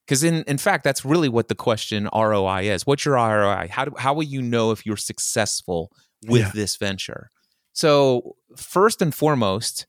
Because 0.06 0.24
in 0.24 0.44
in 0.44 0.58
fact, 0.58 0.84
that's 0.84 1.06
really 1.06 1.30
what 1.30 1.48
the 1.48 1.56
question 1.56 2.10
ROI 2.14 2.64
is. 2.64 2.86
What's 2.86 3.06
your 3.06 3.16
ROI? 3.16 3.70
How 3.72 3.86
do, 3.86 3.94
how 3.98 4.14
will 4.14 4.24
you 4.24 4.42
know 4.42 4.72
if 4.72 4.86
you're 4.86 4.98
successful 4.98 5.92
with 6.28 6.42
yeah. 6.42 6.52
this 6.54 6.76
venture? 6.76 7.32
So, 7.74 8.36
first 8.56 9.02
and 9.02 9.14
foremost, 9.14 9.88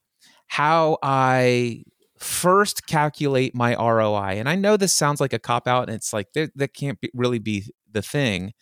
how 0.48 0.98
I 1.02 1.84
first 2.22 2.86
calculate 2.86 3.54
my 3.54 3.74
ROI. 3.74 4.38
And 4.38 4.48
I 4.48 4.54
know 4.54 4.76
this 4.76 4.94
sounds 4.94 5.20
like 5.20 5.32
a 5.32 5.38
cop 5.38 5.66
out 5.66 5.88
and 5.88 5.96
it's 5.96 6.12
like 6.12 6.32
that 6.34 6.74
can't 6.74 7.00
be, 7.00 7.10
really 7.14 7.38
be 7.38 7.64
the 7.90 8.02
thing, 8.02 8.52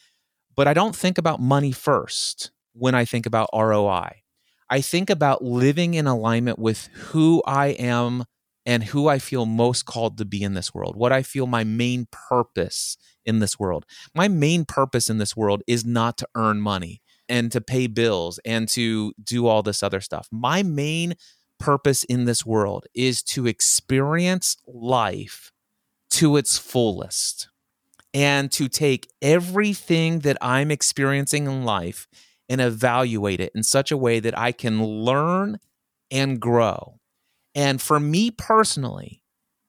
but 0.57 0.67
I 0.67 0.75
don't 0.75 0.97
think 0.97 1.19
about 1.19 1.41
money 1.41 1.73
first 1.73 2.51
when 2.73 2.95
I 2.95 3.05
think 3.05 3.27
about 3.27 3.51
ROI. 3.53 4.23
I 4.71 4.81
think 4.81 5.11
about 5.11 5.43
living 5.43 5.95
in 5.95 6.07
alignment 6.07 6.59
with 6.59 6.89
who 6.95 7.43
I 7.45 7.69
am 7.69 8.25
and 8.65 8.85
who 8.85 9.09
I 9.09 9.19
feel 9.19 9.47
most 9.47 9.85
called 9.85 10.17
to 10.19 10.25
be 10.25 10.43
in 10.43 10.55
this 10.55 10.73
world, 10.73 10.97
what 10.97 11.13
I 11.13 11.23
feel 11.23 11.47
my 11.47 11.65
main 11.65 12.07
purpose 12.13 12.97
in 13.25 13.41
this 13.41 13.59
world. 13.59 13.85
My 14.15 14.29
main 14.29 14.65
purpose 14.65 15.11
in 15.11 15.19
this 15.19 15.37
world 15.37 15.63
is 15.67 15.85
not 15.85 16.17
to 16.19 16.29
earn 16.35 16.61
money 16.61 17.03
and 17.31 17.51
to 17.53 17.61
pay 17.61 17.87
bills 17.87 18.39
and 18.45 18.69
to 18.69 19.15
do 19.23 19.47
all 19.47 19.63
this 19.63 19.83
other 19.83 20.01
stuff. 20.03 20.29
My 20.31 20.63
main 20.63 21.15
purpose 21.59 22.05
in 22.05 22.25
this 22.25 22.45
world 22.45 22.87
is 22.93 23.23
to 23.23 23.47
experience 23.47 24.57
life 24.67 25.53
to 26.11 26.37
its 26.37 26.59
fullest 26.59 27.49
and 28.13 28.51
to 28.51 28.69
take 28.69 29.09
everything 29.23 30.21
that 30.21 30.37
I'm 30.43 30.71
experiencing 30.71 31.47
in 31.47 31.65
life 31.65 32.09
and 32.49 32.61
evaluate 32.61 33.41
it 33.41 33.53
in 33.55 33.63
such 33.63 33.93
a 33.93 33.97
way 33.97 34.19
that 34.19 34.37
I 34.37 34.51
can 34.51 34.85
learn 34.85 35.61
and 36.11 36.41
grow. 36.41 36.99
And 37.55 37.81
for 37.81 38.01
me 38.01 38.33
personally, 38.33 39.23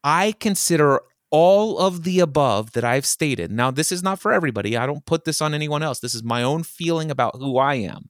I 0.03 0.31
consider 0.31 1.01
all 1.31 1.79
of 1.79 2.03
the 2.03 2.19
above 2.19 2.73
that 2.73 2.83
I've 2.83 3.05
stated. 3.05 3.51
Now, 3.51 3.71
this 3.71 3.91
is 3.91 4.03
not 4.03 4.19
for 4.19 4.31
everybody. 4.31 4.77
I 4.77 4.85
don't 4.85 5.05
put 5.05 5.23
this 5.23 5.41
on 5.41 5.53
anyone 5.53 5.81
else. 5.81 5.99
This 5.99 6.13
is 6.13 6.23
my 6.23 6.43
own 6.43 6.63
feeling 6.63 7.09
about 7.09 7.37
who 7.37 7.57
I 7.57 7.75
am. 7.75 8.09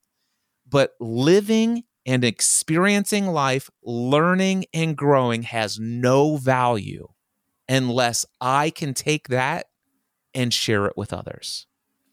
But 0.67 0.93
living 0.99 1.83
and 2.05 2.23
experiencing 2.23 3.27
life, 3.27 3.69
learning 3.83 4.65
and 4.73 4.97
growing 4.97 5.43
has 5.43 5.79
no 5.79 6.37
value 6.37 7.07
unless 7.69 8.25
I 8.39 8.71
can 8.71 8.93
take 8.93 9.27
that 9.27 9.67
and 10.33 10.53
share 10.53 10.85
it 10.87 10.97
with 10.97 11.13
others. 11.13 11.67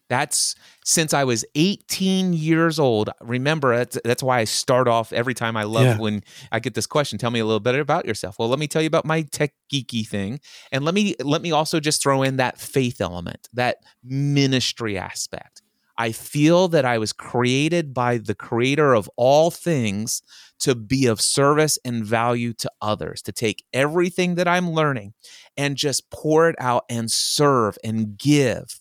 That's 0.09 0.55
since 0.83 1.13
I 1.13 1.23
was 1.23 1.45
18 1.55 2.33
years 2.33 2.79
old. 2.79 3.11
Remember, 3.21 3.77
that's, 3.77 3.99
that's 4.03 4.23
why 4.23 4.39
I 4.39 4.43
start 4.43 4.87
off 4.87 5.13
every 5.13 5.35
time 5.35 5.55
I 5.55 5.63
love 5.63 5.83
yeah. 5.83 5.97
when 5.97 6.23
I 6.51 6.59
get 6.59 6.73
this 6.73 6.87
question. 6.87 7.19
Tell 7.19 7.31
me 7.31 7.39
a 7.39 7.45
little 7.45 7.59
bit 7.59 7.75
about 7.75 8.05
yourself. 8.05 8.39
Well, 8.39 8.49
let 8.49 8.59
me 8.59 8.67
tell 8.67 8.81
you 8.81 8.87
about 8.87 9.05
my 9.05 9.21
tech 9.21 9.53
geeky 9.71 10.07
thing, 10.07 10.39
and 10.71 10.83
let 10.83 10.95
me 10.95 11.15
let 11.23 11.41
me 11.41 11.51
also 11.51 11.79
just 11.79 12.01
throw 12.01 12.23
in 12.23 12.37
that 12.37 12.59
faith 12.59 12.99
element, 12.99 13.47
that 13.53 13.77
ministry 14.03 14.97
aspect. 14.97 15.61
I 15.99 16.13
feel 16.13 16.69
that 16.69 16.85
I 16.85 16.97
was 16.97 17.11
created 17.11 17.93
by 17.93 18.19
the 18.19 18.33
creator 18.33 18.93
of 18.93 19.09
all 19.17 19.51
things 19.51 20.21
to 20.59 20.73
be 20.73 21.05
of 21.07 21.19
service 21.19 21.77
and 21.83 22.05
value 22.05 22.53
to 22.53 22.71
others, 22.81 23.21
to 23.23 23.33
take 23.33 23.65
everything 23.73 24.35
that 24.35 24.47
I'm 24.47 24.71
learning 24.71 25.13
and 25.57 25.75
just 25.75 26.09
pour 26.09 26.49
it 26.49 26.55
out 26.57 26.85
and 26.89 27.11
serve 27.11 27.77
and 27.83 28.17
give 28.17 28.79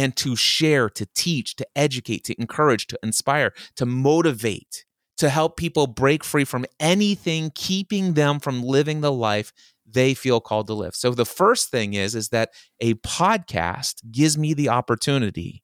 and 0.00 0.16
to 0.16 0.34
share, 0.34 0.88
to 0.88 1.06
teach, 1.14 1.56
to 1.56 1.66
educate, 1.76 2.24
to 2.24 2.34
encourage, 2.40 2.86
to 2.86 2.98
inspire, 3.02 3.52
to 3.76 3.84
motivate, 3.84 4.86
to 5.18 5.28
help 5.28 5.58
people 5.58 5.86
break 5.86 6.24
free 6.24 6.44
from 6.44 6.64
anything 6.80 7.52
keeping 7.54 8.14
them 8.14 8.40
from 8.40 8.62
living 8.62 9.02
the 9.02 9.12
life 9.12 9.52
they 9.86 10.14
feel 10.14 10.40
called 10.40 10.68
to 10.68 10.72
live. 10.72 10.94
So 10.94 11.10
the 11.10 11.26
first 11.26 11.70
thing 11.70 11.92
is 11.92 12.14
is 12.14 12.30
that 12.30 12.48
a 12.80 12.94
podcast 12.94 13.96
gives 14.10 14.38
me 14.38 14.54
the 14.54 14.70
opportunity 14.70 15.62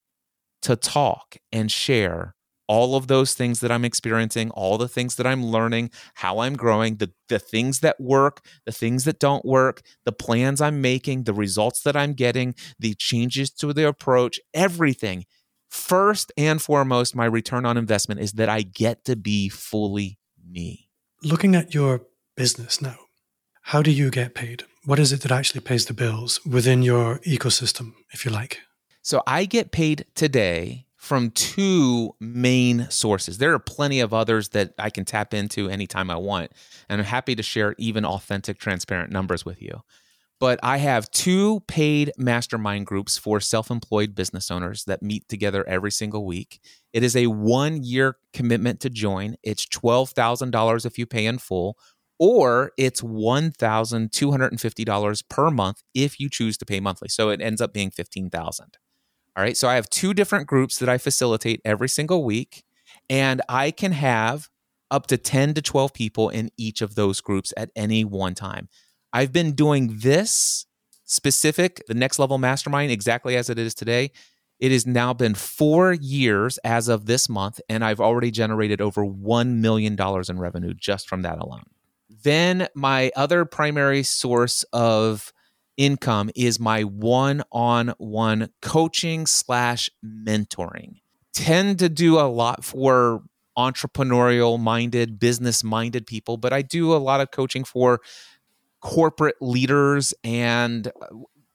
to 0.60 0.76
talk 0.76 1.38
and 1.50 1.72
share 1.72 2.34
all 2.68 2.96
of 2.96 3.06
those 3.06 3.34
things 3.34 3.60
that 3.60 3.70
I'm 3.70 3.84
experiencing, 3.84 4.50
all 4.50 4.78
the 4.78 4.88
things 4.88 5.16
that 5.16 5.26
I'm 5.26 5.44
learning, 5.44 5.90
how 6.14 6.40
I'm 6.40 6.54
growing, 6.54 6.96
the, 6.96 7.12
the 7.28 7.38
things 7.38 7.80
that 7.80 8.00
work, 8.00 8.44
the 8.64 8.72
things 8.72 9.04
that 9.04 9.18
don't 9.18 9.44
work, 9.44 9.82
the 10.04 10.12
plans 10.12 10.60
I'm 10.60 10.80
making, 10.80 11.24
the 11.24 11.34
results 11.34 11.82
that 11.82 11.96
I'm 11.96 12.14
getting, 12.14 12.54
the 12.78 12.94
changes 12.94 13.50
to 13.52 13.72
the 13.72 13.86
approach, 13.86 14.40
everything. 14.54 15.24
First 15.68 16.32
and 16.36 16.60
foremost, 16.60 17.14
my 17.14 17.24
return 17.24 17.66
on 17.66 17.76
investment 17.76 18.20
is 18.20 18.32
that 18.32 18.48
I 18.48 18.62
get 18.62 19.04
to 19.04 19.16
be 19.16 19.48
fully 19.48 20.18
me. 20.48 20.88
Looking 21.22 21.54
at 21.54 21.74
your 21.74 22.02
business 22.36 22.80
now, 22.80 22.96
how 23.62 23.82
do 23.82 23.90
you 23.90 24.10
get 24.10 24.34
paid? 24.34 24.64
What 24.84 25.00
is 25.00 25.12
it 25.12 25.22
that 25.22 25.32
actually 25.32 25.62
pays 25.62 25.86
the 25.86 25.94
bills 25.94 26.44
within 26.46 26.82
your 26.82 27.18
ecosystem, 27.20 27.94
if 28.12 28.24
you 28.24 28.30
like? 28.30 28.60
So 29.02 29.22
I 29.26 29.44
get 29.44 29.72
paid 29.72 30.04
today 30.14 30.85
from 31.06 31.30
two 31.30 32.14
main 32.20 32.86
sources. 32.90 33.38
There 33.38 33.54
are 33.54 33.60
plenty 33.60 34.00
of 34.00 34.12
others 34.12 34.50
that 34.50 34.74
I 34.78 34.90
can 34.90 35.04
tap 35.04 35.32
into 35.32 35.70
anytime 35.70 36.10
I 36.10 36.16
want, 36.16 36.50
and 36.88 37.00
I'm 37.00 37.06
happy 37.06 37.36
to 37.36 37.42
share 37.42 37.74
even 37.78 38.04
authentic, 38.04 38.58
transparent 38.58 39.12
numbers 39.12 39.44
with 39.44 39.62
you. 39.62 39.82
But 40.40 40.58
I 40.62 40.78
have 40.78 41.10
two 41.12 41.60
paid 41.60 42.10
mastermind 42.18 42.86
groups 42.86 43.16
for 43.16 43.38
self 43.40 43.70
employed 43.70 44.16
business 44.16 44.50
owners 44.50 44.84
that 44.84 45.02
meet 45.02 45.28
together 45.28 45.66
every 45.66 45.92
single 45.92 46.26
week. 46.26 46.60
It 46.92 47.02
is 47.02 47.16
a 47.16 47.28
one 47.28 47.82
year 47.84 48.16
commitment 48.32 48.80
to 48.80 48.90
join. 48.90 49.36
It's 49.42 49.64
$12,000 49.66 50.84
if 50.84 50.98
you 50.98 51.06
pay 51.06 51.24
in 51.24 51.38
full, 51.38 51.78
or 52.18 52.72
it's 52.76 53.00
$1,250 53.00 55.22
per 55.30 55.50
month 55.50 55.82
if 55.94 56.20
you 56.20 56.28
choose 56.28 56.58
to 56.58 56.66
pay 56.66 56.80
monthly. 56.80 57.08
So 57.08 57.30
it 57.30 57.40
ends 57.40 57.60
up 57.60 57.72
being 57.72 57.90
15000 57.90 58.76
all 59.36 59.42
right. 59.42 59.56
So 59.56 59.68
I 59.68 59.74
have 59.74 59.90
two 59.90 60.14
different 60.14 60.46
groups 60.46 60.78
that 60.78 60.88
I 60.88 60.96
facilitate 60.96 61.60
every 61.64 61.88
single 61.88 62.24
week, 62.24 62.64
and 63.10 63.42
I 63.48 63.70
can 63.70 63.92
have 63.92 64.48
up 64.90 65.06
to 65.08 65.18
10 65.18 65.54
to 65.54 65.62
12 65.62 65.92
people 65.92 66.28
in 66.30 66.50
each 66.56 66.80
of 66.80 66.94
those 66.94 67.20
groups 67.20 67.52
at 67.56 67.70
any 67.76 68.04
one 68.04 68.34
time. 68.34 68.68
I've 69.12 69.32
been 69.32 69.52
doing 69.52 69.98
this 69.98 70.66
specific, 71.04 71.82
the 71.86 71.94
next 71.94 72.18
level 72.18 72.38
mastermind, 72.38 72.90
exactly 72.90 73.36
as 73.36 73.50
it 73.50 73.58
is 73.58 73.74
today. 73.74 74.10
It 74.58 74.72
has 74.72 74.86
now 74.86 75.12
been 75.12 75.34
four 75.34 75.92
years 75.92 76.58
as 76.58 76.88
of 76.88 77.04
this 77.04 77.28
month, 77.28 77.60
and 77.68 77.84
I've 77.84 78.00
already 78.00 78.30
generated 78.30 78.80
over 78.80 79.04
$1 79.04 79.56
million 79.56 79.96
in 80.00 80.38
revenue 80.38 80.72
just 80.74 81.08
from 81.08 81.22
that 81.22 81.38
alone. 81.38 81.64
Then, 82.08 82.68
my 82.74 83.12
other 83.14 83.44
primary 83.44 84.02
source 84.02 84.62
of 84.72 85.32
income 85.76 86.30
is 86.34 86.58
my 86.58 86.82
one-on-one 86.82 88.48
coaching 88.62 89.26
slash 89.26 89.90
mentoring. 90.04 91.00
Tend 91.32 91.78
to 91.80 91.88
do 91.88 92.18
a 92.18 92.28
lot 92.28 92.64
for 92.64 93.22
entrepreneurial 93.58 94.60
minded 94.60 95.18
business 95.18 95.64
minded 95.64 96.06
people 96.06 96.36
but 96.36 96.52
i 96.52 96.60
do 96.60 96.92
a 96.92 96.98
lot 96.98 97.22
of 97.22 97.30
coaching 97.30 97.64
for 97.64 98.02
corporate 98.86 99.36
leaders 99.40 100.14
and 100.22 100.88
uh, 100.88 101.06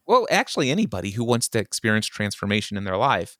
well 0.05 0.27
actually 0.29 0.69
anybody 0.69 1.11
who 1.11 1.23
wants 1.23 1.47
to 1.47 1.59
experience 1.59 2.05
transformation 2.05 2.77
in 2.77 2.83
their 2.83 2.97
life. 2.97 3.37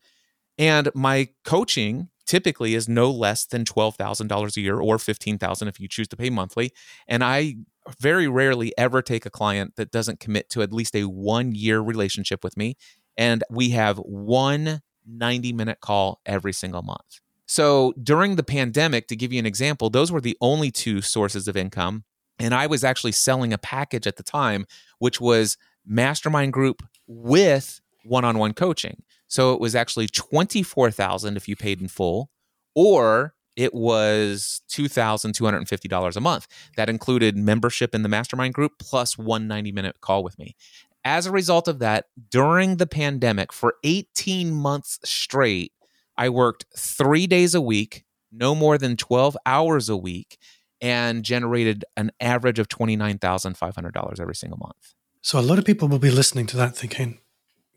And 0.58 0.90
my 0.94 1.30
coaching 1.44 2.10
typically 2.26 2.76
is 2.76 2.88
no 2.88 3.12
less 3.12 3.46
than 3.46 3.66
$12,000 3.66 4.58
a 4.58 4.62
year 4.62 4.80
or 4.80 4.98
15,000 4.98 5.68
if 5.68 5.80
you 5.80 5.88
choose 5.88 6.08
to 6.10 6.16
pay 6.16 6.30
monthly. 6.30 6.72
And 7.08 7.24
I 7.24 7.56
very 8.00 8.28
rarely 8.28 8.74
ever 8.78 9.02
take 9.02 9.26
a 9.26 9.30
client 9.30 9.76
that 9.76 9.92
doesn't 9.92 10.20
commit 10.20 10.50
to 10.50 10.62
at 10.62 10.74
least 10.74 10.96
a 10.96 11.04
1 11.04 11.56
year 11.56 11.80
relationship 11.80 12.44
with 12.44 12.58
me 12.58 12.76
and 13.18 13.44
we 13.50 13.72
have 13.72 13.98
one 13.98 14.82
90 15.08 15.54
minute 15.54 15.80
call 15.82 16.22
every 16.26 16.54
single 16.54 16.84
month. 16.84 17.20
So 17.48 17.94
during 18.02 18.36
the 18.36 18.44
pandemic 18.44 19.08
to 19.08 19.16
give 19.16 19.34
you 19.34 19.40
an 19.40 19.46
example 19.46 19.90
those 19.90 20.12
were 20.12 20.22
the 20.22 20.38
only 20.42 20.72
two 20.72 21.02
sources 21.02 21.48
of 21.48 21.58
income 21.58 22.04
and 22.40 22.54
I 22.54 22.68
was 22.68 22.84
actually 22.84 23.12
selling 23.12 23.54
a 23.54 23.58
package 23.58 24.08
at 24.08 24.18
the 24.18 24.24
time 24.24 24.66
which 25.00 25.20
was 25.20 25.58
mastermind 25.86 26.54
group 26.54 26.84
with 27.08 27.82
one-on-one 28.04 28.54
coaching. 28.54 29.04
So 29.28 29.54
it 29.54 29.60
was 29.60 29.76
actually 29.76 30.08
24,000 30.08 31.38
if 31.38 31.48
you 31.48 31.56
paid 31.56 31.82
in 31.82 31.88
full 31.88 32.30
or 32.76 33.34
it 33.56 33.74
was 33.74 34.62
$2,250 34.70 36.16
a 36.16 36.20
month. 36.20 36.48
That 36.78 36.90
included 36.90 37.38
membership 37.38 37.94
in 37.94 38.04
the 38.04 38.10
mastermind 38.10 38.54
group 38.54 38.74
plus 38.80 39.18
one 39.18 39.48
90 39.48 39.72
minute 39.72 40.02
call 40.02 40.24
with 40.24 40.38
me. 40.40 40.56
As 41.04 41.26
a 41.26 41.32
result 41.32 41.68
of 41.68 41.80
that, 41.80 42.06
during 42.30 42.78
the 42.78 42.86
pandemic, 42.86 43.52
for 43.52 43.76
18 43.84 44.54
months 44.54 45.00
straight, 45.04 45.74
I 46.16 46.30
worked 46.30 46.66
three 46.78 47.26
days 47.26 47.56
a 47.56 47.62
week, 47.62 48.06
no 48.32 48.54
more 48.54 48.78
than 48.78 48.98
12 48.98 49.36
hours 49.46 49.90
a 49.90 49.98
week, 49.98 50.38
and 50.80 51.24
generated 51.24 51.86
an 51.98 52.12
average 52.20 52.60
of 52.60 52.68
$29,500 52.68 54.20
every 54.20 54.36
single 54.36 54.60
month. 54.60 54.94
So 55.22 55.40
a 55.40 55.42
lot 55.42 55.60
of 55.60 55.66
people 55.66 55.88
will 55.88 56.00
be 56.00 56.12
listening 56.12 56.46
to 56.48 56.58
that 56.58 56.76
thinking, 56.76 57.20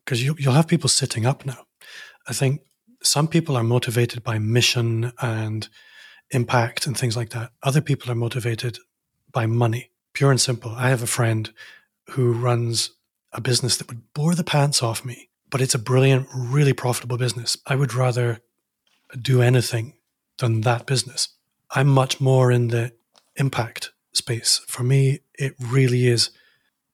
because 0.05 0.23
you, 0.23 0.37
you'll 0.39 0.53
have 0.53 0.69
people 0.69 0.89
sitting 0.89 1.25
up 1.25 1.47
now. 1.47 1.67
I 2.29 2.33
think 2.33 2.63
some 3.07 3.29
people 3.29 3.57
are 3.57 3.65
motivated 3.65 4.23
by 4.23 4.39
mission 4.39 5.13
and 5.21 5.69
impact 6.31 6.87
and 6.87 6.97
things 6.97 7.17
like 7.17 7.31
that. 7.31 7.53
Other 7.63 7.81
people 7.81 8.11
are 8.11 8.17
motivated 8.17 8.79
by 9.31 9.47
money, 9.47 9.91
pure 10.13 10.31
and 10.31 10.41
simple. 10.41 10.73
I 10.73 10.89
have 10.89 11.03
a 11.03 11.07
friend 11.07 11.53
who 12.11 12.33
runs 12.33 12.91
a 13.33 13.41
business 13.41 13.77
that 13.77 13.89
would 13.89 14.13
bore 14.15 14.35
the 14.35 14.45
pants 14.45 14.83
off 14.83 15.05
me, 15.05 15.29
but 15.51 15.61
it's 15.61 15.75
a 15.75 15.79
brilliant, 15.79 16.29
really 16.35 16.73
profitable 16.73 17.17
business. 17.17 17.57
I 17.67 17.77
would 17.77 17.95
rather 17.95 18.41
do 19.21 19.43
anything 19.43 19.95
than 20.39 20.63
that 20.63 20.87
business. 20.87 21.29
I'm 21.71 21.89
much 21.89 22.21
more 22.21 22.51
in 22.51 22.69
the 22.69 22.93
impact 23.37 23.93
space. 24.13 24.61
For 24.67 24.83
me, 24.83 25.21
it 25.39 25.55
really 25.61 26.07
is 26.07 26.31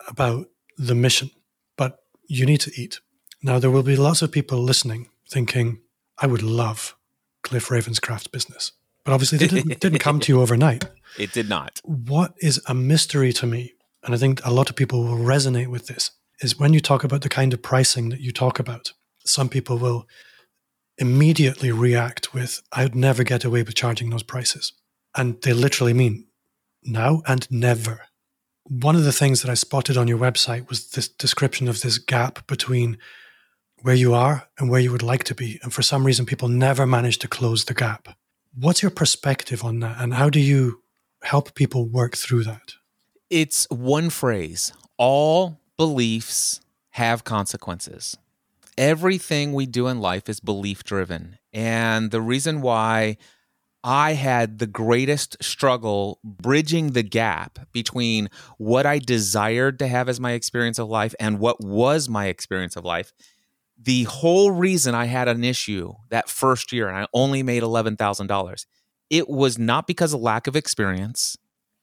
about 0.08 0.46
the 0.78 0.94
mission, 0.94 1.30
but 1.76 2.00
you 2.26 2.46
need 2.46 2.60
to 2.62 2.72
eat. 2.74 3.00
Now, 3.42 3.58
there 3.58 3.70
will 3.70 3.82
be 3.82 3.96
lots 3.96 4.22
of 4.22 4.32
people 4.32 4.58
listening 4.62 5.08
thinking, 5.28 5.80
I 6.20 6.26
would 6.26 6.42
love 6.42 6.96
Cliff 7.42 7.68
Ravenscraft's 7.68 8.26
business. 8.26 8.72
But 9.04 9.12
obviously, 9.12 9.36
it 9.36 9.50
didn't, 9.50 9.80
didn't 9.80 9.98
come 10.00 10.20
to 10.20 10.32
you 10.32 10.40
overnight. 10.42 10.84
It 11.18 11.32
did 11.32 11.48
not. 11.48 11.80
What 11.84 12.34
is 12.38 12.60
a 12.66 12.74
mystery 12.74 13.32
to 13.34 13.46
me, 13.46 13.72
and 14.04 14.14
I 14.14 14.18
think 14.18 14.44
a 14.44 14.52
lot 14.52 14.70
of 14.70 14.76
people 14.76 15.02
will 15.04 15.16
resonate 15.16 15.68
with 15.68 15.86
this, 15.86 16.10
is 16.40 16.58
when 16.58 16.72
you 16.72 16.80
talk 16.80 17.04
about 17.04 17.22
the 17.22 17.28
kind 17.28 17.52
of 17.52 17.62
pricing 17.62 18.10
that 18.10 18.20
you 18.20 18.32
talk 18.32 18.58
about, 18.58 18.92
some 19.24 19.48
people 19.48 19.78
will 19.78 20.06
immediately 20.98 21.72
react 21.72 22.34
with, 22.34 22.60
I 22.72 22.84
would 22.84 22.94
never 22.94 23.24
get 23.24 23.44
away 23.44 23.62
with 23.62 23.74
charging 23.74 24.10
those 24.10 24.22
prices. 24.22 24.72
And 25.16 25.40
they 25.42 25.52
literally 25.52 25.94
mean 25.94 26.26
now 26.82 27.22
and 27.26 27.50
never. 27.50 28.02
One 28.64 28.96
of 28.96 29.04
the 29.04 29.12
things 29.12 29.42
that 29.42 29.50
I 29.50 29.54
spotted 29.54 29.96
on 29.96 30.08
your 30.08 30.18
website 30.18 30.68
was 30.68 30.90
this 30.90 31.08
description 31.08 31.68
of 31.68 31.80
this 31.80 31.98
gap 31.98 32.46
between 32.46 32.98
where 33.82 33.94
you 33.94 34.14
are 34.14 34.48
and 34.58 34.70
where 34.70 34.80
you 34.80 34.92
would 34.92 35.02
like 35.02 35.24
to 35.24 35.34
be. 35.34 35.58
And 35.62 35.72
for 35.72 35.82
some 35.82 36.04
reason, 36.04 36.26
people 36.26 36.48
never 36.48 36.86
manage 36.86 37.18
to 37.18 37.28
close 37.28 37.64
the 37.64 37.74
gap. 37.74 38.16
What's 38.54 38.82
your 38.82 38.90
perspective 38.90 39.64
on 39.64 39.80
that? 39.80 39.96
And 40.00 40.14
how 40.14 40.30
do 40.30 40.40
you 40.40 40.82
help 41.22 41.54
people 41.54 41.86
work 41.86 42.16
through 42.16 42.44
that? 42.44 42.74
It's 43.28 43.66
one 43.70 44.10
phrase 44.10 44.72
all 44.96 45.60
beliefs 45.76 46.60
have 46.90 47.24
consequences. 47.24 48.16
Everything 48.76 49.52
we 49.52 49.66
do 49.66 49.86
in 49.86 50.00
life 50.00 50.28
is 50.28 50.40
belief 50.40 50.84
driven. 50.84 51.38
And 51.52 52.10
the 52.10 52.20
reason 52.20 52.60
why 52.60 53.16
I 53.82 54.12
had 54.12 54.58
the 54.58 54.66
greatest 54.66 55.42
struggle 55.42 56.18
bridging 56.22 56.92
the 56.92 57.02
gap 57.02 57.58
between 57.72 58.28
what 58.58 58.84
I 58.84 58.98
desired 58.98 59.78
to 59.78 59.86
have 59.86 60.08
as 60.08 60.20
my 60.20 60.32
experience 60.32 60.78
of 60.78 60.88
life 60.88 61.14
and 61.18 61.38
what 61.38 61.64
was 61.64 62.08
my 62.08 62.26
experience 62.26 62.76
of 62.76 62.84
life. 62.84 63.12
The 63.82 64.04
whole 64.04 64.50
reason 64.50 64.94
I 64.94 65.06
had 65.06 65.26
an 65.26 65.42
issue 65.42 65.94
that 66.10 66.28
first 66.28 66.70
year 66.70 66.88
and 66.88 66.98
I 66.98 67.06
only 67.14 67.42
made 67.42 67.62
$11,000, 67.62 68.66
it 69.08 69.28
was 69.28 69.58
not 69.58 69.86
because 69.86 70.12
of 70.12 70.20
lack 70.20 70.46
of 70.46 70.54
experience. 70.54 71.36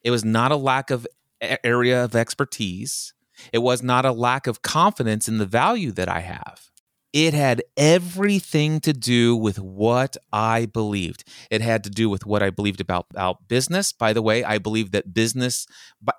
It 0.04 0.12
was 0.12 0.24
not 0.24 0.52
a 0.52 0.56
lack 0.56 0.92
of 0.92 1.08
area 1.42 2.04
of 2.04 2.16
expertise. 2.16 3.14
It 3.52 3.60
was 3.60 3.82
not 3.82 4.06
a 4.06 4.12
lack 4.12 4.48
of 4.48 4.62
confidence 4.62 5.28
in 5.28 5.40
the 5.40 5.46
value 5.46 5.92
that 5.92 6.08
I 6.08 6.20
have. 6.20 6.70
It 7.14 7.34
had 7.34 7.64
everything 7.76 8.80
to 8.82 8.94
do 8.94 9.36
with 9.36 9.58
what 9.60 10.18
I 10.32 10.68
believed. 10.68 11.24
It 11.50 11.62
had 11.62 11.84
to 11.86 11.90
do 11.90 12.10
with 12.10 12.26
what 12.26 12.44
I 12.44 12.52
believed 12.52 12.82
about, 12.82 13.08
about 13.12 13.48
business. 13.48 13.92
By 13.92 14.14
the 14.14 14.22
way, 14.22 14.44
I 14.44 14.60
believed 14.60 14.92
that 14.92 15.14
business, 15.14 15.66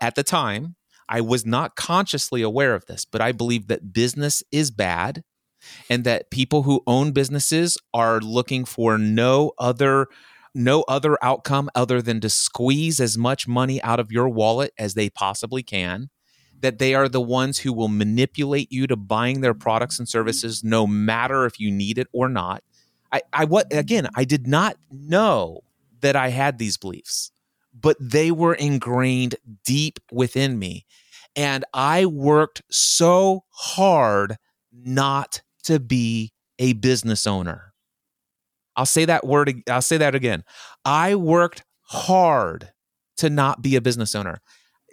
at 0.00 0.16
the 0.16 0.24
time, 0.24 0.74
I 1.08 1.20
was 1.20 1.46
not 1.46 1.76
consciously 1.76 2.42
aware 2.42 2.74
of 2.74 2.86
this, 2.86 3.04
but 3.04 3.20
I 3.20 3.32
believed 3.32 3.68
that 3.68 3.92
business 3.92 4.42
is 4.50 4.70
bad 4.70 5.22
and 5.90 6.04
that 6.04 6.30
people 6.30 6.62
who 6.62 6.82
own 6.86 7.12
businesses 7.12 7.78
are 7.94 8.20
looking 8.20 8.64
for 8.64 8.98
no 8.98 9.52
other 9.58 10.06
no 10.54 10.82
other 10.88 11.22
outcome 11.22 11.70
other 11.74 12.02
than 12.02 12.20
to 12.20 12.28
squeeze 12.28 13.00
as 13.00 13.16
much 13.16 13.46
money 13.46 13.80
out 13.82 14.00
of 14.00 14.10
your 14.10 14.28
wallet 14.28 14.72
as 14.78 14.94
they 14.94 15.08
possibly 15.08 15.62
can 15.62 16.08
that 16.60 16.78
they 16.78 16.94
are 16.94 17.08
the 17.08 17.20
ones 17.20 17.60
who 17.60 17.72
will 17.72 17.88
manipulate 17.88 18.70
you 18.72 18.86
to 18.86 18.96
buying 18.96 19.40
their 19.40 19.54
products 19.54 19.98
and 19.98 20.08
services 20.08 20.64
no 20.64 20.86
matter 20.86 21.46
if 21.46 21.60
you 21.60 21.70
need 21.70 21.98
it 21.98 22.08
or 22.12 22.28
not. 22.28 22.62
I, 23.12 23.22
I 23.32 23.44
what 23.44 23.72
again, 23.72 24.08
I 24.14 24.24
did 24.24 24.46
not 24.46 24.76
know 24.90 25.60
that 26.00 26.16
I 26.16 26.28
had 26.28 26.58
these 26.58 26.76
beliefs, 26.76 27.30
but 27.78 27.96
they 28.00 28.30
were 28.30 28.54
ingrained 28.54 29.36
deep 29.64 29.98
within 30.12 30.58
me. 30.58 30.84
And 31.36 31.64
I 31.72 32.06
worked 32.06 32.62
so 32.70 33.44
hard 33.50 34.36
not 34.72 35.42
to 35.68 35.80
be 35.80 36.32
a 36.58 36.74
business 36.74 37.26
owner. 37.26 37.72
I'll 38.76 38.86
say 38.86 39.04
that 39.06 39.26
word, 39.26 39.62
I'll 39.68 39.82
say 39.82 39.96
that 39.96 40.14
again. 40.14 40.44
I 40.84 41.14
worked 41.14 41.64
hard 41.82 42.72
to 43.16 43.30
not 43.30 43.62
be 43.62 43.76
a 43.76 43.80
business 43.80 44.14
owner 44.14 44.40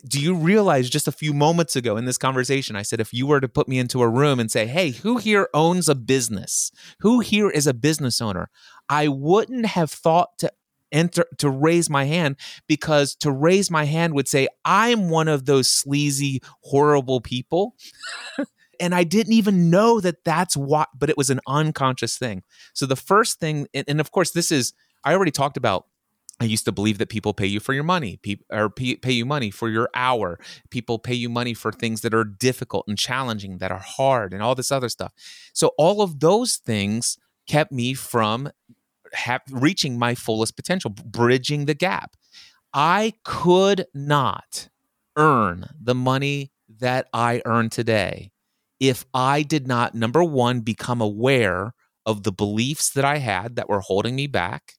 do 0.08 0.20
you 0.20 0.36
realize 0.36 0.90
just 0.90 1.08
a 1.08 1.12
few 1.12 1.34
moments 1.34 1.76
ago 1.76 1.98
in 1.98 2.06
this 2.06 2.18
conversation, 2.18 2.76
I 2.76 2.84
said, 2.84 3.00
if 3.00 3.14
you 3.14 3.26
were 3.28 3.40
to 3.40 3.48
put 3.48 3.68
me 3.68 3.80
into 3.80 4.02
a 4.02 4.10
room 4.10 4.40
and 4.40 4.52
say, 4.52 4.68
hey, 4.68 4.92
who 4.92 5.18
here 5.18 5.50
owns 5.54 5.90
a 5.90 5.96
business? 5.96 6.72
Who 7.00 7.22
here 7.22 7.50
is 7.50 7.66
a 7.66 7.74
business 7.74 8.22
owner? 8.22 8.50
I 8.90 9.08
wouldn't 9.08 9.66
have 9.66 9.92
thought 9.92 10.38
to 10.40 10.52
enter 10.92 11.26
to 11.40 11.50
raise 11.50 11.90
my 11.90 12.06
hand 12.06 12.38
because 12.68 13.16
to 13.16 13.32
raise 13.32 13.72
my 13.72 13.86
hand 13.86 14.14
would 14.14 14.28
say, 14.28 14.48
I'm 14.64 15.10
one 15.10 15.28
of 15.28 15.46
those 15.46 15.68
sleazy, 15.68 16.42
horrible 16.62 17.22
people. 17.22 17.76
and 18.80 18.96
I 18.96 19.04
didn't 19.04 19.34
even 19.34 19.70
know 19.70 20.00
that 20.00 20.24
that's 20.24 20.56
what, 20.56 20.90
but 20.98 21.10
it 21.10 21.18
was 21.18 21.30
an 21.30 21.40
unconscious 21.48 22.18
thing. 22.18 22.44
So 22.74 22.86
the 22.86 22.96
first 22.96 23.40
thing, 23.40 23.68
and, 23.74 23.86
and 23.88 24.00
of 24.00 24.12
course, 24.12 24.32
this 24.32 24.52
is, 24.52 24.74
I 25.04 25.14
already 25.14 25.32
talked 25.32 25.58
about 25.58 25.86
I 26.40 26.46
used 26.46 26.66
to 26.66 26.74
believe 26.74 26.98
that 26.98 27.08
people 27.08 27.34
pay 27.34 27.46
you 27.46 27.62
for 27.62 27.74
your 27.74 27.84
money, 27.84 28.18
people 28.18 28.46
or 28.52 28.70
pay 28.70 29.14
you 29.14 29.26
money 29.26 29.52
for 29.52 29.70
your 29.70 29.90
hour. 29.96 30.38
People 30.70 31.00
pay 31.00 31.14
you 31.14 31.30
money 31.30 31.54
for 31.54 31.72
things 31.72 32.02
that 32.02 32.14
are 32.14 32.26
difficult 32.26 32.86
and 32.88 32.98
challenging, 32.98 33.60
that 33.60 33.72
are 33.72 33.80
hard, 33.80 34.34
and 34.34 34.44
all 34.44 34.54
this 34.54 34.72
other 34.72 34.90
stuff. 34.90 35.14
So 35.54 35.72
all 35.78 36.02
of 36.02 36.20
those 36.20 36.58
things 36.58 37.18
kept 37.48 37.72
me 37.72 37.94
from 37.94 38.50
have, 39.14 39.42
reaching 39.50 39.98
my 39.98 40.14
fullest 40.14 40.58
potential, 40.58 40.90
bridging 40.90 41.66
the 41.66 41.74
gap. 41.74 42.18
I 42.74 43.14
could 43.24 43.86
not 43.94 44.68
earn 45.16 45.70
the 45.82 45.96
money 45.96 46.52
that 46.80 47.08
I 47.14 47.42
earn 47.46 47.70
today 47.70 48.32
if 48.80 49.06
I 49.14 49.42
did 49.44 49.68
not, 49.68 49.96
number 49.96 50.24
one, 50.24 50.62
become 50.62 51.02
aware 51.02 51.74
of 52.06 52.24
the 52.24 52.32
beliefs 52.32 52.90
that 52.92 53.06
I 53.06 53.18
had 53.18 53.56
that 53.56 53.70
were 53.70 53.80
holding 53.82 54.16
me 54.16 54.28
back 54.28 54.74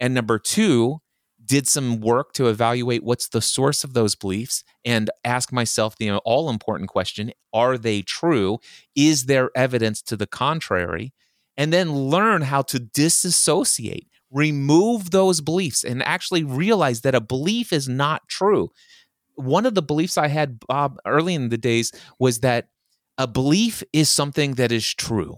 and 0.00 0.14
number 0.14 0.38
two, 0.38 1.00
did 1.44 1.68
some 1.68 2.00
work 2.00 2.32
to 2.32 2.48
evaluate 2.48 3.04
what's 3.04 3.28
the 3.28 3.42
source 3.42 3.84
of 3.84 3.92
those 3.92 4.14
beliefs 4.14 4.64
and 4.84 5.10
ask 5.24 5.52
myself 5.52 5.96
the 5.96 6.12
all 6.18 6.48
important 6.48 6.88
question 6.88 7.32
are 7.52 7.76
they 7.76 8.02
true? 8.02 8.58
Is 8.96 9.26
there 9.26 9.50
evidence 9.54 10.00
to 10.02 10.16
the 10.16 10.26
contrary? 10.26 11.12
And 11.56 11.72
then 11.72 11.92
learn 11.92 12.42
how 12.42 12.62
to 12.62 12.78
disassociate, 12.78 14.06
remove 14.30 15.10
those 15.10 15.40
beliefs, 15.40 15.84
and 15.84 16.02
actually 16.04 16.44
realize 16.44 17.02
that 17.02 17.14
a 17.14 17.20
belief 17.20 17.72
is 17.72 17.88
not 17.88 18.22
true. 18.28 18.70
One 19.34 19.66
of 19.66 19.74
the 19.74 19.82
beliefs 19.82 20.16
I 20.16 20.28
had, 20.28 20.60
Bob, 20.60 20.98
early 21.04 21.34
in 21.34 21.48
the 21.48 21.58
days 21.58 21.92
was 22.18 22.40
that 22.40 22.68
a 23.20 23.26
belief 23.26 23.82
is 23.92 24.08
something 24.08 24.54
that 24.54 24.72
is 24.72 24.94
true. 24.94 25.36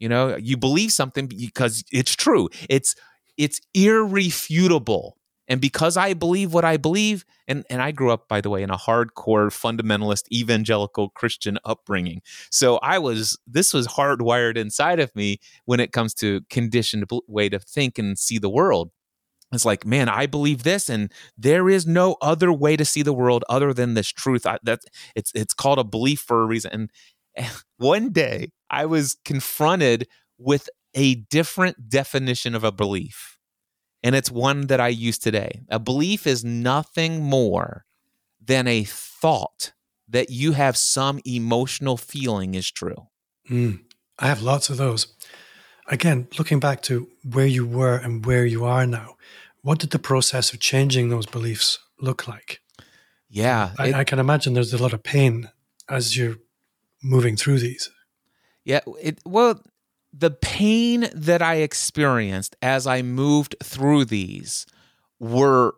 You 0.00 0.08
know, 0.08 0.36
you 0.36 0.56
believe 0.56 0.90
something 0.90 1.28
because 1.28 1.84
it's 1.92 2.16
true. 2.16 2.48
It's 2.68 2.96
it's 3.38 3.60
irrefutable. 3.74 5.16
And 5.46 5.60
because 5.60 5.96
I 5.96 6.14
believe 6.14 6.52
what 6.52 6.64
I 6.64 6.76
believe, 6.76 7.24
and, 7.46 7.64
and 7.70 7.80
I 7.80 7.92
grew 7.92 8.10
up, 8.10 8.28
by 8.28 8.40
the 8.40 8.50
way, 8.50 8.62
in 8.62 8.70
a 8.70 8.76
hardcore 8.76 9.50
fundamentalist 9.50 10.24
evangelical 10.32 11.10
Christian 11.10 11.58
upbringing. 11.64 12.22
So 12.50 12.78
I 12.78 12.98
was, 12.98 13.38
this 13.46 13.72
was 13.74 13.86
hardwired 13.86 14.56
inside 14.56 14.98
of 14.98 15.14
me 15.14 15.38
when 15.64 15.78
it 15.78 15.92
comes 15.92 16.14
to 16.14 16.40
conditioned 16.48 17.04
way 17.28 17.48
to 17.48 17.58
think 17.58 17.98
and 17.98 18.18
see 18.18 18.38
the 18.38 18.50
world. 18.50 18.90
It's 19.52 19.66
like, 19.66 19.84
man, 19.84 20.08
I 20.08 20.26
believe 20.26 20.62
this, 20.62 20.88
and 20.88 21.12
there 21.36 21.68
is 21.68 21.86
no 21.86 22.16
other 22.22 22.50
way 22.50 22.74
to 22.76 22.86
see 22.86 23.02
the 23.02 23.12
world 23.12 23.44
other 23.50 23.74
than 23.74 23.92
this 23.92 24.08
truth. 24.08 24.46
I, 24.46 24.58
that 24.62 24.80
it's 25.14 25.30
it's 25.34 25.52
called 25.52 25.78
a 25.78 25.84
belief 25.84 26.20
for 26.20 26.42
a 26.42 26.46
reason. 26.46 26.70
And, 26.72 26.90
one 27.76 28.10
day, 28.10 28.50
I 28.70 28.86
was 28.86 29.16
confronted 29.24 30.08
with 30.38 30.68
a 30.94 31.14
different 31.14 31.88
definition 31.88 32.54
of 32.54 32.64
a 32.64 32.72
belief. 32.72 33.38
And 34.02 34.14
it's 34.14 34.30
one 34.30 34.66
that 34.66 34.80
I 34.80 34.88
use 34.88 35.18
today. 35.18 35.62
A 35.68 35.78
belief 35.78 36.26
is 36.26 36.44
nothing 36.44 37.22
more 37.22 37.84
than 38.44 38.66
a 38.66 38.84
thought 38.84 39.72
that 40.08 40.30
you 40.30 40.52
have 40.52 40.76
some 40.76 41.20
emotional 41.24 41.96
feeling 41.96 42.54
is 42.54 42.70
true. 42.70 43.06
Mm, 43.48 43.84
I 44.18 44.26
have 44.26 44.42
lots 44.42 44.70
of 44.70 44.76
those. 44.76 45.14
Again, 45.86 46.28
looking 46.38 46.60
back 46.60 46.82
to 46.82 47.08
where 47.24 47.46
you 47.46 47.66
were 47.66 47.96
and 47.96 48.24
where 48.26 48.44
you 48.44 48.64
are 48.64 48.86
now, 48.86 49.16
what 49.62 49.78
did 49.78 49.90
the 49.90 49.98
process 49.98 50.52
of 50.52 50.60
changing 50.60 51.08
those 51.08 51.26
beliefs 51.26 51.78
look 52.00 52.26
like? 52.26 52.60
Yeah. 53.28 53.70
I, 53.78 53.92
I 53.92 54.04
can 54.04 54.18
imagine 54.18 54.54
there's 54.54 54.74
a 54.74 54.82
lot 54.82 54.92
of 54.92 55.02
pain 55.02 55.50
as 55.88 56.16
you're 56.16 56.36
moving 57.02 57.36
through 57.36 57.58
these. 57.58 57.90
Yeah. 58.64 58.80
It, 59.00 59.18
well, 59.24 59.60
the 60.12 60.30
pain 60.30 61.08
that 61.14 61.42
I 61.42 61.56
experienced 61.56 62.54
as 62.62 62.86
I 62.86 63.02
moved 63.02 63.56
through 63.62 64.06
these 64.06 64.66
were 65.18 65.74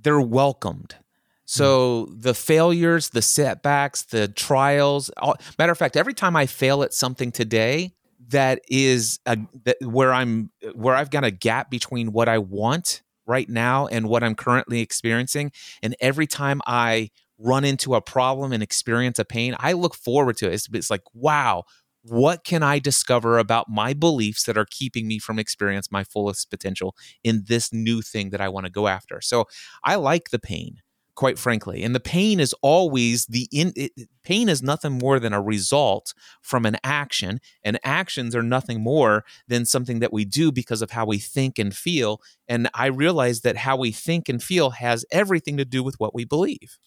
they're 0.00 0.20
welcomed. 0.20 0.96
So 1.44 2.06
mm. 2.06 2.22
the 2.22 2.34
failures, 2.34 3.10
the 3.10 3.22
setbacks, 3.22 4.02
the 4.02 4.28
trials. 4.28 5.10
All, 5.18 5.36
matter 5.58 5.72
of 5.72 5.78
fact, 5.78 5.96
every 5.96 6.14
time 6.14 6.34
I 6.34 6.46
fail 6.46 6.82
at 6.82 6.94
something 6.94 7.30
today, 7.30 7.92
that 8.28 8.60
is 8.68 9.20
a, 9.26 9.36
that 9.64 9.76
where 9.82 10.12
I'm 10.12 10.50
where 10.74 10.94
I've 10.94 11.10
got 11.10 11.24
a 11.24 11.30
gap 11.30 11.70
between 11.70 12.12
what 12.12 12.28
I 12.28 12.38
want 12.38 13.02
right 13.26 13.48
now 13.48 13.86
and 13.86 14.08
what 14.08 14.22
I'm 14.22 14.34
currently 14.34 14.80
experiencing. 14.80 15.52
And 15.82 15.94
every 16.00 16.26
time 16.26 16.60
I 16.66 17.10
run 17.42 17.64
into 17.64 17.94
a 17.94 18.00
problem 18.00 18.52
and 18.52 18.62
experience 18.62 19.18
a 19.18 19.24
pain, 19.24 19.56
I 19.58 19.72
look 19.72 19.94
forward 19.94 20.36
to 20.38 20.50
it. 20.50 20.54
It's, 20.54 20.68
it's 20.72 20.90
like, 20.90 21.02
wow, 21.12 21.64
what 22.02 22.44
can 22.44 22.62
I 22.62 22.78
discover 22.78 23.38
about 23.38 23.68
my 23.68 23.92
beliefs 23.92 24.44
that 24.44 24.58
are 24.58 24.66
keeping 24.68 25.06
me 25.06 25.18
from 25.18 25.38
experience 25.38 25.90
my 25.90 26.04
fullest 26.04 26.50
potential 26.50 26.96
in 27.22 27.44
this 27.46 27.72
new 27.72 28.02
thing 28.02 28.30
that 28.30 28.40
I 28.40 28.48
want 28.48 28.66
to 28.66 28.72
go 28.72 28.88
after? 28.88 29.20
So 29.20 29.46
I 29.84 29.94
like 29.94 30.30
the 30.30 30.40
pain, 30.40 30.78
quite 31.14 31.38
frankly. 31.38 31.84
And 31.84 31.94
the 31.94 32.00
pain 32.00 32.40
is 32.40 32.54
always 32.60 33.26
the 33.26 33.48
in 33.52 33.72
it, 33.76 33.92
pain 34.24 34.48
is 34.48 34.62
nothing 34.62 34.98
more 34.98 35.20
than 35.20 35.32
a 35.32 35.40
result 35.40 36.12
from 36.40 36.66
an 36.66 36.76
action, 36.82 37.38
and 37.62 37.78
actions 37.84 38.34
are 38.34 38.42
nothing 38.42 38.82
more 38.82 39.24
than 39.46 39.64
something 39.64 40.00
that 40.00 40.12
we 40.12 40.24
do 40.24 40.50
because 40.50 40.82
of 40.82 40.90
how 40.90 41.06
we 41.06 41.18
think 41.18 41.56
and 41.56 41.74
feel. 41.74 42.20
And 42.48 42.68
I 42.74 42.86
realize 42.86 43.42
that 43.42 43.58
how 43.58 43.76
we 43.76 43.92
think 43.92 44.28
and 44.28 44.42
feel 44.42 44.70
has 44.70 45.04
everything 45.12 45.56
to 45.56 45.64
do 45.64 45.84
with 45.84 46.00
what 46.00 46.14
we 46.14 46.24
believe. 46.24 46.78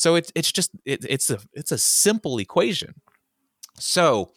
So 0.00 0.14
it's 0.14 0.30
it's 0.34 0.50
just 0.50 0.70
it, 0.84 1.04
it's 1.08 1.28
a 1.30 1.38
it's 1.52 1.72
a 1.72 1.78
simple 1.78 2.38
equation 2.38 2.94
so, 3.80 4.32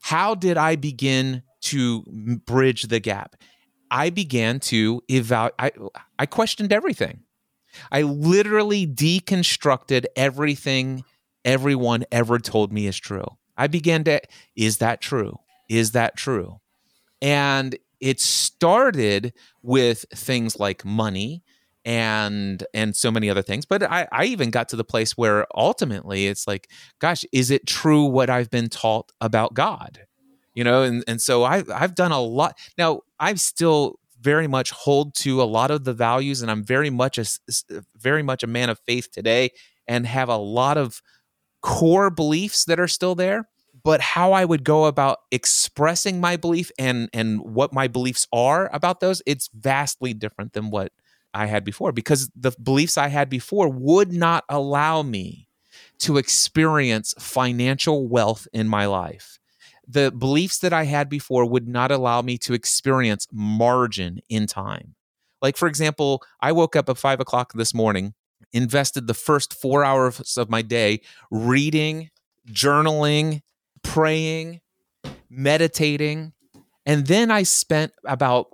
how 0.00 0.34
did 0.34 0.56
I 0.56 0.76
begin 0.76 1.42
to 1.62 2.02
bridge 2.46 2.84
the 2.84 3.00
gap? 3.00 3.36
I 3.90 4.10
began 4.10 4.58
to 4.60 5.02
evaluate, 5.10 5.54
I, 5.58 5.70
I 6.18 6.26
questioned 6.26 6.72
everything. 6.72 7.20
I 7.92 8.02
literally 8.02 8.86
deconstructed 8.86 10.06
everything 10.16 11.04
everyone 11.44 12.04
ever 12.10 12.38
told 12.38 12.72
me 12.72 12.86
is 12.86 12.98
true. 12.98 13.26
I 13.56 13.66
began 13.66 14.04
to, 14.04 14.20
is 14.56 14.78
that 14.78 15.00
true? 15.00 15.38
Is 15.68 15.92
that 15.92 16.16
true? 16.16 16.60
And 17.20 17.76
it 18.00 18.20
started 18.20 19.32
with 19.62 20.04
things 20.12 20.58
like 20.58 20.84
money 20.84 21.42
and 21.86 22.66
and 22.74 22.96
so 22.96 23.12
many 23.12 23.30
other 23.30 23.42
things 23.42 23.64
but 23.64 23.82
I, 23.84 24.08
I 24.10 24.24
even 24.24 24.50
got 24.50 24.68
to 24.70 24.76
the 24.76 24.84
place 24.84 25.16
where 25.16 25.46
ultimately 25.54 26.26
it's 26.26 26.46
like 26.46 26.68
gosh 26.98 27.24
is 27.32 27.50
it 27.52 27.66
true 27.66 28.04
what 28.04 28.28
i've 28.28 28.50
been 28.50 28.68
taught 28.68 29.12
about 29.20 29.54
god? 29.54 30.00
You 30.52 30.64
know 30.64 30.82
and, 30.82 31.04
and 31.06 31.20
so 31.22 31.44
I, 31.44 31.62
i've 31.72 31.94
done 31.94 32.12
a 32.12 32.20
lot 32.20 32.58
now 32.76 33.02
i 33.20 33.32
still 33.34 34.00
very 34.20 34.48
much 34.48 34.70
hold 34.72 35.14
to 35.16 35.40
a 35.40 35.44
lot 35.44 35.70
of 35.70 35.84
the 35.84 35.92
values 35.94 36.42
and 36.42 36.50
i'm 36.50 36.64
very 36.64 36.90
much 36.90 37.18
a 37.18 37.26
very 37.96 38.22
much 38.22 38.42
a 38.42 38.48
man 38.48 38.68
of 38.68 38.80
faith 38.80 39.10
today 39.12 39.50
and 39.86 40.06
have 40.06 40.28
a 40.28 40.36
lot 40.36 40.76
of 40.76 41.00
core 41.62 42.10
beliefs 42.10 42.64
that 42.64 42.80
are 42.80 42.88
still 42.88 43.14
there 43.14 43.48
but 43.84 44.00
how 44.00 44.32
I 44.32 44.44
would 44.44 44.64
go 44.64 44.86
about 44.86 45.18
expressing 45.30 46.20
my 46.20 46.36
belief 46.36 46.72
and 46.76 47.08
and 47.12 47.40
what 47.40 47.72
my 47.72 47.86
beliefs 47.86 48.26
are 48.32 48.68
about 48.72 48.98
those, 48.98 49.22
it's 49.26 49.48
vastly 49.54 50.12
different 50.12 50.54
than 50.54 50.70
what 50.70 50.90
I 51.36 51.46
had 51.46 51.64
before 51.64 51.92
because 51.92 52.30
the 52.34 52.52
beliefs 52.62 52.96
I 52.96 53.08
had 53.08 53.28
before 53.28 53.68
would 53.68 54.12
not 54.12 54.44
allow 54.48 55.02
me 55.02 55.48
to 55.98 56.16
experience 56.16 57.14
financial 57.18 58.08
wealth 58.08 58.48
in 58.52 58.68
my 58.68 58.86
life. 58.86 59.38
The 59.86 60.10
beliefs 60.10 60.58
that 60.58 60.72
I 60.72 60.84
had 60.84 61.08
before 61.08 61.44
would 61.44 61.68
not 61.68 61.90
allow 61.92 62.22
me 62.22 62.38
to 62.38 62.54
experience 62.54 63.26
margin 63.32 64.20
in 64.28 64.46
time. 64.46 64.94
Like, 65.40 65.56
for 65.56 65.68
example, 65.68 66.22
I 66.40 66.52
woke 66.52 66.74
up 66.74 66.88
at 66.88 66.98
five 66.98 67.20
o'clock 67.20 67.52
this 67.52 67.72
morning, 67.72 68.14
invested 68.52 69.06
the 69.06 69.14
first 69.14 69.54
four 69.54 69.84
hours 69.84 70.36
of 70.36 70.50
my 70.50 70.62
day 70.62 71.02
reading, 71.30 72.10
journaling, 72.50 73.42
praying, 73.82 74.60
meditating. 75.30 76.32
And 76.84 77.06
then 77.06 77.30
I 77.30 77.42
spent 77.42 77.92
about 78.04 78.48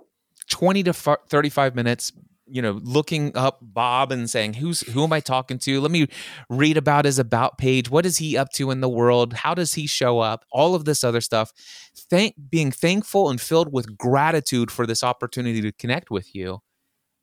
20 0.49 0.83
to 0.83 0.93
35 0.93 1.75
minutes 1.75 2.11
you 2.45 2.61
know 2.61 2.79
looking 2.83 3.35
up 3.35 3.59
bob 3.61 4.11
and 4.11 4.29
saying 4.29 4.55
who's 4.55 4.81
who 4.81 5.03
am 5.03 5.13
i 5.13 5.19
talking 5.19 5.57
to? 5.59 5.81
Let 5.81 5.91
me 5.91 6.07
read 6.49 6.77
about 6.77 7.05
his 7.05 7.19
about 7.19 7.57
page. 7.57 7.89
What 7.89 8.05
is 8.05 8.17
he 8.17 8.37
up 8.37 8.49
to 8.53 8.71
in 8.71 8.81
the 8.81 8.89
world? 8.89 9.33
How 9.33 9.53
does 9.53 9.73
he 9.73 9.87
show 9.87 10.19
up? 10.19 10.45
All 10.51 10.75
of 10.75 10.85
this 10.85 11.03
other 11.03 11.21
stuff. 11.21 11.51
Thank 11.95 12.35
being 12.49 12.71
thankful 12.71 13.29
and 13.29 13.39
filled 13.39 13.71
with 13.71 13.97
gratitude 13.97 14.71
for 14.71 14.85
this 14.85 15.03
opportunity 15.03 15.61
to 15.61 15.71
connect 15.71 16.11
with 16.11 16.35
you. 16.35 16.59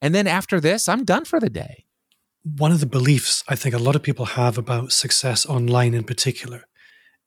And 0.02 0.14
then 0.14 0.26
after 0.26 0.60
this 0.60 0.88
i'm 0.88 1.04
done 1.04 1.24
for 1.24 1.40
the 1.40 1.50
day. 1.50 1.84
One 2.42 2.72
of 2.72 2.80
the 2.80 2.86
beliefs 2.86 3.44
i 3.48 3.54
think 3.54 3.74
a 3.74 3.78
lot 3.78 3.96
of 3.96 4.02
people 4.02 4.24
have 4.24 4.58
about 4.58 4.92
success 4.92 5.46
online 5.46 5.94
in 5.94 6.04
particular 6.04 6.64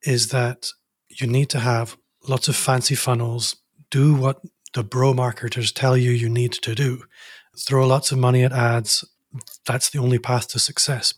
is 0.02 0.28
that 0.28 0.70
you 1.08 1.26
need 1.26 1.48
to 1.50 1.60
have 1.60 1.96
lots 2.28 2.48
of 2.48 2.56
fancy 2.56 2.94
funnels, 2.94 3.56
do 3.90 4.14
what 4.14 4.40
the 4.74 4.82
bro 4.82 5.14
marketers 5.14 5.72
tell 5.72 5.96
you 5.96 6.10
you 6.10 6.28
need 6.28 6.52
to 6.52 6.74
do, 6.74 7.02
throw 7.58 7.86
lots 7.86 8.12
of 8.12 8.18
money 8.18 8.42
at 8.42 8.52
ads. 8.52 9.04
That's 9.66 9.90
the 9.90 9.98
only 9.98 10.18
path 10.18 10.48
to 10.48 10.58
success. 10.58 11.14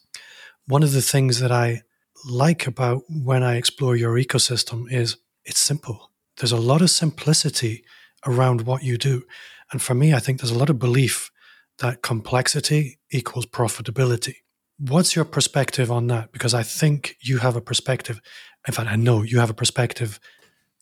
One 0.67 0.83
of 0.83 0.93
the 0.93 1.03
things 1.03 1.41
that 1.41 1.53
I 1.53 1.83
like 2.29 2.67
about 2.67 3.03
when 3.09 3.43
I 3.43 3.57
explore 3.57 3.97
your 3.97 4.15
ecosystem 4.15 4.91
is 4.91 5.17
it's 5.45 5.61
simple. 5.61 6.11
There's 6.39 6.53
a 6.53 6.57
lot 6.57 6.83
of 6.83 6.91
simplicity 6.91 7.85
around 8.27 8.63
what 8.63 8.83
you 8.83 8.99
do. 8.99 9.25
And 9.73 9.81
for 9.81 9.95
me, 9.95 10.13
I 10.13 10.19
think 10.19 10.41
there's 10.41 10.51
a 10.51 10.59
lot 10.59 10.71
of 10.71 10.79
belief 10.79 11.31
that 11.79 12.03
complexity 12.03 12.99
equals 13.11 13.47
profitability. 13.47 14.37
What's 14.79 15.15
your 15.15 15.25
perspective 15.25 15.91
on 15.91 16.07
that? 16.09 16.33
Because 16.33 16.55
I 16.55 16.63
think 16.63 17.17
you 17.21 17.39
have 17.39 17.57
a 17.57 17.61
perspective. 17.61 18.21
In 18.67 18.75
fact, 18.75 18.91
I 18.91 18.97
know 18.97 19.23
you 19.23 19.39
have 19.41 19.51
a 19.51 19.55
perspective 19.55 20.21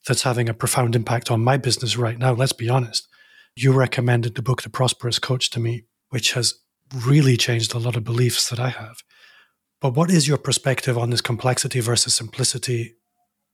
that's 0.07 0.23
having 0.23 0.49
a 0.49 0.55
profound 0.55 0.97
impact 0.97 1.31
on 1.31 1.43
my 1.43 1.57
business 1.57 1.97
right 1.97 2.19
now. 2.19 2.33
Let's 2.33 2.53
be 2.53 2.69
honest. 2.69 3.07
You 3.57 3.73
recommended 3.73 4.35
the 4.35 4.43
book 4.43 4.62
The 4.62 4.71
Prosperous 4.71 5.19
Coach 5.19 5.51
to 5.51 5.61
me, 5.61 5.85
which 6.11 6.33
has 6.33 6.55
really 6.95 7.37
changed 7.37 7.75
a 7.75 7.79
lot 7.79 7.97
of 7.97 8.05
beliefs 8.05 8.51
that 8.51 8.59
I 8.59 8.71
have. 8.71 9.03
But 9.81 9.95
what 9.95 10.11
is 10.11 10.27
your 10.27 10.38
perspective 10.38 10.99
on 10.99 11.11
this 11.11 11.21
complexity 11.21 11.81
versus 11.81 12.14
simplicity 12.14 12.95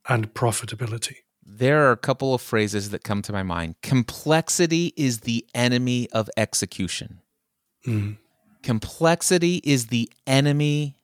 and 0.09 0.33
profitability? 0.33 1.17
There 1.45 1.87
are 1.87 1.93
a 1.93 1.97
couple 1.97 2.35
of 2.35 2.41
phrases 2.41 2.91
that 2.91 3.03
come 3.03 3.23
to 3.23 3.33
my 3.33 3.43
mind. 3.43 3.75
Complexity 3.83 4.93
is 4.97 5.21
the 5.21 5.45
enemy 5.55 6.09
of 6.13 6.31
execution. 6.37 7.21
Mm. 7.87 8.17
Complexity 8.63 9.61
is 9.65 9.87
the 9.87 10.11
enemy 10.27 10.97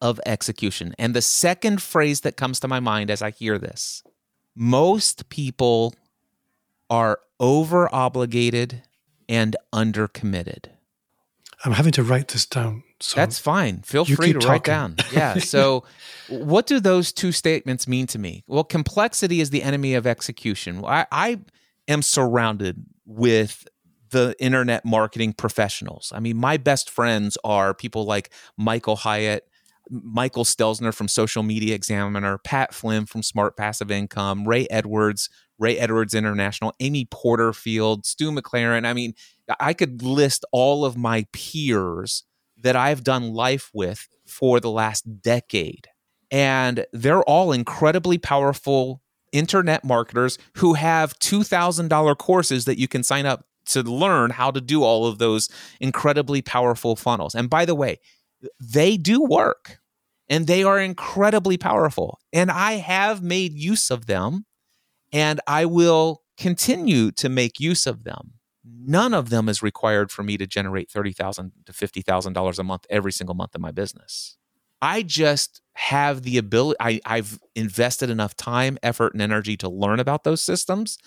of 0.00 0.20
execution. 0.26 0.94
And 0.98 1.14
the 1.14 1.22
second 1.22 1.80
phrase 1.80 2.22
that 2.22 2.36
comes 2.36 2.60
to 2.60 2.68
my 2.68 2.80
mind 2.80 3.10
as 3.10 3.22
I 3.22 3.30
hear 3.30 3.58
this 3.58 4.02
most 4.56 5.28
people 5.28 5.94
are 6.94 7.18
over 7.40 7.92
obligated 7.92 8.82
and 9.28 9.56
under 9.72 10.06
committed. 10.06 10.70
I'm 11.64 11.72
having 11.72 11.90
to 11.92 12.04
write 12.04 12.28
this 12.28 12.46
down. 12.46 12.84
So 13.00 13.16
That's 13.16 13.38
fine. 13.40 13.80
Feel 13.82 14.04
free 14.04 14.32
to 14.32 14.34
talking. 14.34 14.48
write 14.48 14.64
down. 14.64 14.96
Yeah. 15.12 15.38
So, 15.40 15.84
what 16.28 16.66
do 16.66 16.78
those 16.78 17.12
two 17.12 17.32
statements 17.32 17.88
mean 17.88 18.06
to 18.08 18.18
me? 18.18 18.44
Well, 18.46 18.62
complexity 18.64 19.40
is 19.40 19.50
the 19.50 19.62
enemy 19.62 19.94
of 19.94 20.06
execution. 20.06 20.84
I, 20.84 21.06
I 21.10 21.40
am 21.88 22.00
surrounded 22.02 22.84
with 23.04 23.66
the 24.10 24.36
internet 24.38 24.84
marketing 24.84 25.32
professionals. 25.32 26.12
I 26.14 26.20
mean, 26.20 26.36
my 26.36 26.56
best 26.56 26.88
friends 26.88 27.36
are 27.42 27.74
people 27.74 28.04
like 28.04 28.30
Michael 28.56 28.96
Hyatt, 28.96 29.48
Michael 29.90 30.44
Stelzner 30.44 30.94
from 30.94 31.08
Social 31.08 31.42
Media 31.42 31.74
Examiner, 31.74 32.38
Pat 32.38 32.72
Flynn 32.72 33.06
from 33.06 33.22
Smart 33.22 33.56
Passive 33.56 33.90
Income, 33.90 34.46
Ray 34.46 34.66
Edwards, 34.70 35.28
Ray 35.58 35.78
Edwards 35.78 36.14
International, 36.14 36.74
Amy 36.80 37.06
Porterfield, 37.10 38.06
Stu 38.06 38.30
McLaren. 38.30 38.86
I 38.86 38.92
mean, 38.92 39.14
I 39.60 39.72
could 39.72 40.02
list 40.02 40.44
all 40.52 40.84
of 40.84 40.96
my 40.96 41.26
peers 41.32 42.24
that 42.56 42.76
I've 42.76 43.04
done 43.04 43.32
life 43.32 43.70
with 43.74 44.08
for 44.26 44.60
the 44.60 44.70
last 44.70 45.22
decade. 45.22 45.88
And 46.30 46.86
they're 46.92 47.22
all 47.22 47.52
incredibly 47.52 48.18
powerful 48.18 49.02
internet 49.32 49.84
marketers 49.84 50.38
who 50.56 50.74
have 50.74 51.18
$2,000 51.18 52.18
courses 52.18 52.64
that 52.64 52.78
you 52.78 52.88
can 52.88 53.02
sign 53.02 53.26
up 53.26 53.46
to 53.66 53.82
learn 53.82 54.30
how 54.30 54.50
to 54.50 54.60
do 54.60 54.82
all 54.82 55.06
of 55.06 55.18
those 55.18 55.48
incredibly 55.80 56.42
powerful 56.42 56.96
funnels. 56.96 57.34
And 57.34 57.50
by 57.50 57.64
the 57.64 57.74
way, 57.74 57.98
they 58.60 58.96
do 58.96 59.22
work 59.22 59.78
and 60.28 60.46
they 60.46 60.62
are 60.62 60.78
incredibly 60.78 61.56
powerful. 61.58 62.18
And 62.32 62.50
I 62.50 62.72
have 62.72 63.22
made 63.22 63.52
use 63.52 63.90
of 63.90 64.06
them 64.06 64.46
and 65.14 65.40
I 65.46 65.64
will 65.64 66.22
continue 66.36 67.10
to 67.12 67.30
make 67.30 67.58
use 67.58 67.86
of 67.86 68.04
them. 68.04 68.32
None 68.64 69.14
of 69.14 69.30
them 69.30 69.48
is 69.48 69.62
required 69.62 70.10
for 70.10 70.22
me 70.22 70.36
to 70.36 70.46
generate 70.46 70.90
30,000 70.90 71.52
to 71.64 71.72
$50,000 71.72 72.58
a 72.58 72.62
month 72.62 72.86
every 72.90 73.12
single 73.12 73.34
month 73.34 73.54
in 73.54 73.62
my 73.62 73.70
business. 73.70 74.36
I 74.82 75.02
just 75.02 75.62
have 75.74 76.22
the 76.22 76.36
ability, 76.36 76.76
I, 76.80 77.00
I've 77.06 77.38
invested 77.54 78.10
enough 78.10 78.36
time, 78.36 78.76
effort, 78.82 79.14
and 79.14 79.22
energy 79.22 79.56
to 79.58 79.68
learn 79.70 80.00
about 80.00 80.24
those 80.24 80.42
systems. 80.42 80.98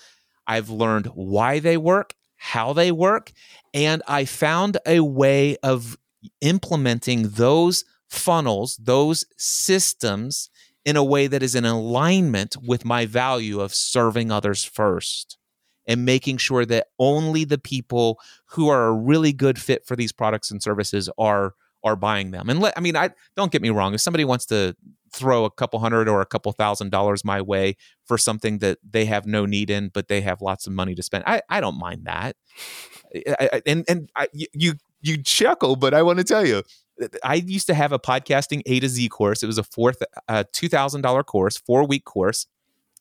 I've 0.47 0.69
learned 0.69 1.07
why 1.07 1.59
they 1.59 1.77
work 1.77 2.15
how 2.37 2.73
they 2.73 2.91
work. 2.91 3.31
And 3.73 4.01
I 4.07 4.25
found 4.25 4.77
a 4.85 5.01
way 5.01 5.57
of 5.61 5.97
implementing 6.41 7.29
those 7.29 7.83
funnels, 8.07 8.77
those 8.77 9.25
systems 9.37 10.49
in 10.87 10.95
a 10.95 11.03
way 11.03 11.27
that 11.27 11.43
is 11.43 11.53
in 11.53 11.65
alignment 11.65 12.55
with 12.65 12.85
my 12.85 13.05
value 13.05 13.59
of 13.59 13.75
serving 13.75 14.31
others 14.31 14.63
first 14.63 15.37
and 15.85 16.05
making 16.05 16.37
sure 16.37 16.65
that 16.65 16.87
only 16.97 17.43
the 17.43 17.57
people 17.57 18.17
who 18.51 18.69
are 18.69 18.87
a 18.87 18.93
really 18.93 19.33
good 19.33 19.59
fit 19.59 19.85
for 19.85 19.97
these 19.97 20.13
products 20.13 20.49
and 20.49 20.63
services 20.63 21.09
are 21.17 21.55
are 21.83 21.97
buying 21.97 22.31
them. 22.31 22.49
And 22.49 22.59
let, 22.59 22.73
I 22.77 22.79
mean, 22.79 22.95
I 22.95 23.09
don't 23.35 23.51
get 23.51 23.61
me 23.61 23.69
wrong. 23.69 23.93
If 23.93 23.99
somebody 23.99 24.23
wants 24.23 24.45
to 24.47 24.77
throw 25.11 25.43
a 25.43 25.51
couple 25.51 25.79
hundred 25.79 26.07
or 26.07 26.21
a 26.21 26.25
couple 26.25 26.53
thousand 26.53 26.89
dollars 26.89 27.25
my 27.25 27.41
way 27.41 27.75
for 28.05 28.17
something 28.17 28.59
that 28.59 28.77
they 28.89 29.05
have 29.05 29.25
no 29.25 29.45
need 29.45 29.69
in, 29.69 29.89
but 29.89 30.07
they 30.07 30.21
have 30.21 30.41
lots 30.41 30.67
of 30.67 30.73
money 30.73 30.95
to 30.95 31.03
spend. 31.03 31.25
I, 31.27 31.41
I 31.49 31.59
don't 31.59 31.77
mind 31.77 32.05
that. 32.05 32.37
I, 33.13 33.49
I, 33.53 33.61
and 33.65 33.83
and 33.89 34.09
I, 34.15 34.29
you 34.31 34.75
you 35.01 35.21
chuckle, 35.21 35.75
but 35.75 35.93
I 35.93 36.01
want 36.01 36.19
to 36.19 36.23
tell 36.23 36.45
you, 36.45 36.63
I 37.23 37.35
used 37.35 37.67
to 37.67 37.73
have 37.73 37.91
a 37.91 37.99
podcasting 37.99 38.61
A 38.65 38.79
to 38.79 38.89
Z 38.89 39.09
course. 39.09 39.43
It 39.43 39.47
was 39.47 39.57
a 39.57 39.63
fourth 39.63 40.01
uh, 40.27 40.43
two 40.51 40.69
thousand 40.69 41.01
dollar 41.01 41.23
course, 41.23 41.57
four 41.57 41.85
week 41.85 42.05
course. 42.05 42.47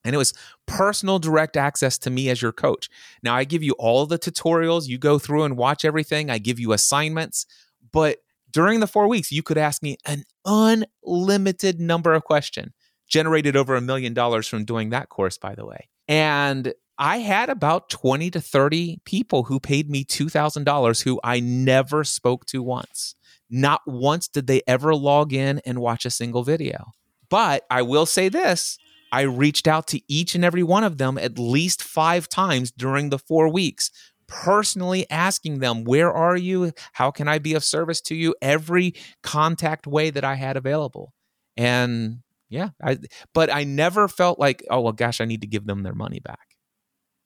And 0.05 0.15
it 0.15 0.19
was 0.19 0.35
personal 0.67 1.19
direct 1.19 1.57
access 1.57 1.99
to 1.99 2.11
me 2.11 2.29
as 2.31 2.41
your 2.41 2.53
coach. 2.53 2.89
Now, 3.25 3.35
I 3.35 3.43
give 3.43 3.65
you 3.65 3.73
all 3.73 4.07
the 4.07 4.19
tutorials. 4.19 4.87
You 4.87 4.99
go 4.99 5.19
through 5.19 5.43
and 5.43 5.57
watch 5.57 5.85
everything. 5.85 6.31
I 6.31 6.39
give 6.39 6.61
you 6.61 6.73
assignments. 6.73 7.45
But 7.91 8.19
during 8.53 8.79
the 8.79 8.87
four 8.87 9.09
weeks, 9.09 9.33
you 9.33 9.43
could 9.43 9.59
ask 9.59 9.83
me 9.83 9.97
an 10.07 10.23
unlimited 10.45 11.81
number 11.81 12.15
of 12.15 12.23
questions. 12.23 12.73
generated 13.09 13.57
over 13.57 13.75
a 13.75 13.81
million 13.81 14.15
dollars 14.15 14.47
from 14.47 14.65
doing 14.65 14.91
that 14.91 15.09
course, 15.09 15.39
by 15.39 15.55
the 15.55 15.65
way. 15.67 15.89
And 16.09 16.73
I 16.99 17.19
had 17.19 17.51
about 17.51 17.89
20 17.91 18.31
to 18.31 18.41
30 18.41 19.01
people 19.05 19.45
who 19.45 19.61
paid 19.61 19.91
me 19.91 20.05
$2,000 20.05 21.03
who 21.03 21.21
I 21.23 21.41
never 21.41 22.05
spoke 22.05 22.47
to 22.47 22.63
once. 22.63 23.15
Not 23.49 23.83
once 23.87 24.29
did 24.29 24.47
they 24.47 24.63
ever 24.67 24.95
log 24.95 25.33
in 25.33 25.61
and 25.65 25.79
watch 25.79 26.05
a 26.05 26.11
single 26.11 26.43
video. 26.43 26.93
But 27.29 27.65
I 27.71 27.83
will 27.83 28.07
say 28.07 28.29
this 28.29 28.79
I 29.13 29.23
reached 29.23 29.69
out 29.69 29.87
to 29.89 30.01
each 30.09 30.35
and 30.35 30.45
every 30.45 30.63
one 30.63 30.85
of 30.85 30.99
them 30.99 31.19
at 31.19 31.39
least 31.39 31.83
five 31.83 32.29
times 32.29 32.71
during 32.71 33.11
the 33.11 33.19
four 33.19 33.49
weeks, 33.49 33.91
personally 34.27 35.09
asking 35.11 35.61
them, 35.61 35.85
Where 35.85 36.13
are 36.13 36.37
you? 36.37 36.73
How 36.93 37.11
can 37.11 37.29
I 37.29 37.39
be 37.39 37.55
of 37.55 37.65
service 37.65 38.01
to 38.03 38.15
you? 38.15 38.35
Every 38.43 38.95
contact 39.23 39.87
way 39.87 40.11
that 40.11 40.25
I 40.25 40.35
had 40.35 40.57
available. 40.57 41.13
And 41.57 42.19
yeah, 42.49 42.71
I, 42.83 42.99
but 43.33 43.53
I 43.53 43.65
never 43.65 44.09
felt 44.09 44.39
like, 44.39 44.65
oh, 44.71 44.81
well, 44.81 44.93
gosh, 44.93 45.21
I 45.21 45.25
need 45.25 45.41
to 45.41 45.47
give 45.47 45.67
them 45.67 45.83
their 45.83 45.95
money 45.95 46.21
back. 46.21 46.57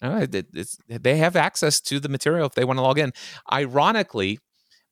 Uh, 0.02 0.26
they 0.88 1.16
have 1.18 1.36
access 1.36 1.78
to 1.82 2.00
the 2.00 2.08
material 2.08 2.46
if 2.46 2.54
they 2.54 2.64
want 2.64 2.78
to 2.78 2.82
log 2.82 2.98
in. 2.98 3.12
Ironically, 3.52 4.38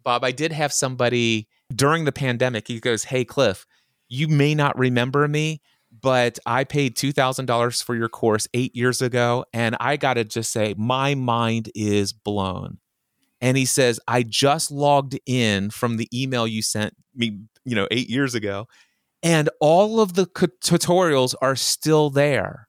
Bob, 0.09 0.25
I 0.25 0.33
did 0.33 0.53
have 0.53 0.73
somebody 0.73 1.49
during 1.71 2.07
the 2.07 2.13
pandemic. 2.13 2.67
He 2.67 2.81
goes, 2.81 3.05
Hey, 3.05 3.27
Cliff, 3.27 3.67
you 4.09 4.27
may 4.27 4.55
not 4.55 4.79
remember 4.79 5.29
me, 5.29 5.61
but 6.01 6.39
I 6.47 6.65
paid 6.65 6.97
$2,000 6.97 7.85
for 7.85 7.95
your 7.95 8.09
course 8.09 8.49
eight 8.55 8.75
years 8.75 9.03
ago. 9.03 9.45
And 9.53 9.77
I 9.81 9.99
got 9.99 10.15
to 10.15 10.25
just 10.25 10.51
say, 10.51 10.75
my 10.79 11.15
mind 11.15 11.71
is 11.75 12.15
blown. 12.15 12.79
And 13.43 13.59
he 13.59 13.67
says, 13.67 14.01
I 14.09 14.23
just 14.23 14.71
logged 14.71 15.19
in 15.27 15.69
from 15.69 15.99
the 15.99 16.09
email 16.11 16.47
you 16.47 16.63
sent 16.63 16.97
me, 17.15 17.41
you 17.67 17.75
know, 17.75 17.87
eight 17.91 18.09
years 18.09 18.35
ago, 18.35 18.67
and 19.23 19.51
all 19.61 20.01
of 20.01 20.15
the 20.15 20.25
tutorials 20.25 21.35
are 21.43 21.55
still 21.55 22.09
there. 22.09 22.68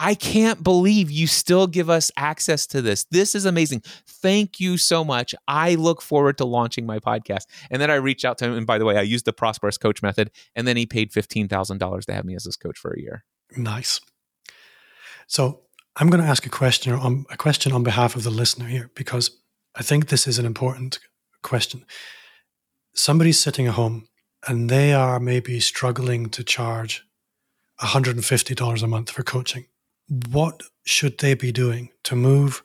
I 0.00 0.14
can't 0.14 0.62
believe 0.62 1.10
you 1.10 1.26
still 1.26 1.66
give 1.66 1.90
us 1.90 2.10
access 2.16 2.66
to 2.68 2.80
this. 2.80 3.04
This 3.10 3.34
is 3.34 3.44
amazing. 3.44 3.82
Thank 4.06 4.60
you 4.60 4.76
so 4.76 5.04
much. 5.04 5.34
I 5.48 5.74
look 5.74 6.02
forward 6.02 6.38
to 6.38 6.44
launching 6.44 6.86
my 6.86 6.98
podcast. 7.00 7.46
And 7.70 7.82
then 7.82 7.90
I 7.90 7.96
reached 7.96 8.24
out 8.24 8.38
to 8.38 8.44
him. 8.46 8.54
And 8.54 8.66
by 8.66 8.78
the 8.78 8.84
way, 8.84 8.96
I 8.96 9.02
used 9.02 9.24
the 9.24 9.32
Prosperous 9.32 9.76
Coach 9.76 10.02
method. 10.02 10.30
And 10.54 10.68
then 10.68 10.76
he 10.76 10.86
paid 10.86 11.10
$15,000 11.10 12.04
to 12.04 12.12
have 12.12 12.24
me 12.24 12.36
as 12.36 12.44
his 12.44 12.56
coach 12.56 12.78
for 12.78 12.92
a 12.92 13.00
year. 13.00 13.24
Nice. 13.56 14.00
So 15.26 15.62
I'm 15.96 16.10
going 16.10 16.22
to 16.22 16.28
ask 16.28 16.46
a 16.46 16.50
question 16.50 16.92
on 16.92 17.26
a 17.30 17.36
question 17.36 17.72
on 17.72 17.82
behalf 17.82 18.14
of 18.14 18.22
the 18.22 18.30
listener 18.30 18.66
here 18.66 18.90
because 18.94 19.30
I 19.74 19.82
think 19.82 20.08
this 20.08 20.26
is 20.28 20.38
an 20.38 20.46
important 20.46 21.00
question. 21.42 21.84
Somebody's 22.94 23.40
sitting 23.40 23.66
at 23.66 23.74
home 23.74 24.06
and 24.46 24.70
they 24.70 24.92
are 24.92 25.18
maybe 25.18 25.58
struggling 25.60 26.28
to 26.30 26.44
charge 26.44 27.04
$150 27.80 28.82
a 28.82 28.86
month 28.86 29.10
for 29.10 29.22
coaching 29.22 29.66
what 30.08 30.62
should 30.84 31.18
they 31.18 31.34
be 31.34 31.52
doing 31.52 31.90
to 32.04 32.16
move 32.16 32.62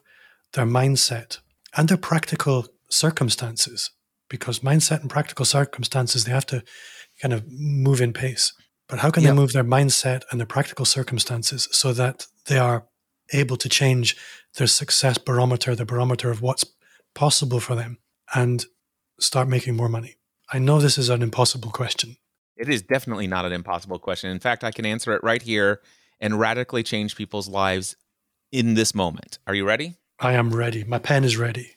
their 0.52 0.66
mindset 0.66 1.38
and 1.76 1.88
their 1.88 1.98
practical 1.98 2.66
circumstances? 2.90 3.90
Because 4.28 4.60
mindset 4.60 5.02
and 5.02 5.10
practical 5.10 5.44
circumstances, 5.44 6.24
they 6.24 6.32
have 6.32 6.46
to 6.46 6.62
kind 7.20 7.34
of 7.34 7.44
move 7.48 8.00
in 8.00 8.12
pace. 8.12 8.52
But 8.88 8.98
how 8.98 9.10
can 9.10 9.22
yep. 9.22 9.32
they 9.32 9.36
move 9.36 9.52
their 9.52 9.64
mindset 9.64 10.22
and 10.30 10.40
their 10.40 10.46
practical 10.46 10.84
circumstances 10.84 11.68
so 11.70 11.92
that 11.92 12.26
they 12.46 12.58
are 12.58 12.86
able 13.32 13.56
to 13.56 13.68
change 13.68 14.16
their 14.56 14.66
success 14.66 15.18
barometer, 15.18 15.74
the 15.74 15.86
barometer 15.86 16.30
of 16.30 16.42
what's 16.42 16.64
possible 17.14 17.60
for 17.60 17.74
them, 17.74 17.98
and 18.34 18.66
start 19.18 19.48
making 19.48 19.76
more 19.76 19.88
money? 19.88 20.16
I 20.52 20.58
know 20.58 20.78
this 20.78 20.98
is 20.98 21.08
an 21.08 21.22
impossible 21.22 21.70
question. 21.70 22.16
It 22.56 22.68
is 22.68 22.82
definitely 22.82 23.26
not 23.26 23.44
an 23.44 23.52
impossible 23.52 23.98
question. 23.98 24.30
In 24.30 24.38
fact, 24.38 24.62
I 24.62 24.70
can 24.70 24.86
answer 24.86 25.12
it 25.12 25.24
right 25.24 25.42
here 25.42 25.80
and 26.20 26.38
radically 26.38 26.82
change 26.82 27.16
people's 27.16 27.48
lives 27.48 27.96
in 28.52 28.74
this 28.74 28.94
moment. 28.94 29.38
Are 29.46 29.54
you 29.54 29.66
ready? 29.66 29.96
I 30.20 30.34
am 30.34 30.54
ready. 30.54 30.84
My 30.84 30.98
pen 30.98 31.24
is 31.24 31.36
ready. 31.36 31.74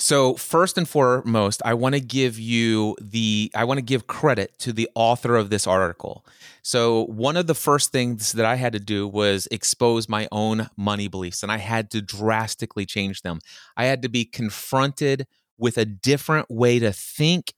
So, 0.00 0.34
first 0.34 0.78
and 0.78 0.88
foremost, 0.88 1.60
I 1.62 1.74
want 1.74 1.94
to 1.94 2.00
give 2.00 2.38
you 2.38 2.96
the 3.02 3.52
I 3.54 3.64
want 3.64 3.78
to 3.78 3.82
give 3.82 4.06
credit 4.06 4.58
to 4.60 4.72
the 4.72 4.88
author 4.94 5.36
of 5.36 5.50
this 5.50 5.66
article. 5.66 6.24
So, 6.62 7.04
one 7.04 7.36
of 7.36 7.46
the 7.46 7.54
first 7.54 7.92
things 7.92 8.32
that 8.32 8.46
I 8.46 8.54
had 8.54 8.72
to 8.72 8.80
do 8.80 9.06
was 9.06 9.46
expose 9.50 10.08
my 10.08 10.26
own 10.32 10.70
money 10.74 11.06
beliefs 11.06 11.42
and 11.42 11.52
I 11.52 11.58
had 11.58 11.90
to 11.90 12.00
drastically 12.00 12.86
change 12.86 13.20
them. 13.20 13.40
I 13.76 13.84
had 13.84 14.00
to 14.00 14.08
be 14.08 14.24
confronted 14.24 15.26
with 15.58 15.76
a 15.76 15.84
different 15.84 16.50
way 16.50 16.78
to 16.78 16.92
think 16.92 17.52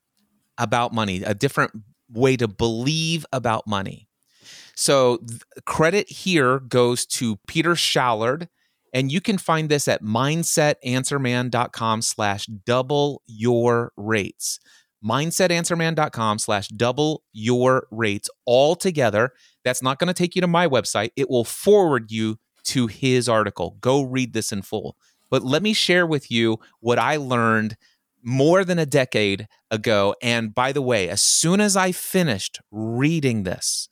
about 0.58 0.92
money, 0.92 1.22
a 1.22 1.34
different 1.34 1.70
way 2.10 2.36
to 2.36 2.48
believe 2.48 3.24
about 3.32 3.68
money. 3.68 4.08
So 4.74 5.18
credit 5.66 6.10
here 6.10 6.60
goes 6.60 7.04
to 7.06 7.36
Peter 7.46 7.72
Shallard. 7.72 8.48
And 8.94 9.10
you 9.10 9.22
can 9.22 9.38
find 9.38 9.70
this 9.70 9.88
at 9.88 10.02
mindsetanswerman.com 10.02 12.02
slash 12.02 12.46
double 12.46 13.22
your 13.26 13.92
rates. 13.96 14.60
Mindsetanswerman.com 15.02 16.38
slash 16.38 16.68
double 16.68 17.22
your 17.32 17.86
rates 17.90 18.28
all 18.44 18.76
together. 18.76 19.32
That's 19.64 19.82
not 19.82 19.98
going 19.98 20.08
to 20.08 20.14
take 20.14 20.34
you 20.34 20.42
to 20.42 20.46
my 20.46 20.68
website. 20.68 21.10
It 21.16 21.30
will 21.30 21.44
forward 21.44 22.10
you 22.10 22.38
to 22.64 22.86
his 22.86 23.28
article. 23.28 23.76
Go 23.80 24.02
read 24.02 24.34
this 24.34 24.52
in 24.52 24.62
full. 24.62 24.96
But 25.30 25.42
let 25.42 25.62
me 25.62 25.72
share 25.72 26.06
with 26.06 26.30
you 26.30 26.58
what 26.80 26.98
I 26.98 27.16
learned 27.16 27.76
more 28.22 28.64
than 28.64 28.78
a 28.78 28.86
decade 28.86 29.48
ago. 29.70 30.14
And 30.22 30.54
by 30.54 30.72
the 30.72 30.82
way, 30.82 31.08
as 31.08 31.22
soon 31.22 31.60
as 31.60 31.76
I 31.76 31.92
finished 31.92 32.60
reading 32.70 33.44
this, 33.44 33.88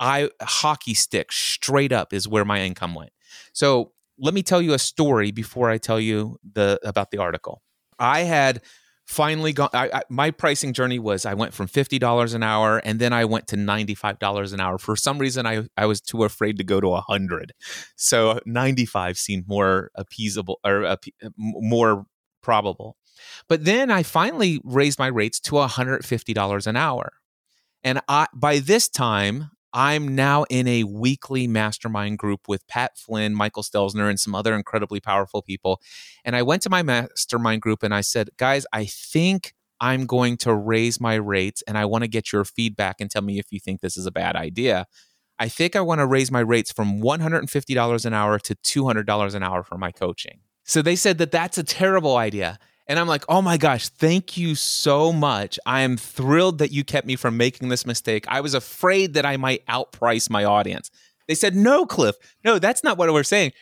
I 0.00 0.30
hockey 0.40 0.94
stick 0.94 1.30
straight 1.30 1.92
up 1.92 2.12
is 2.12 2.26
where 2.26 2.44
my 2.44 2.62
income 2.62 2.94
went. 2.94 3.10
So 3.52 3.92
let 4.18 4.34
me 4.34 4.42
tell 4.42 4.60
you 4.60 4.72
a 4.72 4.78
story 4.78 5.30
before 5.30 5.70
I 5.70 5.78
tell 5.78 6.00
you 6.00 6.38
the 6.54 6.80
about 6.82 7.10
the 7.10 7.18
article. 7.18 7.62
I 7.98 8.20
had 8.20 8.62
finally 9.10 9.52
gone 9.52 9.70
I, 9.72 9.90
I, 9.92 10.02
my 10.08 10.30
pricing 10.30 10.72
journey 10.72 11.00
was 11.00 11.26
i 11.26 11.34
went 11.34 11.52
from 11.52 11.66
$50 11.66 12.32
an 12.32 12.44
hour 12.44 12.78
and 12.84 13.00
then 13.00 13.12
i 13.12 13.24
went 13.24 13.48
to 13.48 13.56
$95 13.56 14.52
an 14.52 14.60
hour 14.60 14.78
for 14.78 14.94
some 14.94 15.18
reason 15.18 15.46
i, 15.46 15.66
I 15.76 15.86
was 15.86 16.00
too 16.00 16.22
afraid 16.22 16.58
to 16.58 16.64
go 16.64 16.80
to 16.80 16.86
a 16.86 17.02
100 17.08 17.52
so 17.96 18.38
95 18.46 19.18
seemed 19.18 19.48
more 19.48 19.90
appeasable 19.98 20.56
or 20.64 20.96
more 21.36 22.06
probable 22.40 22.96
but 23.48 23.64
then 23.64 23.90
i 23.90 24.04
finally 24.04 24.60
raised 24.62 25.00
my 25.00 25.08
rates 25.08 25.40
to 25.40 25.56
$150 25.56 26.66
an 26.68 26.76
hour 26.76 27.12
and 27.82 28.00
I, 28.08 28.28
by 28.32 28.60
this 28.60 28.88
time 28.88 29.50
I'm 29.72 30.14
now 30.14 30.44
in 30.50 30.66
a 30.66 30.84
weekly 30.84 31.46
mastermind 31.46 32.18
group 32.18 32.48
with 32.48 32.66
Pat 32.66 32.98
Flynn, 32.98 33.34
Michael 33.34 33.62
Stelzner, 33.62 34.08
and 34.08 34.18
some 34.18 34.34
other 34.34 34.54
incredibly 34.54 35.00
powerful 35.00 35.42
people. 35.42 35.80
And 36.24 36.34
I 36.34 36.42
went 36.42 36.62
to 36.62 36.70
my 36.70 36.82
mastermind 36.82 37.62
group 37.62 37.82
and 37.82 37.94
I 37.94 38.00
said, 38.00 38.30
guys, 38.36 38.66
I 38.72 38.84
think 38.84 39.54
I'm 39.80 40.06
going 40.06 40.36
to 40.38 40.54
raise 40.54 41.00
my 41.00 41.14
rates 41.14 41.62
and 41.66 41.78
I 41.78 41.84
want 41.86 42.02
to 42.02 42.08
get 42.08 42.32
your 42.32 42.44
feedback 42.44 42.96
and 43.00 43.10
tell 43.10 43.22
me 43.22 43.38
if 43.38 43.46
you 43.50 43.60
think 43.60 43.80
this 43.80 43.96
is 43.96 44.06
a 44.06 44.10
bad 44.12 44.36
idea. 44.36 44.86
I 45.38 45.48
think 45.48 45.74
I 45.74 45.80
want 45.80 46.00
to 46.00 46.06
raise 46.06 46.30
my 46.30 46.40
rates 46.40 46.70
from 46.70 47.00
$150 47.00 48.04
an 48.04 48.12
hour 48.12 48.38
to 48.38 48.54
$200 48.54 49.34
an 49.34 49.42
hour 49.42 49.62
for 49.62 49.78
my 49.78 49.90
coaching. 49.90 50.40
So 50.64 50.82
they 50.82 50.96
said 50.96 51.18
that 51.18 51.30
that's 51.30 51.56
a 51.56 51.64
terrible 51.64 52.16
idea. 52.16 52.58
And 52.90 52.98
I'm 52.98 53.06
like, 53.06 53.24
oh 53.28 53.40
my 53.40 53.56
gosh, 53.56 53.88
thank 53.88 54.36
you 54.36 54.56
so 54.56 55.12
much. 55.12 55.60
I 55.64 55.82
am 55.82 55.96
thrilled 55.96 56.58
that 56.58 56.72
you 56.72 56.82
kept 56.82 57.06
me 57.06 57.14
from 57.14 57.36
making 57.36 57.68
this 57.68 57.86
mistake. 57.86 58.24
I 58.26 58.40
was 58.40 58.52
afraid 58.52 59.14
that 59.14 59.24
I 59.24 59.36
might 59.36 59.64
outprice 59.66 60.28
my 60.28 60.42
audience. 60.42 60.90
They 61.28 61.36
said, 61.36 61.54
no, 61.54 61.86
Cliff, 61.86 62.16
no, 62.44 62.58
that's 62.58 62.82
not 62.82 62.98
what 62.98 63.12
we're 63.12 63.22
saying. 63.22 63.52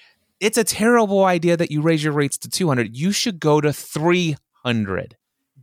It's 0.41 0.57
a 0.57 0.65
terrible 0.65 1.27
idea 1.27 1.59
that 1.59 1.71
you 1.71 1.83
raise 1.83 2.03
your 2.03 2.15
rates 2.15 2.39
to 2.39 2.49
200. 2.49 2.97
You 2.97 3.13
should 3.13 3.39
go 3.39 3.61
to 3.61 3.71
300, 3.71 5.17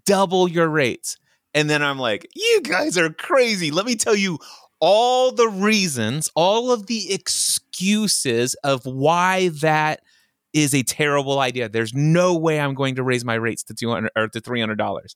double 0.05 0.47
your 0.47 0.67
rates. 0.67 1.17
And 1.55 1.67
then 1.67 1.81
I'm 1.81 1.97
like, 1.97 2.29
you 2.35 2.61
guys 2.61 2.99
are 2.99 3.09
crazy. 3.09 3.71
Let 3.71 3.87
me 3.87 3.95
tell 3.95 4.15
you 4.15 4.37
all 4.79 5.31
the 5.31 5.47
reasons, 5.49 6.29
all 6.35 6.71
of 6.71 6.85
the 6.85 7.11
excuses 7.11 8.53
of 8.63 8.85
why 8.85 9.47
that 9.61 10.01
is 10.55 10.73
a 10.73 10.83
terrible 10.83 11.39
idea. 11.39 11.67
There's 11.67 11.93
no 11.93 12.33
way 12.33 12.59
I'm 12.59 12.73
going 12.73 12.95
to 12.95 13.03
raise 13.03 13.25
my 13.25 13.35
rates 13.35 13.61
to 13.65 13.75
200 13.75 14.09
or 14.15 14.29
to 14.29 14.39
$300. 14.39 15.15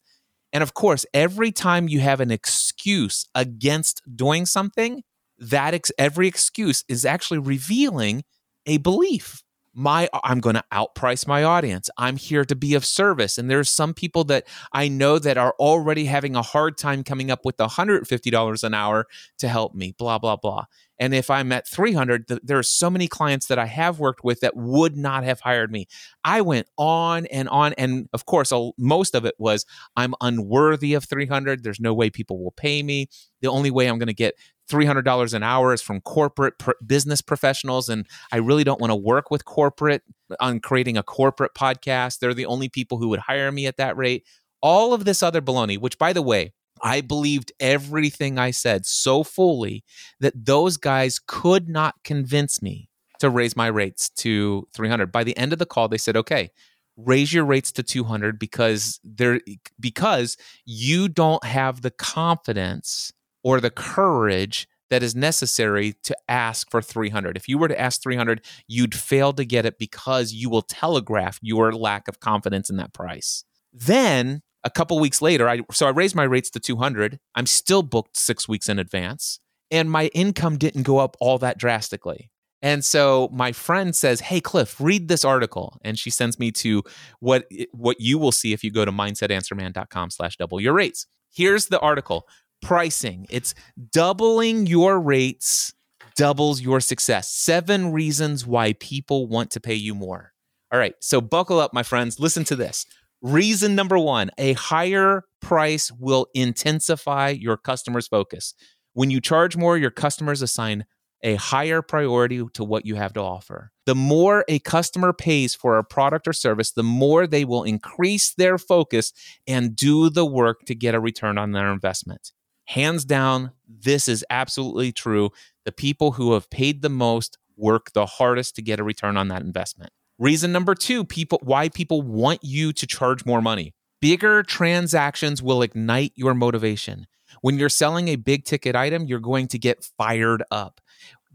And 0.51 0.61
of 0.61 0.73
course, 0.73 1.05
every 1.13 1.51
time 1.51 1.87
you 1.87 2.01
have 2.01 2.19
an 2.19 2.29
excuse 2.29 3.25
against 3.33 4.01
doing 4.13 4.45
something, 4.45 5.01
that 5.37 5.73
ex- 5.73 5.93
every 5.97 6.27
excuse 6.27 6.83
is 6.89 7.05
actually 7.05 7.39
revealing 7.39 8.23
a 8.65 8.77
belief 8.77 9.41
my 9.79 10.09
i'm 10.25 10.41
going 10.41 10.55
to 10.55 10.63
outprice 10.73 11.25
my 11.25 11.43
audience. 11.43 11.89
I'm 11.97 12.17
here 12.17 12.43
to 12.43 12.55
be 12.55 12.75
of 12.75 12.83
service. 12.85 13.37
And 13.37 13.49
there's 13.49 13.69
some 13.69 13.93
people 13.93 14.25
that 14.25 14.45
i 14.73 14.87
know 14.89 15.19
that 15.19 15.37
are 15.37 15.55
already 15.57 16.05
having 16.05 16.35
a 16.35 16.41
hard 16.41 16.77
time 16.77 17.03
coming 17.03 17.31
up 17.31 17.45
with 17.45 17.57
$150 17.57 18.63
an 18.63 18.73
hour 18.73 19.07
to 19.37 19.47
help 19.47 19.73
me 19.73 19.95
blah 19.97 20.19
blah 20.19 20.35
blah. 20.35 20.65
And 20.99 21.15
if 21.15 21.29
i'm 21.29 21.51
at 21.53 21.65
300 21.65 22.27
th- 22.27 22.41
there 22.43 22.57
are 22.57 22.63
so 22.63 22.89
many 22.89 23.07
clients 23.07 23.47
that 23.47 23.57
i 23.57 23.65
have 23.65 23.99
worked 23.99 24.23
with 24.23 24.41
that 24.41 24.55
would 24.57 24.97
not 24.97 25.23
have 25.23 25.39
hired 25.39 25.71
me. 25.71 25.87
I 26.25 26.41
went 26.41 26.67
on 26.77 27.25
and 27.27 27.47
on 27.47 27.73
and 27.73 28.09
of 28.11 28.25
course 28.25 28.51
most 28.77 29.15
of 29.15 29.23
it 29.23 29.35
was 29.37 29.65
i'm 29.95 30.13
unworthy 30.19 30.93
of 30.93 31.05
300 31.05 31.63
there's 31.63 31.79
no 31.79 31.93
way 31.93 32.09
people 32.09 32.43
will 32.43 32.51
pay 32.51 32.83
me. 32.83 33.07
The 33.41 33.47
only 33.47 33.71
way 33.71 33.87
i'm 33.87 33.97
going 33.97 34.07
to 34.07 34.13
get 34.13 34.35
$300 34.69 35.33
an 35.33 35.43
hour 35.43 35.73
is 35.73 35.81
from 35.81 36.01
corporate 36.01 36.57
pr- 36.59 36.71
business 36.85 37.21
professionals. 37.21 37.89
And 37.89 38.05
I 38.31 38.37
really 38.37 38.63
don't 38.63 38.79
want 38.79 38.91
to 38.91 38.95
work 38.95 39.31
with 39.31 39.45
corporate 39.45 40.03
on 40.39 40.59
creating 40.59 40.97
a 40.97 41.03
corporate 41.03 41.53
podcast. 41.53 42.19
They're 42.19 42.33
the 42.33 42.45
only 42.45 42.69
people 42.69 42.97
who 42.97 43.09
would 43.09 43.19
hire 43.19 43.51
me 43.51 43.67
at 43.67 43.77
that 43.77 43.97
rate. 43.97 44.25
All 44.61 44.93
of 44.93 45.05
this 45.05 45.23
other 45.23 45.41
baloney, 45.41 45.79
which 45.79 45.97
by 45.97 46.13
the 46.13 46.21
way, 46.21 46.53
I 46.81 47.01
believed 47.01 47.51
everything 47.59 48.37
I 48.37 48.51
said 48.51 48.85
so 48.85 49.23
fully 49.23 49.83
that 50.19 50.45
those 50.45 50.77
guys 50.77 51.19
could 51.25 51.67
not 51.67 51.95
convince 52.03 52.61
me 52.61 52.89
to 53.19 53.29
raise 53.29 53.55
my 53.55 53.67
rates 53.67 54.09
to 54.09 54.67
300. 54.73 55.11
By 55.11 55.23
the 55.23 55.37
end 55.37 55.51
of 55.51 55.59
the 55.59 55.65
call, 55.65 55.87
they 55.87 55.97
said, 55.97 56.15
okay, 56.15 56.49
raise 56.95 57.33
your 57.33 57.45
rates 57.45 57.71
to 57.73 57.83
200 57.83 58.39
because 58.39 58.99
they're 59.03 59.41
because 59.79 60.37
you 60.65 61.07
don't 61.07 61.43
have 61.43 61.81
the 61.81 61.91
confidence 61.91 63.11
or 63.43 63.59
the 63.59 63.69
courage 63.69 64.67
that 64.89 65.03
is 65.03 65.15
necessary 65.15 65.93
to 66.03 66.15
ask 66.27 66.69
for 66.71 66.81
300. 66.81 67.37
If 67.37 67.47
you 67.47 67.57
were 67.57 67.67
to 67.67 67.79
ask 67.79 68.01
300, 68.01 68.41
you'd 68.67 68.95
fail 68.95 69.33
to 69.33 69.45
get 69.45 69.65
it 69.65 69.77
because 69.77 70.33
you 70.33 70.49
will 70.49 70.63
telegraph 70.63 71.39
your 71.41 71.71
lack 71.71 72.07
of 72.07 72.19
confidence 72.19 72.69
in 72.69 72.77
that 72.77 72.93
price. 72.93 73.43
Then 73.71 74.41
a 74.63 74.69
couple 74.69 74.99
weeks 74.99 75.21
later, 75.21 75.47
I 75.47 75.61
so 75.71 75.87
I 75.87 75.91
raised 75.91 76.15
my 76.15 76.23
rates 76.23 76.49
to 76.51 76.59
200. 76.59 77.19
I'm 77.35 77.45
still 77.45 77.83
booked 77.83 78.17
6 78.17 78.47
weeks 78.47 78.67
in 78.67 78.79
advance 78.79 79.39
and 79.71 79.91
my 79.91 80.07
income 80.07 80.57
didn't 80.57 80.83
go 80.83 80.97
up 80.97 81.15
all 81.19 81.37
that 81.37 81.57
drastically. 81.57 82.31
And 82.61 82.83
so 82.83 83.29
my 83.31 83.51
friend 83.53 83.95
says, 83.95 84.19
"Hey 84.19 84.41
Cliff, 84.41 84.81
read 84.81 85.07
this 85.07 85.23
article." 85.23 85.77
And 85.83 85.97
she 85.97 86.09
sends 86.09 86.39
me 86.39 86.51
to 86.53 86.83
what 87.19 87.47
what 87.71 88.01
you 88.01 88.17
will 88.17 88.33
see 88.33 88.51
if 88.51 88.63
you 88.63 88.71
go 88.71 88.83
to 88.83 88.91
mindsetanswerman.com/double 88.91 90.59
your 90.59 90.73
rates. 90.73 91.05
Here's 91.31 91.67
the 91.67 91.79
article. 91.79 92.27
Pricing. 92.61 93.25
It's 93.29 93.55
doubling 93.91 94.67
your 94.67 94.99
rates 94.99 95.73
doubles 96.15 96.59
your 96.59 96.81
success. 96.81 97.31
7 97.31 97.93
reasons 97.93 98.45
why 98.45 98.73
people 98.73 99.27
want 99.27 99.51
to 99.51 99.61
pay 99.61 99.75
you 99.75 99.95
more. 99.95 100.33
All 100.71 100.77
right, 100.77 100.93
so 100.99 101.21
buckle 101.21 101.59
up 101.59 101.73
my 101.73 101.81
friends. 101.81 102.19
Listen 102.19 102.43
to 102.43 102.55
this. 102.55 102.85
Reason 103.21 103.73
number 103.73 103.97
1, 103.97 104.31
a 104.37 104.53
higher 104.53 105.23
price 105.41 105.91
will 105.91 106.27
intensify 106.33 107.29
your 107.29 107.57
customers' 107.57 108.07
focus. 108.07 108.53
When 108.93 109.09
you 109.09 109.21
charge 109.21 109.55
more, 109.55 109.77
your 109.77 109.91
customers 109.91 110.41
assign 110.41 110.85
a 111.23 111.35
higher 111.35 111.81
priority 111.81 112.43
to 112.53 112.63
what 112.63 112.85
you 112.85 112.95
have 112.95 113.13
to 113.13 113.21
offer. 113.21 113.71
The 113.85 113.95
more 113.95 114.45
a 114.47 114.59
customer 114.59 115.11
pays 115.11 115.55
for 115.55 115.77
a 115.77 115.83
product 115.83 116.27
or 116.27 116.33
service, 116.33 116.71
the 116.71 116.83
more 116.83 117.27
they 117.27 117.45
will 117.45 117.63
increase 117.63 118.33
their 118.33 118.57
focus 118.57 119.11
and 119.47 119.75
do 119.75 120.09
the 120.09 120.25
work 120.25 120.61
to 120.65 120.75
get 120.75 120.95
a 120.95 120.99
return 120.99 121.37
on 121.37 121.51
their 121.51 121.71
investment. 121.71 122.31
Hands 122.69 123.03
down, 123.03 123.53
this 123.67 124.07
is 124.07 124.23
absolutely 124.29 124.91
true. 124.91 125.31
The 125.65 125.71
people 125.71 126.11
who 126.11 126.33
have 126.33 126.51
paid 126.51 126.83
the 126.83 126.89
most 126.89 127.39
work 127.57 127.93
the 127.93 128.05
hardest 128.05 128.55
to 128.57 128.61
get 128.61 128.79
a 128.79 128.83
return 128.83 129.17
on 129.17 129.27
that 129.29 129.41
investment. 129.41 129.91
Reason 130.19 130.51
number 130.51 130.75
2, 130.75 131.03
people 131.03 131.39
why 131.41 131.69
people 131.69 132.03
want 132.03 132.43
you 132.43 132.71
to 132.73 132.85
charge 132.85 133.25
more 133.25 133.41
money. 133.41 133.73
Bigger 134.01 134.43
transactions 134.43 135.41
will 135.41 135.63
ignite 135.63 136.11
your 136.13 136.35
motivation. 136.35 137.07
When 137.41 137.57
you're 137.57 137.69
selling 137.69 138.07
a 138.07 138.17
big 138.17 138.45
ticket 138.45 138.75
item, 138.75 139.07
you're 139.07 139.17
going 139.17 139.47
to 139.47 139.57
get 139.57 139.89
fired 139.97 140.43
up. 140.51 140.79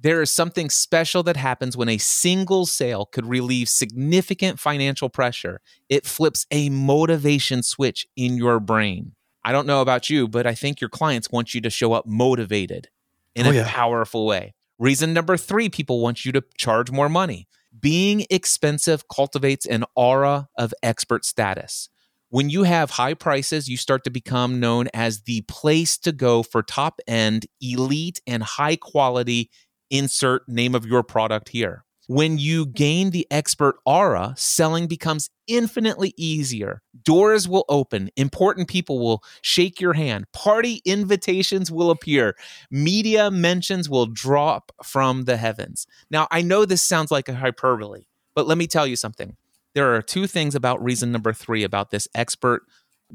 There 0.00 0.22
is 0.22 0.30
something 0.30 0.70
special 0.70 1.24
that 1.24 1.36
happens 1.36 1.76
when 1.76 1.88
a 1.88 1.98
single 1.98 2.64
sale 2.64 3.06
could 3.06 3.26
relieve 3.26 3.68
significant 3.68 4.60
financial 4.60 5.08
pressure. 5.08 5.60
It 5.88 6.06
flips 6.06 6.46
a 6.52 6.68
motivation 6.68 7.64
switch 7.64 8.06
in 8.14 8.36
your 8.36 8.60
brain. 8.60 9.16
I 9.44 9.52
don't 9.52 9.66
know 9.66 9.80
about 9.82 10.08
you, 10.08 10.26
but 10.28 10.46
I 10.46 10.54
think 10.54 10.80
your 10.80 10.90
clients 10.90 11.30
want 11.30 11.54
you 11.54 11.60
to 11.62 11.70
show 11.70 11.92
up 11.92 12.06
motivated 12.06 12.88
in 13.34 13.46
Oh, 13.46 13.50
a 13.50 13.54
yeah. 13.54 13.68
powerful 13.68 14.26
way. 14.26 14.54
Reason 14.78 15.12
number 15.12 15.36
three 15.36 15.68
people 15.68 16.00
want 16.00 16.24
you 16.24 16.32
to 16.32 16.42
charge 16.56 16.90
more 16.90 17.08
money. 17.08 17.46
Being 17.78 18.24
expensive 18.30 19.08
cultivates 19.08 19.66
an 19.66 19.84
aura 19.94 20.48
of 20.56 20.72
expert 20.82 21.24
status. 21.24 21.88
When 22.30 22.48
you 22.50 22.64
have 22.64 22.90
high 22.90 23.14
prices, 23.14 23.68
you 23.68 23.76
start 23.76 24.02
to 24.04 24.10
become 24.10 24.58
known 24.58 24.88
as 24.94 25.22
the 25.22 25.42
place 25.42 25.98
to 25.98 26.10
go 26.12 26.42
for 26.42 26.62
top 26.62 27.00
end, 27.06 27.46
elite, 27.60 28.20
and 28.26 28.42
high 28.42 28.76
quality 28.76 29.50
insert 29.90 30.48
name 30.48 30.74
of 30.74 30.84
your 30.86 31.02
product 31.02 31.50
here. 31.50 31.84
When 32.06 32.36
you 32.36 32.66
gain 32.66 33.10
the 33.10 33.26
expert 33.30 33.76
aura, 33.86 34.34
selling 34.36 34.86
becomes 34.86 35.30
infinitely 35.46 36.12
easier. 36.18 36.82
Doors 37.02 37.48
will 37.48 37.64
open, 37.68 38.10
important 38.16 38.68
people 38.68 38.98
will 38.98 39.22
shake 39.40 39.80
your 39.80 39.94
hand, 39.94 40.26
party 40.32 40.82
invitations 40.84 41.70
will 41.70 41.90
appear, 41.90 42.36
media 42.70 43.30
mentions 43.30 43.88
will 43.88 44.06
drop 44.06 44.70
from 44.82 45.24
the 45.24 45.38
heavens. 45.38 45.86
Now, 46.10 46.28
I 46.30 46.42
know 46.42 46.64
this 46.64 46.82
sounds 46.82 47.10
like 47.10 47.28
a 47.28 47.34
hyperbole, 47.34 48.04
but 48.34 48.46
let 48.46 48.58
me 48.58 48.66
tell 48.66 48.86
you 48.86 48.96
something. 48.96 49.36
There 49.74 49.94
are 49.94 50.02
two 50.02 50.26
things 50.26 50.54
about 50.54 50.84
reason 50.84 51.10
number 51.10 51.32
three 51.32 51.64
about 51.64 51.90
this 51.90 52.06
expert 52.14 52.62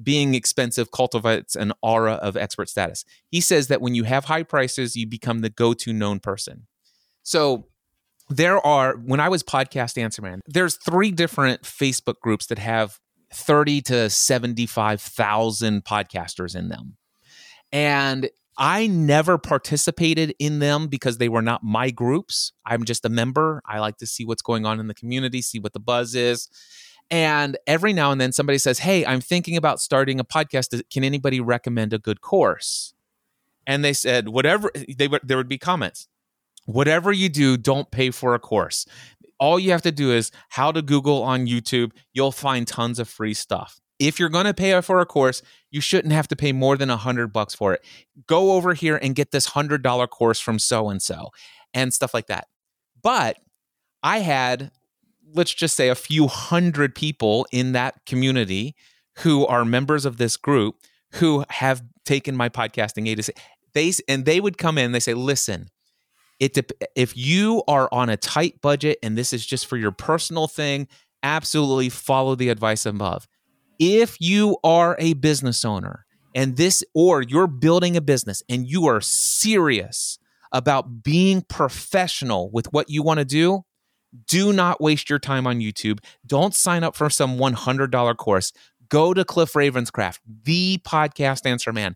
being 0.01 0.33
expensive 0.33 0.91
cultivates 0.91 1.55
an 1.55 1.73
aura 1.81 2.13
of 2.13 2.37
expert 2.37 2.69
status. 2.69 3.05
He 3.29 3.41
says 3.41 3.67
that 3.67 3.81
when 3.81 3.95
you 3.95 4.03
have 4.03 4.25
high 4.25 4.43
prices, 4.43 4.95
you 4.95 5.07
become 5.07 5.39
the 5.39 5.49
go 5.49 5.73
to 5.73 5.93
known 5.93 6.19
person. 6.19 6.67
So 7.23 7.67
there 8.29 8.65
are, 8.65 8.95
when 8.95 9.19
I 9.19 9.29
was 9.29 9.43
podcast 9.43 9.97
Answer 9.97 10.21
Man, 10.21 10.41
there's 10.47 10.77
three 10.77 11.11
different 11.11 11.63
Facebook 11.63 12.19
groups 12.21 12.45
that 12.47 12.59
have 12.59 12.99
30 13.33 13.81
to 13.83 14.09
75,000 14.09 15.83
podcasters 15.85 16.55
in 16.55 16.69
them. 16.69 16.97
And 17.71 18.29
I 18.57 18.87
never 18.87 19.37
participated 19.37 20.35
in 20.37 20.59
them 20.59 20.87
because 20.87 21.17
they 21.17 21.29
were 21.29 21.41
not 21.41 21.63
my 21.63 21.91
groups. 21.91 22.51
I'm 22.65 22.83
just 22.83 23.05
a 23.05 23.09
member. 23.09 23.61
I 23.65 23.79
like 23.79 23.97
to 23.97 24.05
see 24.07 24.25
what's 24.25 24.41
going 24.41 24.65
on 24.65 24.79
in 24.81 24.87
the 24.87 24.93
community, 24.93 25.41
see 25.41 25.59
what 25.59 25.71
the 25.73 25.79
buzz 25.79 26.13
is. 26.13 26.49
And 27.09 27.57
every 27.65 27.93
now 27.93 28.11
and 28.11 28.19
then 28.19 28.33
somebody 28.33 28.57
says, 28.57 28.79
Hey, 28.79 29.05
I'm 29.05 29.21
thinking 29.21 29.55
about 29.55 29.79
starting 29.79 30.19
a 30.19 30.25
podcast. 30.25 30.81
Can 30.91 31.03
anybody 31.03 31.39
recommend 31.39 31.93
a 31.93 31.99
good 31.99 32.19
course? 32.21 32.93
And 33.65 33.83
they 33.83 33.93
said, 33.93 34.27
Whatever, 34.29 34.71
they, 34.97 35.07
would- 35.07 35.21
there 35.23 35.37
would 35.37 35.47
be 35.47 35.57
comments. 35.57 36.08
Whatever 36.69 37.11
you 37.11 37.29
do, 37.29 37.57
don't 37.57 37.89
pay 37.89 38.11
for 38.11 38.35
a 38.35 38.39
course. 38.39 38.85
All 39.39 39.59
you 39.59 39.71
have 39.71 39.81
to 39.81 39.91
do 39.91 40.11
is 40.11 40.31
how 40.49 40.71
to 40.71 40.83
Google 40.83 41.23
on 41.23 41.47
YouTube. 41.47 41.93
You'll 42.13 42.31
find 42.31 42.67
tons 42.67 42.99
of 42.99 43.09
free 43.09 43.33
stuff. 43.33 43.81
If 43.97 44.19
you're 44.19 44.29
going 44.29 44.45
to 44.45 44.53
pay 44.53 44.79
for 44.81 44.99
a 44.99 45.05
course, 45.05 45.41
you 45.71 45.81
shouldn't 45.81 46.13
have 46.13 46.27
to 46.27 46.35
pay 46.35 46.51
more 46.51 46.77
than 46.77 46.91
a 46.91 46.95
hundred 46.95 47.33
bucks 47.33 47.55
for 47.55 47.73
it. 47.73 47.83
Go 48.27 48.51
over 48.51 48.75
here 48.75 48.97
and 49.01 49.15
get 49.15 49.31
this 49.31 49.47
hundred 49.47 49.81
dollar 49.81 50.05
course 50.05 50.39
from 50.39 50.59
so 50.59 50.89
and 50.89 51.01
so 51.01 51.29
and 51.73 51.91
stuff 51.91 52.13
like 52.13 52.27
that. 52.27 52.47
But 53.01 53.37
I 54.03 54.19
had, 54.19 54.69
let's 55.33 55.55
just 55.55 55.75
say, 55.75 55.89
a 55.89 55.95
few 55.95 56.27
hundred 56.27 56.93
people 56.93 57.47
in 57.51 57.71
that 57.71 58.05
community 58.05 58.75
who 59.17 59.43
are 59.47 59.65
members 59.65 60.05
of 60.05 60.17
this 60.17 60.37
group 60.37 60.75
who 61.13 61.45
have 61.49 61.81
taken 62.05 62.35
my 62.35 62.47
podcasting 62.47 63.09
A 63.09 63.15
to 63.15 63.23
Z. 63.23 63.33
They 63.73 63.91
and 64.07 64.25
they 64.25 64.39
would 64.39 64.59
come 64.59 64.77
in. 64.77 64.91
They 64.91 64.99
say, 64.99 65.15
"Listen, 65.15 65.69
it 66.39 66.53
dep- 66.53 66.71
if 66.95 67.15
you 67.17 67.63
are 67.67 67.89
on 67.91 68.09
a 68.09 68.17
tight 68.17 68.61
budget 68.61 68.97
and 69.03 69.17
this 69.17 69.33
is 69.33 69.45
just 69.45 69.65
for 69.65 69.77
your 69.77 69.91
personal 69.91 70.47
thing, 70.47 70.87
absolutely 71.23 71.89
follow 71.89 72.35
the 72.35 72.49
advice 72.49 72.85
above. 72.85 73.27
If 73.79 74.19
you 74.19 74.57
are 74.63 74.95
a 74.99 75.13
business 75.13 75.63
owner 75.63 76.05
and 76.35 76.57
this 76.57 76.83
or 76.93 77.21
you're 77.21 77.47
building 77.47 77.97
a 77.97 78.01
business 78.01 78.43
and 78.49 78.67
you 78.67 78.87
are 78.87 79.01
serious 79.01 80.17
about 80.51 81.03
being 81.03 81.41
professional 81.41 82.49
with 82.51 82.71
what 82.73 82.89
you 82.89 83.03
want 83.03 83.19
to 83.19 83.25
do, 83.25 83.63
do 84.27 84.51
not 84.51 84.81
waste 84.81 85.09
your 85.09 85.19
time 85.19 85.45
on 85.45 85.59
YouTube. 85.59 85.99
Don't 86.25 86.55
sign 86.55 86.83
up 86.83 86.95
for 86.95 87.09
some 87.09 87.37
$100 87.37 88.17
course. 88.17 88.51
Go 88.89 89.13
to 89.13 89.23
Cliff 89.23 89.53
Ravenscraft, 89.53 90.19
the 90.43 90.79
podcast 90.79 91.45
answer 91.45 91.71
man. 91.71 91.95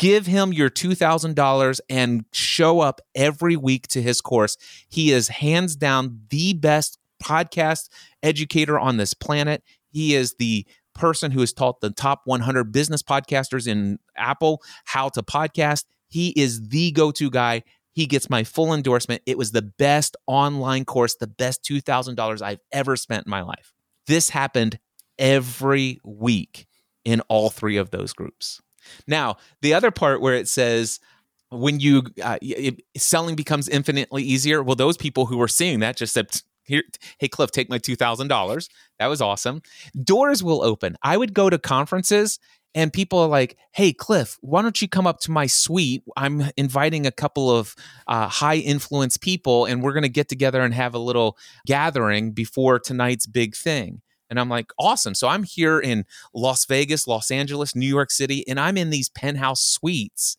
Give 0.00 0.24
him 0.24 0.54
your 0.54 0.70
$2,000 0.70 1.80
and 1.90 2.24
show 2.32 2.80
up 2.80 3.02
every 3.14 3.54
week 3.54 3.86
to 3.88 4.00
his 4.00 4.22
course. 4.22 4.56
He 4.88 5.12
is 5.12 5.28
hands 5.28 5.76
down 5.76 6.22
the 6.30 6.54
best 6.54 6.98
podcast 7.22 7.90
educator 8.22 8.78
on 8.78 8.96
this 8.96 9.12
planet. 9.12 9.62
He 9.90 10.14
is 10.14 10.36
the 10.38 10.66
person 10.94 11.32
who 11.32 11.40
has 11.40 11.52
taught 11.52 11.82
the 11.82 11.90
top 11.90 12.22
100 12.24 12.72
business 12.72 13.02
podcasters 13.02 13.68
in 13.68 13.98
Apple 14.16 14.62
how 14.86 15.10
to 15.10 15.22
podcast. 15.22 15.84
He 16.08 16.30
is 16.30 16.68
the 16.68 16.92
go 16.92 17.10
to 17.10 17.28
guy. 17.28 17.62
He 17.92 18.06
gets 18.06 18.30
my 18.30 18.42
full 18.42 18.72
endorsement. 18.72 19.20
It 19.26 19.36
was 19.36 19.52
the 19.52 19.60
best 19.60 20.16
online 20.26 20.86
course, 20.86 21.16
the 21.16 21.26
best 21.26 21.62
$2,000 21.62 22.40
I've 22.40 22.60
ever 22.72 22.96
spent 22.96 23.26
in 23.26 23.30
my 23.30 23.42
life. 23.42 23.74
This 24.06 24.30
happened 24.30 24.78
every 25.18 26.00
week 26.02 26.66
in 27.04 27.20
all 27.28 27.50
three 27.50 27.76
of 27.76 27.90
those 27.90 28.14
groups. 28.14 28.62
Now, 29.06 29.36
the 29.62 29.74
other 29.74 29.90
part 29.90 30.20
where 30.20 30.34
it 30.34 30.48
says, 30.48 31.00
when 31.50 31.80
you 31.80 32.04
uh, 32.22 32.38
it, 32.40 32.80
selling 32.96 33.36
becomes 33.36 33.68
infinitely 33.68 34.22
easier, 34.22 34.62
well, 34.62 34.76
those 34.76 34.96
people 34.96 35.26
who 35.26 35.36
were 35.36 35.48
seeing 35.48 35.80
that 35.80 35.96
just 35.96 36.12
said, 36.12 36.28
here, 36.64 36.84
hey, 37.18 37.28
Cliff, 37.28 37.50
take 37.50 37.68
my 37.68 37.78
$2,000. 37.78 38.68
That 38.98 39.06
was 39.06 39.20
awesome. 39.20 39.62
Doors 40.04 40.42
will 40.42 40.62
open. 40.62 40.96
I 41.02 41.16
would 41.16 41.34
go 41.34 41.50
to 41.50 41.58
conferences 41.58 42.38
and 42.74 42.92
people 42.92 43.18
are 43.18 43.28
like, 43.28 43.56
"Hey, 43.72 43.92
Cliff, 43.92 44.38
why 44.40 44.62
don't 44.62 44.80
you 44.80 44.88
come 44.88 45.06
up 45.06 45.20
to 45.20 45.30
my 45.30 45.46
suite? 45.46 46.04
I'm 46.16 46.44
inviting 46.56 47.06
a 47.06 47.10
couple 47.10 47.50
of 47.50 47.74
uh, 48.06 48.28
high 48.28 48.56
influence 48.56 49.16
people, 49.16 49.64
and 49.64 49.82
we're 49.82 49.92
going 49.92 50.04
to 50.04 50.08
get 50.08 50.28
together 50.28 50.62
and 50.62 50.72
have 50.74 50.94
a 50.94 50.98
little 50.98 51.36
gathering 51.66 52.32
before 52.32 52.78
tonight's 52.78 53.26
big 53.26 53.56
thing." 53.56 54.02
And 54.30 54.40
I'm 54.40 54.48
like, 54.48 54.72
"Awesome!" 54.78 55.14
So 55.14 55.28
I'm 55.28 55.42
here 55.42 55.78
in 55.78 56.04
Las 56.32 56.64
Vegas, 56.64 57.06
Los 57.06 57.30
Angeles, 57.30 57.74
New 57.74 57.88
York 57.88 58.10
City, 58.10 58.46
and 58.48 58.58
I'm 58.58 58.78
in 58.78 58.90
these 58.90 59.10
penthouse 59.10 59.60
suites 59.60 60.36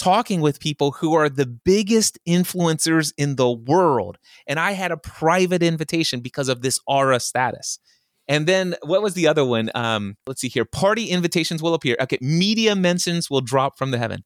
talking 0.00 0.40
with 0.40 0.60
people 0.60 0.92
who 0.92 1.12
are 1.12 1.28
the 1.28 1.44
biggest 1.44 2.18
influencers 2.26 3.12
in 3.18 3.36
the 3.36 3.50
world. 3.50 4.16
And 4.46 4.58
I 4.58 4.72
had 4.72 4.92
a 4.92 4.96
private 4.96 5.62
invitation 5.62 6.20
because 6.20 6.48
of 6.48 6.62
this 6.62 6.80
aura 6.86 7.20
status. 7.20 7.78
And 8.26 8.46
then 8.46 8.76
what 8.82 9.02
was 9.02 9.14
the 9.14 9.28
other 9.28 9.44
one? 9.44 9.70
Um, 9.74 10.16
let's 10.26 10.40
see 10.40 10.48
here. 10.48 10.64
Party 10.64 11.06
invitations 11.06 11.62
will 11.62 11.74
appear. 11.74 11.96
Okay, 12.00 12.18
media 12.22 12.74
mentions 12.74 13.28
will 13.28 13.42
drop 13.42 13.76
from 13.76 13.90
the 13.90 13.98
heaven. 13.98 14.24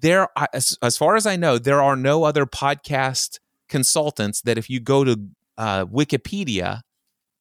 There, 0.00 0.28
as, 0.52 0.78
as 0.82 0.96
far 0.96 1.16
as 1.16 1.26
I 1.26 1.34
know, 1.34 1.58
there 1.58 1.82
are 1.82 1.96
no 1.96 2.22
other 2.22 2.46
podcast 2.46 3.40
consultants 3.68 4.42
that 4.42 4.56
if 4.56 4.70
you 4.70 4.78
go 4.78 5.02
to 5.02 5.18
uh, 5.56 5.86
Wikipedia 5.86 6.82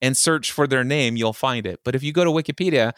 and 0.01 0.15
search 0.15 0.51
for 0.51 0.67
their 0.67 0.83
name, 0.83 1.15
you'll 1.15 1.33
find 1.33 1.65
it. 1.65 1.79
But 1.83 1.95
if 1.95 2.03
you 2.03 2.11
go 2.11 2.23
to 2.23 2.31
Wikipedia, 2.31 2.93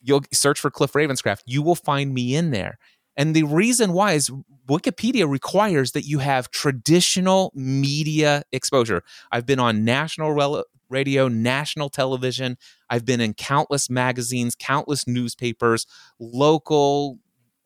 you'll 0.00 0.22
search 0.32 0.60
for 0.60 0.70
Cliff 0.70 0.92
Ravenscraft, 0.92 1.42
you 1.46 1.62
will 1.62 1.74
find 1.74 2.14
me 2.14 2.34
in 2.34 2.50
there. 2.50 2.78
And 3.16 3.34
the 3.34 3.42
reason 3.42 3.92
why 3.92 4.12
is 4.12 4.30
Wikipedia 4.68 5.28
requires 5.28 5.92
that 5.92 6.04
you 6.04 6.20
have 6.20 6.50
traditional 6.50 7.52
media 7.54 8.44
exposure. 8.52 9.02
I've 9.32 9.44
been 9.44 9.58
on 9.58 9.84
national 9.84 10.62
radio, 10.88 11.28
national 11.28 11.88
television. 11.88 12.56
I've 12.88 13.04
been 13.04 13.20
in 13.20 13.34
countless 13.34 13.90
magazines, 13.90 14.54
countless 14.58 15.06
newspapers, 15.06 15.86
local, 16.20 17.18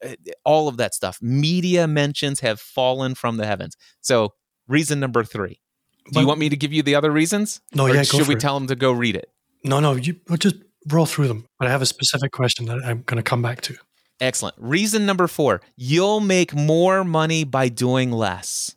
eh, 0.03 0.15
all 0.45 0.69
of 0.69 0.79
that 0.79 0.95
stuff. 0.95 1.19
Media 1.21 1.87
mentions 1.87 2.41
have 2.41 2.61
fallen 2.61 3.15
from 3.15 3.37
the 3.37 3.47
heavens. 3.47 3.77
So, 4.01 4.35
reason 4.69 5.01
number 5.01 5.25
three. 5.25 5.62
Do 6.07 6.13
but, 6.15 6.21
you 6.21 6.27
want 6.27 6.41
me 6.41 6.49
to 6.49 6.57
give 6.57 6.73
you 6.73 6.83
the 6.83 6.95
other 6.95 7.11
reasons? 7.11 7.61
No, 7.75 7.87
or 7.87 7.95
yeah. 7.95 8.03
Should 8.03 8.29
we 8.29 8.35
it. 8.35 8.41
tell 8.41 8.59
them 8.59 8.67
to 8.69 8.75
go 8.75 8.93
read 8.93 9.17
it? 9.17 9.31
No, 9.65 9.81
no. 9.81 9.95
You 9.95 10.17
just 10.39 10.57
roll 10.89 11.07
through 11.07 11.29
them. 11.29 11.47
But 11.59 11.69
I 11.69 11.71
have 11.71 11.83
a 11.83 11.87
specific 11.87 12.33
question 12.33 12.67
that 12.67 12.85
I'm 12.85 13.03
going 13.03 13.17
to 13.17 13.23
come 13.23 13.43
back 13.43 13.61
to. 13.63 13.77
Excellent. 14.21 14.55
Reason 14.59 15.05
number 15.05 15.27
four 15.27 15.61
you'll 15.77 16.21
make 16.21 16.55
more 16.55 17.05
money 17.05 17.45
by 17.45 17.69
doing 17.69 18.13
less. 18.13 18.77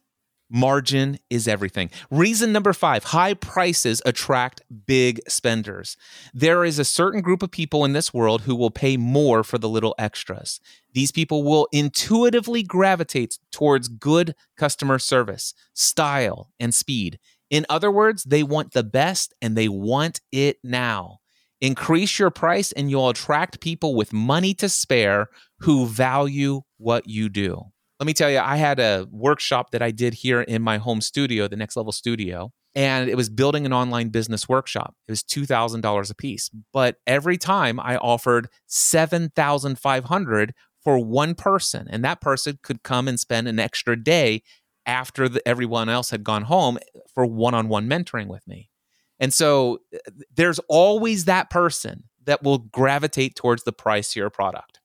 Margin 0.50 1.18
is 1.30 1.48
everything. 1.48 1.90
Reason 2.12 2.52
number 2.52 2.72
five 2.74 3.06
high 3.06 3.34
prices 3.34 4.02
attract 4.06 4.62
big 4.86 5.20
spenders. 5.28 5.98
There 6.34 6.64
is 6.64 6.78
a 6.78 6.86
certain 6.86 7.22
group 7.22 7.42
of 7.42 7.52
people 7.52 7.84
in 7.84 7.94
this 7.94 8.14
world 8.14 8.42
who 8.42 8.56
will 8.56 8.70
pay 8.70 8.96
more 8.96 9.44
for 9.44 9.58
the 9.58 9.70
little 9.70 9.96
extras. 9.98 10.60
These 10.94 11.12
people 11.12 11.44
will 11.44 11.68
intuitively 11.72 12.62
gravitate 12.62 13.40
towards 13.52 13.88
good 13.88 14.36
customer 14.56 15.00
service, 15.00 15.54
style, 15.74 16.52
and 16.60 16.74
speed. 16.74 17.20
In 17.50 17.66
other 17.70 17.92
words, 17.92 18.24
they 18.24 18.44
want 18.44 18.74
the 18.74 18.84
best 18.84 19.34
and 19.42 19.56
they 19.56 19.68
want 19.68 20.22
it 20.32 20.58
now. 20.64 21.20
Increase 21.60 22.20
your 22.20 22.30
price 22.30 22.72
and 22.72 22.92
you'll 22.92 23.10
attract 23.10 23.62
people 23.62 23.96
with 23.96 24.14
money 24.14 24.54
to 24.56 24.70
spare 24.70 25.30
who 25.62 25.88
value 25.88 26.62
what 26.78 27.08
you 27.08 27.30
do 27.30 27.72
let 28.00 28.08
me 28.08 28.14
tell 28.14 28.30
you, 28.30 28.40
I 28.40 28.58
had 28.58 28.80
a 28.80 29.08
workshop 29.10 29.72
that 29.72 29.82
I 29.82 29.92
did 29.92 30.16
here 30.16 30.42
in 30.42 30.62
my 30.62 30.78
home 30.78 31.02
studio, 31.02 31.48
the 31.48 31.56
Next 31.56 31.78
Level 31.78 31.92
Studio, 31.92 32.52
and 32.76 33.10
it 33.10 33.16
was 33.16 33.30
building 33.30 33.66
an 33.66 33.72
online 33.72 34.10
business 34.10 34.50
workshop. 34.50 34.96
It 35.08 35.12
was 35.12 35.24
$2,000 35.24 36.12
a 36.12 36.16
piece. 36.16 36.50
But 36.74 36.98
every 37.08 37.38
time 37.38 37.80
I 37.80 37.96
offered 37.96 38.50
7,500 38.68 40.54
for 40.84 41.00
one 41.00 41.36
person, 41.36 41.88
and 41.90 42.04
that 42.04 42.20
person 42.20 42.60
could 42.62 42.84
come 42.84 43.08
and 43.08 43.20
spend 43.20 43.48
an 43.48 43.60
extra 43.60 44.02
day 44.02 44.44
after 44.86 45.30
the, 45.30 45.48
everyone 45.48 45.88
else 45.88 46.10
had 46.10 46.24
gone 46.24 46.44
home 46.44 46.78
for 47.14 47.26
one-on-one 47.26 47.90
mentoring 47.90 48.28
with 48.28 48.46
me. 48.48 48.70
And 49.20 49.34
so 49.34 49.80
uh, 49.94 50.12
there's 50.36 50.60
always 50.68 51.26
that 51.26 51.50
person 51.50 52.04
that 52.26 52.44
will 52.44 52.58
gravitate 52.58 53.36
towards 53.36 53.64
the 53.64 53.74
pricier 53.74 54.32
product. 54.32 54.82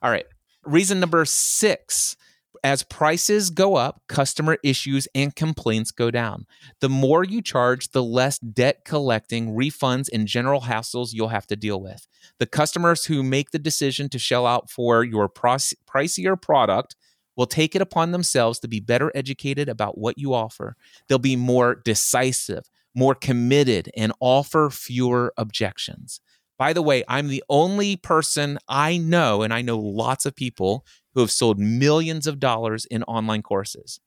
All 0.00 0.10
right. 0.10 0.26
Reason 0.64 1.00
number 1.00 1.24
6 1.24 2.16
as 2.64 2.84
prices 2.84 3.50
go 3.50 3.74
up, 3.74 4.02
customer 4.06 4.56
issues 4.62 5.08
and 5.14 5.34
complaints 5.34 5.90
go 5.90 6.10
down. 6.10 6.46
The 6.80 6.88
more 6.88 7.24
you 7.24 7.42
charge, 7.42 7.90
the 7.90 8.02
less 8.02 8.38
debt 8.38 8.84
collecting, 8.84 9.54
refunds, 9.54 10.08
and 10.12 10.28
general 10.28 10.62
hassles 10.62 11.12
you'll 11.12 11.28
have 11.28 11.46
to 11.48 11.56
deal 11.56 11.80
with. 11.80 12.06
The 12.38 12.46
customers 12.46 13.06
who 13.06 13.22
make 13.22 13.50
the 13.50 13.58
decision 13.58 14.08
to 14.10 14.18
shell 14.18 14.46
out 14.46 14.70
for 14.70 15.02
your 15.02 15.28
pricier 15.28 16.40
product 16.40 16.94
will 17.36 17.46
take 17.46 17.74
it 17.74 17.82
upon 17.82 18.12
themselves 18.12 18.60
to 18.60 18.68
be 18.68 18.78
better 18.78 19.10
educated 19.14 19.68
about 19.68 19.98
what 19.98 20.18
you 20.18 20.34
offer. 20.34 20.76
They'll 21.08 21.18
be 21.18 21.36
more 21.36 21.74
decisive, 21.74 22.70
more 22.94 23.14
committed, 23.14 23.90
and 23.96 24.12
offer 24.20 24.70
fewer 24.70 25.32
objections. 25.36 26.20
By 26.62 26.72
the 26.72 26.80
way, 26.80 27.02
I'm 27.08 27.26
the 27.26 27.42
only 27.48 27.96
person 27.96 28.56
I 28.68 28.96
know, 28.96 29.42
and 29.42 29.52
I 29.52 29.62
know 29.62 29.80
lots 29.80 30.26
of 30.26 30.36
people 30.36 30.86
who 31.12 31.18
have 31.18 31.32
sold 31.32 31.58
millions 31.58 32.28
of 32.28 32.38
dollars 32.38 32.84
in 32.84 33.02
online 33.02 33.42
courses. 33.42 33.98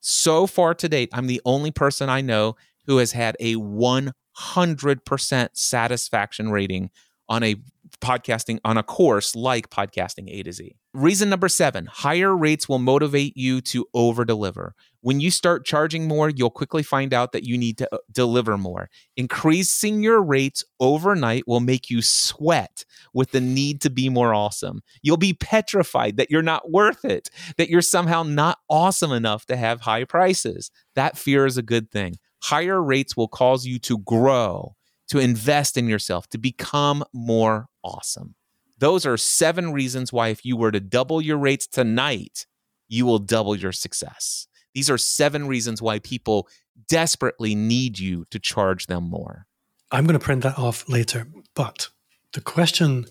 So 0.00 0.48
far 0.48 0.74
to 0.74 0.88
date, 0.88 1.10
I'm 1.12 1.28
the 1.28 1.40
only 1.44 1.70
person 1.70 2.08
I 2.08 2.20
know 2.20 2.56
who 2.86 2.96
has 2.98 3.12
had 3.12 3.36
a 3.38 3.54
100% 3.54 5.48
satisfaction 5.52 6.50
rating 6.50 6.90
on 7.28 7.44
a 7.44 7.54
podcasting 8.02 8.58
on 8.64 8.76
a 8.76 8.82
course 8.82 9.34
like 9.34 9.70
podcasting 9.70 10.28
A 10.28 10.42
to 10.42 10.52
Z. 10.52 10.76
Reason 10.92 11.30
number 11.30 11.48
7, 11.48 11.86
higher 11.86 12.36
rates 12.36 12.68
will 12.68 12.78
motivate 12.78 13.34
you 13.36 13.62
to 13.62 13.86
over 13.94 14.26
deliver. 14.26 14.74
When 15.00 15.20
you 15.20 15.30
start 15.30 15.64
charging 15.64 16.06
more, 16.06 16.28
you'll 16.28 16.50
quickly 16.50 16.82
find 16.82 17.14
out 17.14 17.32
that 17.32 17.44
you 17.44 17.56
need 17.56 17.78
to 17.78 17.88
uh, 17.94 17.98
deliver 18.10 18.58
more. 18.58 18.90
Increasing 19.16 20.02
your 20.02 20.22
rates 20.22 20.62
overnight 20.80 21.48
will 21.48 21.60
make 21.60 21.88
you 21.88 22.02
sweat 22.02 22.84
with 23.14 23.30
the 23.30 23.40
need 23.40 23.80
to 23.80 23.90
be 23.90 24.10
more 24.10 24.34
awesome. 24.34 24.82
You'll 25.00 25.16
be 25.16 25.32
petrified 25.32 26.18
that 26.18 26.30
you're 26.30 26.42
not 26.42 26.70
worth 26.70 27.06
it, 27.06 27.30
that 27.56 27.70
you're 27.70 27.80
somehow 27.80 28.22
not 28.22 28.58
awesome 28.68 29.12
enough 29.12 29.46
to 29.46 29.56
have 29.56 29.80
high 29.80 30.04
prices. 30.04 30.70
That 30.94 31.16
fear 31.16 31.46
is 31.46 31.56
a 31.56 31.62
good 31.62 31.90
thing. 31.90 32.16
Higher 32.42 32.82
rates 32.82 33.16
will 33.16 33.28
cause 33.28 33.64
you 33.64 33.78
to 33.78 33.98
grow 33.98 34.74
to 35.08 35.18
invest 35.18 35.76
in 35.76 35.88
yourself, 35.88 36.26
to 36.28 36.38
become 36.38 37.04
more 37.12 37.68
awesome. 37.82 38.34
Those 38.78 39.06
are 39.06 39.16
seven 39.16 39.72
reasons 39.72 40.12
why, 40.12 40.28
if 40.28 40.44
you 40.44 40.56
were 40.56 40.72
to 40.72 40.80
double 40.80 41.20
your 41.20 41.38
rates 41.38 41.66
tonight, 41.66 42.46
you 42.88 43.06
will 43.06 43.18
double 43.18 43.54
your 43.54 43.72
success. 43.72 44.48
These 44.74 44.90
are 44.90 44.98
seven 44.98 45.46
reasons 45.46 45.80
why 45.80 45.98
people 45.98 46.48
desperately 46.88 47.54
need 47.54 47.98
you 47.98 48.24
to 48.30 48.38
charge 48.38 48.86
them 48.86 49.04
more. 49.04 49.46
I'm 49.90 50.04
going 50.04 50.18
to 50.18 50.24
print 50.24 50.42
that 50.42 50.58
off 50.58 50.88
later. 50.88 51.28
But 51.54 51.88
the 52.32 52.40
question 52.40 53.06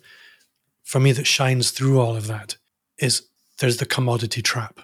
for 0.83 0.99
me 0.99 1.11
that 1.11 1.27
shines 1.27 1.71
through 1.71 1.99
all 1.99 2.15
of 2.15 2.27
that 2.27 2.57
is 2.97 3.23
there's 3.59 3.77
the 3.77 3.85
commodity 3.85 4.41
trap 4.41 4.81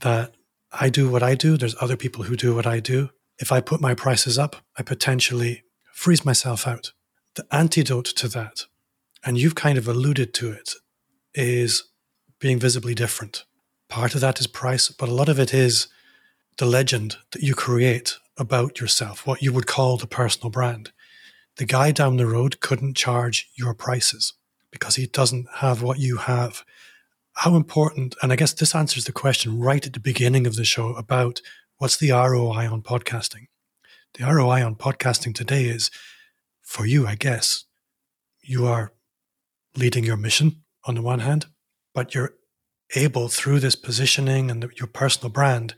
that 0.00 0.34
I 0.72 0.90
do 0.90 1.08
what 1.08 1.22
I 1.22 1.34
do, 1.34 1.56
there's 1.56 1.76
other 1.80 1.96
people 1.96 2.24
who 2.24 2.36
do 2.36 2.54
what 2.54 2.66
I 2.66 2.80
do. 2.80 3.10
If 3.38 3.52
I 3.52 3.60
put 3.60 3.80
my 3.80 3.94
prices 3.94 4.38
up, 4.38 4.56
I 4.76 4.82
potentially 4.82 5.62
freeze 5.92 6.24
myself 6.24 6.66
out. 6.66 6.92
The 7.36 7.46
antidote 7.52 8.06
to 8.16 8.28
that, 8.28 8.66
and 9.24 9.38
you've 9.38 9.54
kind 9.54 9.78
of 9.78 9.88
alluded 9.88 10.34
to 10.34 10.50
it, 10.52 10.74
is 11.34 11.84
being 12.38 12.58
visibly 12.58 12.94
different. 12.94 13.44
Part 13.88 14.14
of 14.14 14.20
that 14.20 14.40
is 14.40 14.46
price, 14.46 14.90
but 14.90 15.08
a 15.08 15.14
lot 15.14 15.28
of 15.28 15.38
it 15.38 15.52
is 15.54 15.88
the 16.58 16.66
legend 16.66 17.16
that 17.32 17.42
you 17.42 17.54
create 17.54 18.16
about 18.36 18.80
yourself, 18.80 19.26
what 19.26 19.42
you 19.42 19.52
would 19.52 19.66
call 19.66 19.96
the 19.96 20.06
personal 20.06 20.50
brand. 20.50 20.92
The 21.56 21.64
guy 21.64 21.90
down 21.90 22.16
the 22.16 22.26
road 22.26 22.60
couldn't 22.60 22.96
charge 22.96 23.50
your 23.56 23.74
prices 23.74 24.34
because 24.70 24.96
he 24.96 25.06
doesn't 25.06 25.46
have 25.56 25.82
what 25.82 25.98
you 25.98 26.18
have. 26.18 26.64
How 27.32 27.56
important, 27.56 28.14
and 28.22 28.32
I 28.32 28.36
guess 28.36 28.52
this 28.52 28.74
answers 28.74 29.04
the 29.04 29.12
question 29.12 29.58
right 29.58 29.84
at 29.84 29.92
the 29.92 30.00
beginning 30.00 30.46
of 30.46 30.56
the 30.56 30.64
show 30.64 30.94
about 30.94 31.40
what's 31.78 31.96
the 31.96 32.10
ROI 32.10 32.70
on 32.70 32.82
podcasting? 32.82 33.46
the 34.14 34.24
ROI 34.24 34.64
on 34.64 34.74
podcasting 34.74 35.34
today 35.34 35.64
is 35.64 35.90
for 36.62 36.86
you, 36.86 37.06
I 37.06 37.14
guess, 37.14 37.64
you 38.42 38.66
are 38.66 38.92
leading 39.78 40.04
your 40.04 40.16
mission 40.16 40.62
on 40.84 40.94
the 40.94 41.02
one 41.02 41.20
hand, 41.20 41.46
but 41.94 42.14
you're 42.14 42.34
able 42.94 43.28
through 43.28 43.60
this 43.60 43.76
positioning 43.76 44.50
and 44.50 44.62
the, 44.62 44.70
your 44.76 44.86
personal 44.86 45.30
brand 45.30 45.74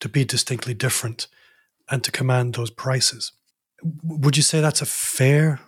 to 0.00 0.08
be 0.08 0.24
distinctly 0.24 0.74
different 0.74 1.26
and 1.90 2.02
to 2.04 2.10
command 2.10 2.54
those 2.54 2.70
prices. 2.70 3.32
Would 4.02 4.36
you 4.36 4.42
say 4.42 4.60
that's 4.60 4.82
a 4.82 4.86
fair 4.86 5.60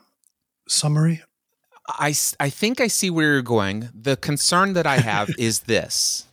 summary? 0.69 1.23
I, 1.89 2.15
I 2.39 2.51
think 2.51 2.81
I 2.81 2.87
see 2.87 3.11
where 3.11 3.33
you're 3.33 3.43
going. 3.43 3.91
The 3.95 4.17
concern 4.17 4.75
that 4.75 4.87
I 4.87 4.99
have 4.99 5.31
is 5.39 5.61
this 5.61 6.27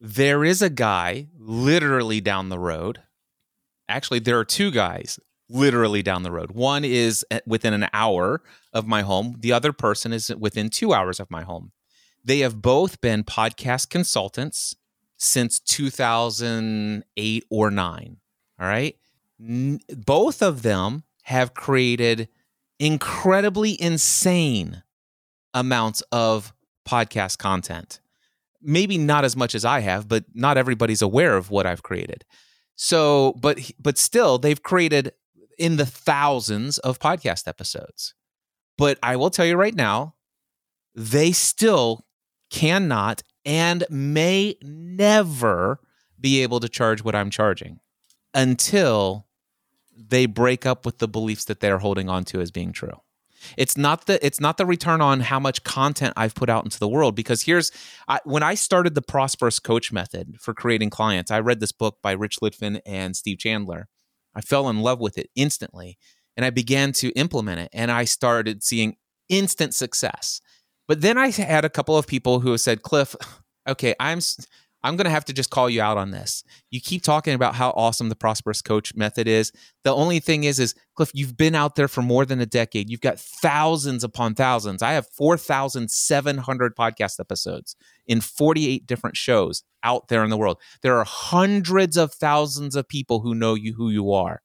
there 0.00 0.44
is 0.44 0.60
a 0.60 0.70
guy 0.70 1.28
literally 1.38 2.20
down 2.20 2.48
the 2.48 2.58
road 2.58 3.00
actually, 3.92 4.20
there 4.20 4.38
are 4.38 4.44
two 4.44 4.70
guys 4.70 5.20
literally 5.52 6.02
down 6.02 6.22
the 6.22 6.32
road. 6.32 6.52
One 6.52 6.84
is 6.84 7.24
eh, 7.30 7.40
within 7.46 7.74
an 7.74 7.88
hour 7.92 8.42
of 8.72 8.86
my 8.86 9.02
home, 9.02 9.36
the 9.38 9.52
other 9.52 9.72
person 9.72 10.12
is 10.12 10.34
within 10.38 10.68
two 10.70 10.92
hours 10.92 11.20
of 11.20 11.30
my 11.30 11.42
home. 11.42 11.72
They 12.24 12.40
have 12.40 12.62
both 12.62 13.00
been 13.00 13.24
podcast 13.24 13.90
consultants 13.90 14.76
since 15.18 15.60
2008 15.60 17.44
or 17.50 17.70
9. 17.70 18.16
All 18.60 18.66
right. 18.66 18.96
Both 19.38 20.42
of 20.42 20.62
them 20.62 21.04
have 21.24 21.54
created 21.54 22.28
incredibly 22.78 23.80
insane 23.80 24.82
amounts 25.54 26.02
of 26.12 26.52
podcast 26.88 27.38
content. 27.38 28.00
Maybe 28.60 28.98
not 28.98 29.24
as 29.24 29.36
much 29.36 29.54
as 29.54 29.64
I 29.64 29.80
have, 29.80 30.08
but 30.08 30.24
not 30.34 30.56
everybody's 30.56 31.02
aware 31.02 31.36
of 31.36 31.50
what 31.50 31.66
I've 31.66 31.82
created. 31.82 32.24
So, 32.76 33.34
but 33.40 33.58
but 33.78 33.98
still 33.98 34.38
they've 34.38 34.62
created 34.62 35.12
in 35.58 35.76
the 35.76 35.86
thousands 35.86 36.78
of 36.78 36.98
podcast 36.98 37.46
episodes. 37.46 38.14
But 38.78 38.98
I 39.02 39.16
will 39.16 39.30
tell 39.30 39.46
you 39.46 39.56
right 39.56 39.74
now, 39.74 40.14
they 40.94 41.32
still 41.32 42.04
cannot 42.50 43.22
and 43.44 43.84
may 43.90 44.56
never 44.62 45.80
be 46.20 46.42
able 46.42 46.60
to 46.60 46.68
charge 46.68 47.02
what 47.02 47.14
I'm 47.14 47.30
charging 47.30 47.80
until 48.34 49.26
they 49.96 50.26
break 50.26 50.64
up 50.64 50.86
with 50.86 50.98
the 50.98 51.08
beliefs 51.08 51.44
that 51.46 51.60
they're 51.60 51.78
holding 51.78 52.08
on 52.08 52.24
to 52.24 52.40
as 52.40 52.50
being 52.50 52.72
true. 52.72 53.00
It's 53.56 53.76
not 53.76 54.06
the 54.06 54.24
it's 54.24 54.40
not 54.40 54.56
the 54.56 54.66
return 54.66 55.00
on 55.00 55.20
how 55.20 55.40
much 55.40 55.64
content 55.64 56.14
I've 56.16 56.34
put 56.34 56.48
out 56.48 56.64
into 56.64 56.78
the 56.78 56.88
world 56.88 57.16
because 57.16 57.42
here's 57.42 57.72
I, 58.06 58.20
when 58.24 58.42
I 58.42 58.54
started 58.54 58.94
the 58.94 59.02
prosperous 59.02 59.58
coach 59.58 59.92
method 59.92 60.36
for 60.38 60.54
creating 60.54 60.90
clients. 60.90 61.30
I 61.30 61.40
read 61.40 61.58
this 61.58 61.72
book 61.72 61.98
by 62.02 62.12
Rich 62.12 62.38
Litvin 62.40 62.80
and 62.86 63.16
Steve 63.16 63.38
Chandler. 63.38 63.88
I 64.34 64.40
fell 64.40 64.68
in 64.68 64.80
love 64.80 65.00
with 65.00 65.18
it 65.18 65.30
instantly 65.34 65.98
and 66.36 66.46
I 66.46 66.50
began 66.50 66.92
to 66.92 67.10
implement 67.10 67.60
it 67.60 67.68
and 67.72 67.90
I 67.90 68.04
started 68.04 68.62
seeing 68.62 68.96
instant 69.28 69.74
success. 69.74 70.40
But 70.88 71.00
then 71.00 71.18
I 71.18 71.30
had 71.30 71.64
a 71.64 71.70
couple 71.70 71.96
of 71.96 72.06
people 72.06 72.40
who 72.40 72.56
said, 72.58 72.82
"Cliff, 72.82 73.14
okay, 73.68 73.94
I'm 74.00 74.20
I'm 74.84 74.96
going 74.96 75.04
to 75.04 75.10
have 75.10 75.24
to 75.26 75.32
just 75.32 75.50
call 75.50 75.70
you 75.70 75.80
out 75.80 75.96
on 75.96 76.10
this. 76.10 76.42
You 76.70 76.80
keep 76.80 77.02
talking 77.02 77.34
about 77.34 77.54
how 77.54 77.70
awesome 77.70 78.08
the 78.08 78.16
prosperous 78.16 78.60
coach 78.60 78.94
method 78.96 79.28
is. 79.28 79.52
The 79.84 79.94
only 79.94 80.18
thing 80.18 80.44
is 80.44 80.58
is 80.58 80.74
Cliff, 80.96 81.10
you've 81.14 81.36
been 81.36 81.54
out 81.54 81.76
there 81.76 81.88
for 81.88 82.02
more 82.02 82.26
than 82.26 82.40
a 82.40 82.46
decade. 82.46 82.90
You've 82.90 83.00
got 83.00 83.18
thousands 83.18 84.02
upon 84.02 84.34
thousands. 84.34 84.82
I 84.82 84.92
have 84.92 85.08
4,700 85.08 86.76
podcast 86.76 87.20
episodes 87.20 87.76
in 88.06 88.20
48 88.20 88.86
different 88.86 89.16
shows 89.16 89.62
out 89.84 90.08
there 90.08 90.24
in 90.24 90.30
the 90.30 90.36
world. 90.36 90.58
There 90.82 90.98
are 90.98 91.04
hundreds 91.04 91.96
of 91.96 92.12
thousands 92.12 92.74
of 92.74 92.88
people 92.88 93.20
who 93.20 93.34
know 93.34 93.54
you 93.54 93.74
who 93.74 93.90
you 93.90 94.12
are. 94.12 94.42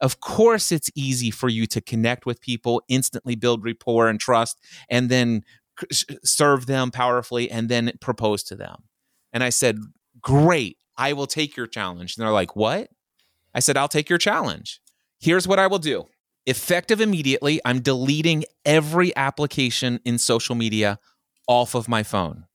Of 0.00 0.20
course, 0.20 0.70
it's 0.70 0.90
easy 0.94 1.30
for 1.30 1.48
you 1.48 1.66
to 1.66 1.80
connect 1.80 2.24
with 2.24 2.40
people, 2.40 2.82
instantly 2.88 3.34
build 3.34 3.64
rapport 3.64 4.08
and 4.08 4.20
trust, 4.20 4.60
and 4.88 5.08
then 5.08 5.42
serve 6.24 6.66
them 6.66 6.90
powerfully 6.90 7.50
and 7.50 7.68
then 7.68 7.92
propose 8.00 8.42
to 8.44 8.56
them 8.56 8.82
and 9.32 9.42
I 9.42 9.50
said, 9.50 9.78
Great, 10.20 10.78
I 10.96 11.12
will 11.12 11.26
take 11.26 11.56
your 11.56 11.66
challenge. 11.66 12.16
And 12.16 12.24
they're 12.24 12.32
like, 12.32 12.56
What? 12.56 12.90
I 13.54 13.60
said, 13.60 13.76
I'll 13.76 13.88
take 13.88 14.08
your 14.08 14.18
challenge. 14.18 14.80
Here's 15.20 15.48
what 15.48 15.58
I 15.58 15.66
will 15.66 15.78
do. 15.78 16.06
Effective 16.46 17.00
immediately, 17.00 17.60
I'm 17.64 17.80
deleting 17.80 18.44
every 18.64 19.14
application 19.16 20.00
in 20.04 20.18
social 20.18 20.54
media 20.54 20.98
off 21.46 21.74
of 21.74 21.88
my 21.88 22.02
phone. 22.02 22.46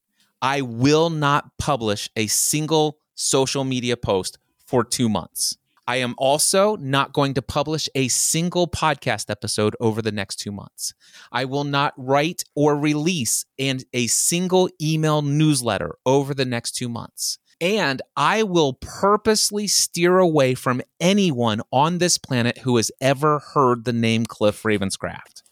I 0.42 0.62
will 0.62 1.10
not 1.10 1.58
publish 1.58 2.10
a 2.16 2.28
single 2.28 2.98
social 3.16 3.64
media 3.64 3.96
post 3.96 4.38
for 4.66 4.84
two 4.84 5.10
months. 5.10 5.58
I 5.86 5.98
am 5.98 6.16
also 6.18 6.78
not 6.78 7.12
going 7.12 7.34
to 7.34 7.42
publish 7.42 7.90
a 7.94 8.08
single 8.08 8.68
podcast 8.68 9.30
episode 9.30 9.76
over 9.80 10.02
the 10.02 10.12
next 10.12 10.38
two 10.38 10.52
months. 10.52 10.94
I 11.32 11.46
will 11.46 11.66
not 11.66 11.94
write 11.98 12.44
or 12.56 12.78
release 12.78 13.46
and 13.60 13.84
a 13.94 14.08
single 14.08 14.70
email 14.82 15.22
newsletter 15.22 15.96
over 16.06 16.34
the 16.34 16.46
next 16.46 16.72
two 16.76 16.88
months. 16.88 17.38
And 17.60 18.02
I 18.16 18.44
will 18.44 18.74
purposely 18.74 19.68
steer 19.68 20.20
away 20.20 20.54
from 20.54 20.82
anyone 21.00 21.62
on 21.72 21.98
this 21.98 22.18
planet 22.18 22.60
who 22.60 22.78
has 22.78 22.92
ever 23.00 23.40
heard 23.40 23.86
the 23.86 23.94
name 23.94 24.26
Cliff 24.26 24.64
Ravenscraft. 24.64 25.44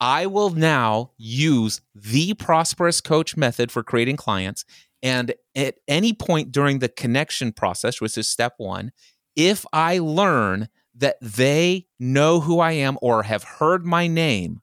I 0.00 0.26
will 0.26 0.50
now 0.50 1.12
use 1.16 1.80
the 1.94 2.34
prosperous 2.34 3.00
coach 3.00 3.36
method 3.36 3.70
for 3.70 3.82
creating 3.82 4.16
clients. 4.16 4.64
And 5.02 5.34
at 5.54 5.76
any 5.86 6.12
point 6.12 6.50
during 6.50 6.78
the 6.78 6.88
connection 6.88 7.52
process, 7.52 8.00
which 8.00 8.16
is 8.16 8.26
step 8.26 8.54
one, 8.56 8.92
if 9.36 9.64
I 9.72 9.98
learn 9.98 10.68
that 10.94 11.16
they 11.20 11.86
know 11.98 12.40
who 12.40 12.60
I 12.60 12.72
am 12.72 12.98
or 13.02 13.24
have 13.24 13.42
heard 13.44 13.84
my 13.84 14.06
name, 14.06 14.60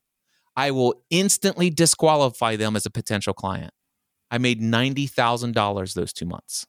I 0.56 0.72
will 0.72 1.02
instantly 1.10 1.70
disqualify 1.70 2.56
them 2.56 2.76
as 2.76 2.86
a 2.86 2.90
potential 2.90 3.34
client. 3.34 3.74
I 4.30 4.38
made 4.38 4.62
$90,000 4.62 5.94
those 5.94 6.14
two 6.14 6.26
months. 6.26 6.66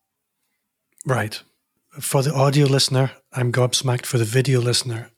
Right. 1.07 1.43
For 2.01 2.23
the 2.23 2.35
audio 2.35 2.67
listener, 2.67 3.13
I'm 3.33 3.53
gobsmacked. 3.53 4.07
For 4.07 4.19
the 4.19 4.25
video 4.25 4.61
listener, 4.61 5.11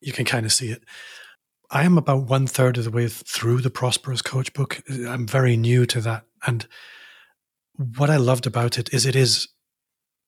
you 0.00 0.12
can 0.12 0.24
kind 0.24 0.46
of 0.46 0.52
see 0.52 0.70
it. 0.70 0.84
I 1.70 1.84
am 1.84 1.96
about 1.96 2.24
one 2.24 2.46
third 2.46 2.78
of 2.78 2.84
the 2.84 2.90
way 2.90 3.08
through 3.08 3.60
the 3.60 3.70
Prosperous 3.70 4.22
Coach 4.22 4.52
book. 4.52 4.82
I'm 4.88 5.26
very 5.26 5.56
new 5.56 5.86
to 5.86 6.00
that. 6.00 6.24
And 6.46 6.66
what 7.76 8.10
I 8.10 8.16
loved 8.16 8.46
about 8.46 8.76
it 8.78 8.92
is 8.92 9.06
it 9.06 9.16
is 9.16 9.48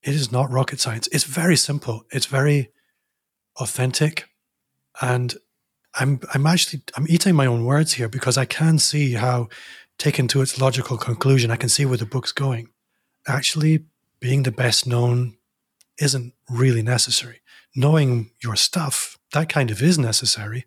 it 0.02 0.14
is 0.14 0.32
not 0.32 0.50
rocket 0.50 0.80
science. 0.80 1.08
It's 1.12 1.24
very 1.24 1.56
simple. 1.56 2.04
It's 2.10 2.26
very 2.26 2.70
authentic. 3.60 4.28
And 5.00 5.34
I'm 5.94 6.20
I'm 6.34 6.46
actually 6.46 6.82
I'm 6.96 7.06
eating 7.08 7.34
my 7.34 7.46
own 7.46 7.64
words 7.64 7.94
here 7.94 8.08
because 8.08 8.38
I 8.38 8.44
can 8.44 8.78
see 8.78 9.12
how 9.12 9.48
taken 9.98 10.26
to 10.28 10.42
its 10.42 10.60
logical 10.60 10.96
conclusion, 10.96 11.50
I 11.50 11.56
can 11.56 11.68
see 11.68 11.84
where 11.84 11.98
the 11.98 12.06
book's 12.06 12.32
going. 12.32 12.68
Actually, 13.26 13.84
being 14.20 14.42
the 14.42 14.50
best 14.50 14.86
known 14.86 15.36
isn't 15.98 16.34
really 16.50 16.82
necessary. 16.82 17.40
Knowing 17.76 18.30
your 18.42 18.56
stuff, 18.56 19.18
that 19.32 19.48
kind 19.48 19.70
of 19.70 19.80
is 19.82 19.98
necessary. 19.98 20.64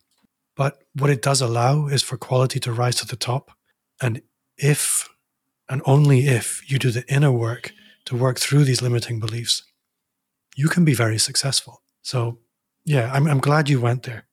But 0.55 0.83
what 0.93 1.09
it 1.09 1.21
does 1.21 1.41
allow 1.41 1.87
is 1.87 2.01
for 2.01 2.17
quality 2.17 2.59
to 2.61 2.71
rise 2.71 2.95
to 2.97 3.07
the 3.07 3.17
top. 3.17 3.51
And 4.01 4.21
if 4.57 5.09
and 5.67 5.81
only 5.85 6.27
if 6.27 6.69
you 6.71 6.79
do 6.79 6.91
the 6.91 7.05
inner 7.13 7.31
work 7.31 7.73
to 8.05 8.15
work 8.15 8.39
through 8.39 8.63
these 8.63 8.81
limiting 8.81 9.19
beliefs, 9.19 9.63
you 10.55 10.67
can 10.67 10.85
be 10.85 10.93
very 10.93 11.17
successful. 11.17 11.81
So, 12.01 12.39
yeah, 12.85 13.11
I'm, 13.11 13.27
I'm 13.27 13.39
glad 13.39 13.69
you 13.69 13.81
went 13.81 14.03
there. 14.03 14.25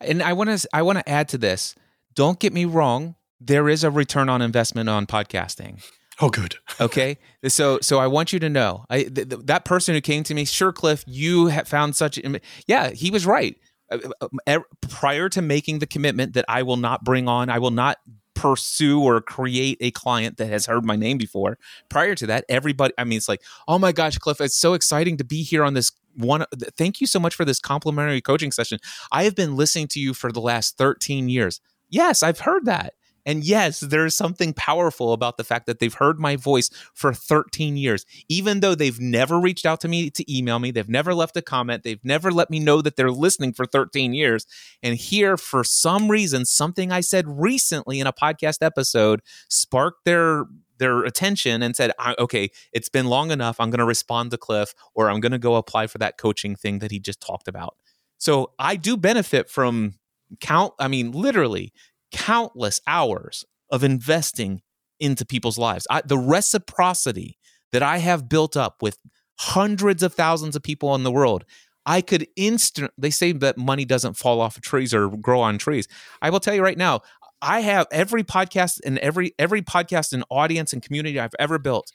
And 0.00 0.22
I 0.22 0.32
want 0.32 0.56
to 0.56 0.68
I 0.72 0.82
want 0.82 0.98
to 0.98 1.08
add 1.08 1.28
to 1.30 1.38
this. 1.38 1.74
Don't 2.14 2.38
get 2.38 2.52
me 2.52 2.64
wrong. 2.64 3.16
There 3.40 3.68
is 3.68 3.84
a 3.84 3.90
return 3.90 4.28
on 4.28 4.40
investment 4.40 4.88
on 4.88 5.06
podcasting. 5.06 5.82
Oh, 6.20 6.30
good. 6.30 6.56
okay, 6.80 7.18
so 7.46 7.78
so 7.80 7.98
I 7.98 8.06
want 8.06 8.32
you 8.32 8.38
to 8.40 8.48
know, 8.48 8.84
I 8.90 9.04
th- 9.04 9.28
th- 9.28 9.42
that 9.44 9.64
person 9.64 9.94
who 9.94 10.00
came 10.00 10.24
to 10.24 10.34
me, 10.34 10.44
sure, 10.44 10.72
Cliff, 10.72 11.04
you 11.06 11.46
have 11.46 11.68
found 11.68 11.96
such. 11.96 12.18
Yeah, 12.66 12.90
he 12.90 13.10
was 13.10 13.26
right. 13.26 13.56
Uh, 13.90 13.98
uh, 14.20 14.28
uh, 14.46 14.58
prior 14.88 15.28
to 15.30 15.40
making 15.40 15.78
the 15.78 15.86
commitment 15.86 16.34
that 16.34 16.44
I 16.48 16.62
will 16.62 16.76
not 16.76 17.04
bring 17.04 17.28
on, 17.28 17.48
I 17.48 17.58
will 17.58 17.70
not 17.70 17.98
pursue 18.38 19.02
or 19.02 19.20
create 19.20 19.78
a 19.80 19.90
client 19.90 20.36
that 20.36 20.46
has 20.46 20.66
heard 20.66 20.84
my 20.84 20.94
name 20.94 21.18
before. 21.18 21.58
Prior 21.88 22.14
to 22.14 22.26
that, 22.26 22.44
everybody, 22.48 22.94
I 22.96 23.04
mean, 23.04 23.16
it's 23.16 23.28
like, 23.28 23.42
oh 23.66 23.78
my 23.78 23.90
gosh, 23.90 24.16
Cliff, 24.18 24.40
it's 24.40 24.56
so 24.56 24.74
exciting 24.74 25.16
to 25.16 25.24
be 25.24 25.42
here 25.42 25.64
on 25.64 25.74
this 25.74 25.90
one. 26.14 26.44
Thank 26.76 27.00
you 27.00 27.06
so 27.06 27.18
much 27.18 27.34
for 27.34 27.44
this 27.44 27.58
complimentary 27.58 28.20
coaching 28.20 28.52
session. 28.52 28.78
I 29.10 29.24
have 29.24 29.34
been 29.34 29.56
listening 29.56 29.88
to 29.88 30.00
you 30.00 30.14
for 30.14 30.30
the 30.30 30.40
last 30.40 30.78
13 30.78 31.28
years. 31.28 31.60
Yes, 31.90 32.22
I've 32.22 32.40
heard 32.40 32.64
that. 32.66 32.94
And 33.28 33.44
yes, 33.44 33.80
there's 33.80 34.16
something 34.16 34.54
powerful 34.54 35.12
about 35.12 35.36
the 35.36 35.44
fact 35.44 35.66
that 35.66 35.80
they've 35.80 35.92
heard 35.92 36.18
my 36.18 36.34
voice 36.34 36.70
for 36.94 37.12
13 37.12 37.76
years, 37.76 38.06
even 38.30 38.60
though 38.60 38.74
they've 38.74 38.98
never 38.98 39.38
reached 39.38 39.66
out 39.66 39.82
to 39.82 39.88
me 39.88 40.08
to 40.08 40.34
email 40.34 40.58
me. 40.58 40.70
They've 40.70 40.88
never 40.88 41.12
left 41.12 41.36
a 41.36 41.42
comment. 41.42 41.82
They've 41.82 42.02
never 42.02 42.30
let 42.32 42.48
me 42.48 42.58
know 42.58 42.80
that 42.80 42.96
they're 42.96 43.10
listening 43.10 43.52
for 43.52 43.66
13 43.66 44.14
years. 44.14 44.46
And 44.82 44.96
here, 44.96 45.36
for 45.36 45.62
some 45.62 46.10
reason, 46.10 46.46
something 46.46 46.90
I 46.90 47.02
said 47.02 47.26
recently 47.28 48.00
in 48.00 48.06
a 48.06 48.14
podcast 48.14 48.62
episode 48.62 49.20
sparked 49.50 50.06
their 50.06 50.46
their 50.78 51.04
attention 51.04 51.60
and 51.60 51.76
said, 51.76 51.92
okay, 52.18 52.48
it's 52.72 52.88
been 52.88 53.06
long 53.06 53.30
enough. 53.30 53.60
I'm 53.60 53.68
going 53.68 53.80
to 53.80 53.84
respond 53.84 54.30
to 54.30 54.38
Cliff 54.38 54.74
or 54.94 55.10
I'm 55.10 55.20
going 55.20 55.32
to 55.32 55.38
go 55.38 55.56
apply 55.56 55.88
for 55.88 55.98
that 55.98 56.16
coaching 56.16 56.54
thing 56.56 56.78
that 56.78 56.92
he 56.92 56.98
just 57.00 57.20
talked 57.20 57.48
about. 57.48 57.76
So 58.16 58.52
I 58.60 58.76
do 58.76 58.96
benefit 58.96 59.50
from 59.50 59.94
count, 60.40 60.74
I 60.78 60.86
mean, 60.86 61.10
literally 61.10 61.72
countless 62.12 62.80
hours 62.86 63.44
of 63.70 63.84
investing 63.84 64.62
into 65.00 65.24
people's 65.24 65.58
lives. 65.58 65.86
I, 65.90 66.02
the 66.02 66.18
reciprocity 66.18 67.38
that 67.72 67.82
I 67.82 67.98
have 67.98 68.28
built 68.28 68.56
up 68.56 68.82
with 68.82 68.98
hundreds 69.40 70.02
of 70.02 70.14
thousands 70.14 70.56
of 70.56 70.62
people 70.62 70.94
in 70.94 71.02
the 71.02 71.12
world, 71.12 71.44
I 71.86 72.00
could 72.00 72.26
instant. 72.36 72.90
They 72.98 73.10
say 73.10 73.32
that 73.32 73.56
money 73.56 73.84
doesn't 73.84 74.16
fall 74.16 74.40
off 74.40 74.56
of 74.56 74.62
trees 74.62 74.92
or 74.92 75.08
grow 75.08 75.40
on 75.40 75.58
trees. 75.58 75.86
I 76.20 76.30
will 76.30 76.40
tell 76.40 76.54
you 76.54 76.62
right 76.62 76.78
now, 76.78 77.00
I 77.40 77.60
have 77.60 77.86
every 77.92 78.24
podcast 78.24 78.80
and 78.84 78.98
every 78.98 79.32
every 79.38 79.62
podcast 79.62 80.12
and 80.12 80.24
audience 80.28 80.72
and 80.72 80.82
community 80.82 81.20
I've 81.20 81.34
ever 81.38 81.58
built. 81.58 81.92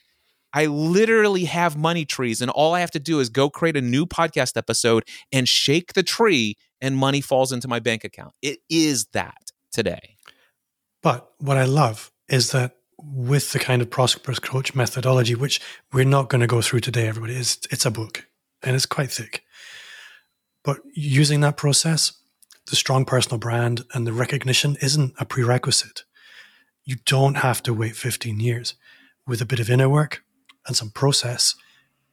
I 0.53 0.67
literally 0.67 1.45
have 1.45 1.75
money 1.75 2.05
trees, 2.05 2.41
and 2.41 2.51
all 2.51 2.75
I 2.75 2.79
have 2.79 2.91
to 2.91 2.99
do 2.99 3.19
is 3.19 3.29
go 3.29 3.49
create 3.49 3.75
a 3.75 3.81
new 3.81 4.05
podcast 4.05 4.55
episode 4.55 5.03
and 5.31 5.49
shake 5.49 5.93
the 5.93 6.03
tree, 6.03 6.57
and 6.79 6.95
money 6.95 7.21
falls 7.21 7.51
into 7.51 7.67
my 7.67 7.79
bank 7.79 8.03
account. 8.03 8.33
It 8.41 8.59
is 8.69 9.07
that 9.13 9.42
today. 9.73 10.17
But 11.01 11.29
what 11.39 11.57
I 11.57 11.65
love 11.65 12.11
is 12.29 12.51
that 12.51 12.77
with 12.97 13.51
the 13.51 13.59
kind 13.59 13.81
of 13.81 13.89
prosperous 13.89 14.39
coach 14.39 14.73
methodology, 14.73 15.35
which 15.35 15.59
we're 15.91 16.05
not 16.05 16.29
going 16.29 16.41
to 16.41 16.47
go 16.47 16.61
through 16.61 16.79
today, 16.79 17.07
everybody. 17.07 17.35
It's, 17.35 17.59
it's 17.69 17.85
a 17.85 17.91
book 17.91 18.27
and 18.61 18.75
it's 18.75 18.85
quite 18.85 19.11
thick. 19.11 19.43
But 20.63 20.79
using 20.93 21.41
that 21.41 21.57
process, 21.57 22.13
the 22.67 22.75
strong 22.75 23.03
personal 23.03 23.37
brand 23.37 23.83
and 23.93 24.07
the 24.07 24.13
recognition 24.13 24.77
isn't 24.81 25.13
a 25.19 25.25
prerequisite. 25.25 26.03
You 26.85 26.95
don't 27.05 27.35
have 27.35 27.61
to 27.63 27.73
wait 27.73 27.95
15 27.95 28.39
years. 28.39 28.75
With 29.25 29.41
a 29.41 29.45
bit 29.45 29.59
of 29.61 29.69
inner 29.69 29.87
work 29.87 30.23
and 30.67 30.75
some 30.75 30.89
process, 30.89 31.55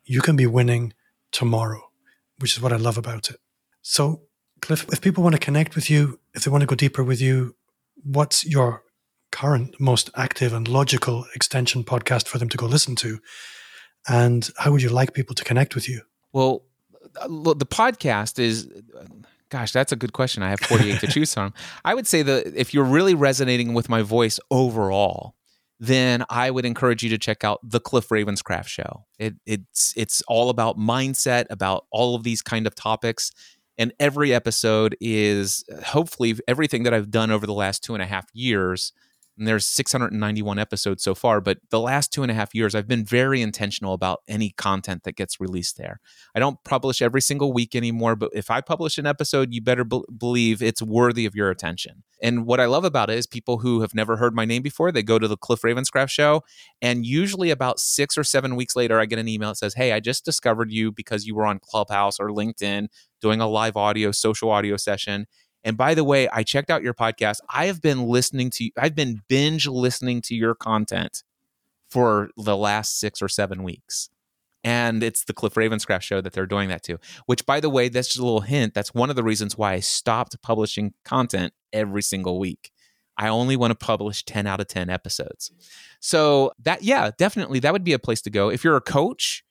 you 0.04 0.20
can 0.20 0.36
be 0.36 0.46
winning 0.46 0.92
tomorrow, 1.32 1.90
which 2.38 2.56
is 2.56 2.62
what 2.62 2.72
I 2.72 2.76
love 2.76 2.96
about 2.96 3.30
it. 3.30 3.40
So, 3.82 4.22
Cliff, 4.62 4.86
if 4.92 5.00
people 5.00 5.24
want 5.24 5.34
to 5.34 5.40
connect 5.40 5.74
with 5.74 5.90
you, 5.90 6.19
if 6.35 6.45
they 6.45 6.51
want 6.51 6.62
to 6.62 6.66
go 6.66 6.74
deeper 6.74 7.03
with 7.03 7.20
you, 7.20 7.57
what's 8.03 8.45
your 8.45 8.83
current 9.33 9.81
most 9.81 10.11
active 10.16 10.53
and 10.53 10.68
logical 10.68 11.26
extension 11.35 11.85
podcast 11.85 12.26
for 12.26 12.39
them 12.39 12.49
to 12.49 12.57
go 12.57 12.66
listen 12.66 12.97
to? 12.97 13.20
And 14.09 14.49
how 14.59 14.72
would 14.72 14.83
you 14.83 14.89
like 14.89 15.14
people 15.14 15.35
to 15.35 15.45
connect 15.45 15.74
with 15.74 15.89
you? 15.89 16.03
Well, 16.33 16.62
the 17.14 17.66
podcast 17.66 18.39
is 18.39 18.68
gosh 19.49 19.72
that's 19.72 19.91
a 19.91 19.97
good 19.97 20.12
question 20.12 20.43
i 20.43 20.51
have 20.51 20.61
48 20.61 21.01
to 21.01 21.07
choose 21.09 21.35
from 21.35 21.53
i 21.85 21.93
would 21.93 22.07
say 22.07 22.22
that 22.22 22.47
if 22.55 22.72
you're 22.72 22.85
really 22.85 23.14
resonating 23.14 23.74
with 23.74 23.89
my 23.89 24.03
voice 24.03 24.39
overall 24.51 25.35
then 25.81 26.24
i 26.31 26.51
would 26.51 26.64
encourage 26.64 27.03
you 27.03 27.11
to 27.11 27.18
check 27.18 27.43
out 27.43 27.59
the 27.62 27.81
cliff 27.81 28.09
ravenscraft 28.11 28.68
show 28.68 29.07
it, 29.18 29.35
it's 29.45 29.93
it's 29.97 30.22
all 30.28 30.51
about 30.51 30.78
mindset 30.78 31.47
about 31.51 31.87
all 31.91 32.14
of 32.14 32.22
these 32.22 32.43
kind 32.43 32.66
of 32.66 32.74
topics 32.74 33.33
and 33.81 33.95
every 33.99 34.33
episode 34.35 34.95
is 35.01 35.64
hopefully 35.87 36.39
everything 36.47 36.85
that 36.85 36.95
i've 36.95 37.11
done 37.11 37.31
over 37.33 37.47
the 37.47 37.55
last 37.55 37.83
two 37.83 37.95
and 37.95 38.03
a 38.03 38.07
half 38.07 38.26
years 38.33 38.93
and 39.41 39.49
there's 39.49 39.66
691 39.66 40.59
episodes 40.59 41.03
so 41.03 41.14
far 41.14 41.41
but 41.41 41.59
the 41.70 41.80
last 41.80 42.12
two 42.12 42.22
and 42.22 42.30
a 42.30 42.34
half 42.34 42.55
years 42.55 42.74
i've 42.74 42.86
been 42.86 43.05
very 43.05 43.41
intentional 43.41 43.95
about 43.95 44.20
any 44.28 44.51
content 44.51 45.03
that 45.05 45.16
gets 45.16 45.41
released 45.41 45.78
there. 45.78 45.99
I 46.34 46.41
don't 46.41 46.62
publish 46.62 47.01
every 47.01 47.22
single 47.22 47.53
week 47.53 47.74
anymore 47.74 48.14
but 48.14 48.30
if 48.34 48.51
i 48.51 48.61
publish 48.61 48.99
an 48.99 49.07
episode 49.07 49.53
you 49.53 49.62
better 49.62 49.82
be- 49.82 50.03
believe 50.16 50.62
it's 50.62 50.82
worthy 50.82 51.26
of 51.26 51.34
your 51.34 51.51
attention. 51.51 52.05
And 52.22 52.47
what 52.47 52.61
i 52.61 52.66
love 52.66 52.84
about 52.84 53.11
it 53.11 53.18
is 53.18 53.26
people 53.26 53.59
who 53.59 53.80
have 53.80 53.95
never 53.95 54.18
heard 54.18 54.34
my 54.34 54.45
name 54.45 54.62
before 54.62 54.93
they 54.93 55.03
go 55.03 55.18
to 55.18 55.26
the 55.26 55.38
cliff 55.38 55.62
ravenscraft 55.62 56.11
show 56.11 56.45
and 56.82 57.07
usually 57.07 57.51
about 57.51 57.80
six 57.80 58.18
or 58.18 58.24
seven 58.24 58.57
weeks 58.57 58.76
later 58.76 59.01
i 59.01 59.07
get 59.07 59.18
an 59.18 59.26
email 59.26 59.49
that 59.49 59.57
says 59.57 59.74
hey 59.74 59.93
i 59.93 60.01
just 60.01 60.24
discovered 60.24 60.70
you 60.70 60.93
because 60.93 61.24
you 61.26 61.34
were 61.34 61.47
on 61.47 61.59
clubhouse 61.59 62.20
or 62.20 62.28
linkedin 62.28 62.88
doing 63.22 63.41
a 63.41 63.49
live 63.49 63.76
audio 63.76 64.12
social 64.12 64.51
audio 64.51 64.76
session 64.76 65.26
and 65.64 65.76
by 65.76 65.94
the 65.94 66.04
way, 66.04 66.28
I 66.28 66.42
checked 66.42 66.70
out 66.70 66.82
your 66.82 66.94
podcast. 66.94 67.38
I 67.52 67.66
have 67.66 67.82
been 67.82 68.06
listening 68.06 68.50
to 68.50 68.70
I've 68.78 68.94
been 68.94 69.22
binge 69.28 69.66
listening 69.66 70.22
to 70.22 70.34
your 70.34 70.54
content 70.54 71.22
for 71.90 72.30
the 72.36 72.56
last 72.56 72.98
6 73.00 73.20
or 73.20 73.28
7 73.28 73.62
weeks. 73.62 74.08
And 74.62 75.02
it's 75.02 75.24
the 75.24 75.32
Cliff 75.32 75.54
Ravenscraft 75.54 76.02
show 76.02 76.20
that 76.20 76.32
they're 76.34 76.46
doing 76.46 76.68
that 76.68 76.82
to. 76.84 76.98
Which 77.26 77.46
by 77.46 77.61
the 77.61 77.70
way, 77.70 77.88
that's 77.88 78.08
just 78.08 78.20
a 78.20 78.24
little 78.24 78.42
hint. 78.42 78.74
That's 78.74 78.94
one 78.94 79.11
of 79.11 79.16
the 79.16 79.22
reasons 79.22 79.56
why 79.56 79.72
I 79.72 79.80
stopped 79.80 80.40
publishing 80.42 80.94
content 81.04 81.52
every 81.72 82.02
single 82.02 82.38
week. 82.38 82.70
I 83.16 83.28
only 83.28 83.56
want 83.56 83.70
to 83.72 83.74
publish 83.74 84.24
10 84.24 84.46
out 84.46 84.61
of 84.61 84.68
10 84.68 84.88
episodes. 84.88 85.50
So 86.00 86.52
that 86.62 86.82
yeah, 86.82 87.11
definitely 87.18 87.58
that 87.61 87.72
would 87.72 87.84
be 87.84 87.92
a 87.92 87.98
place 87.98 88.22
to 88.22 88.30
go. 88.30 88.50
If 88.50 88.64
you're 88.64 88.76
a 88.76 88.80
coach, 88.80 89.44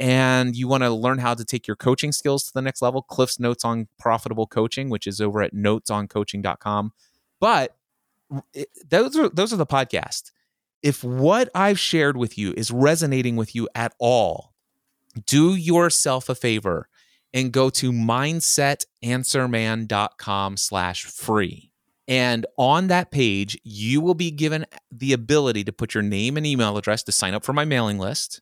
and 0.00 0.56
you 0.56 0.66
want 0.66 0.82
to 0.82 0.90
learn 0.90 1.18
how 1.18 1.34
to 1.34 1.44
take 1.44 1.68
your 1.68 1.76
coaching 1.76 2.10
skills 2.10 2.44
to 2.44 2.52
the 2.54 2.62
next 2.62 2.80
level, 2.80 3.02
Cliff's 3.02 3.38
Notes 3.38 3.66
on 3.66 3.86
Profitable 3.98 4.46
Coaching, 4.46 4.88
which 4.88 5.06
is 5.06 5.20
over 5.20 5.42
at 5.42 5.54
notesoncoaching.com. 5.54 6.94
But 7.38 7.76
those 8.88 9.18
are 9.18 9.28
those 9.28 9.52
are 9.52 9.56
the 9.56 9.66
podcast. 9.66 10.30
If 10.82 11.04
what 11.04 11.50
I've 11.54 11.78
shared 11.78 12.16
with 12.16 12.38
you 12.38 12.54
is 12.56 12.70
resonating 12.70 13.36
with 13.36 13.54
you 13.54 13.68
at 13.74 13.92
all, 13.98 14.54
do 15.26 15.54
yourself 15.54 16.30
a 16.30 16.34
favor 16.34 16.88
and 17.34 17.52
go 17.52 17.68
to 17.70 17.92
mindsetanswerman.com 17.92 20.56
slash 20.56 21.04
free. 21.04 21.70
And 22.08 22.46
on 22.56 22.86
that 22.86 23.10
page, 23.10 23.58
you 23.62 24.00
will 24.00 24.14
be 24.14 24.30
given 24.30 24.64
the 24.90 25.12
ability 25.12 25.64
to 25.64 25.72
put 25.72 25.92
your 25.92 26.02
name 26.02 26.38
and 26.38 26.46
email 26.46 26.78
address 26.78 27.02
to 27.04 27.12
sign 27.12 27.34
up 27.34 27.44
for 27.44 27.52
my 27.52 27.66
mailing 27.66 27.98
list 27.98 28.40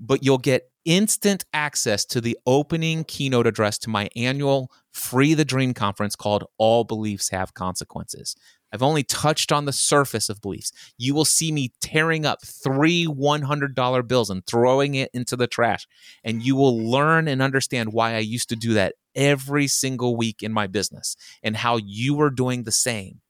but 0.00 0.24
you'll 0.24 0.38
get 0.38 0.70
instant 0.86 1.44
access 1.52 2.06
to 2.06 2.20
the 2.22 2.38
opening 2.46 3.04
keynote 3.04 3.46
address 3.46 3.76
to 3.78 3.90
my 3.90 4.08
annual 4.16 4.70
Free 4.92 5.34
the 5.34 5.44
Dream 5.44 5.74
conference 5.74 6.16
called 6.16 6.44
All 6.56 6.84
Beliefs 6.84 7.28
Have 7.28 7.52
Consequences. 7.52 8.34
I've 8.72 8.82
only 8.82 9.02
touched 9.02 9.52
on 9.52 9.64
the 9.64 9.72
surface 9.72 10.28
of 10.28 10.40
beliefs. 10.40 10.72
You 10.96 11.14
will 11.14 11.24
see 11.24 11.52
me 11.52 11.72
tearing 11.80 12.24
up 12.24 12.38
three 12.44 13.06
$100 13.06 14.08
bills 14.08 14.30
and 14.30 14.46
throwing 14.46 14.94
it 14.94 15.10
into 15.12 15.36
the 15.36 15.46
trash. 15.46 15.86
And 16.24 16.42
you 16.42 16.56
will 16.56 16.78
learn 16.78 17.28
and 17.28 17.42
understand 17.42 17.92
why 17.92 18.14
I 18.14 18.20
used 18.20 18.48
to 18.48 18.56
do 18.56 18.74
that 18.74 18.94
every 19.14 19.66
single 19.66 20.16
week 20.16 20.42
in 20.42 20.52
my 20.52 20.66
business 20.66 21.16
and 21.42 21.56
how 21.56 21.76
you 21.76 22.20
are 22.20 22.30
doing 22.30 22.62
the 22.62 22.72
same. 22.72 23.20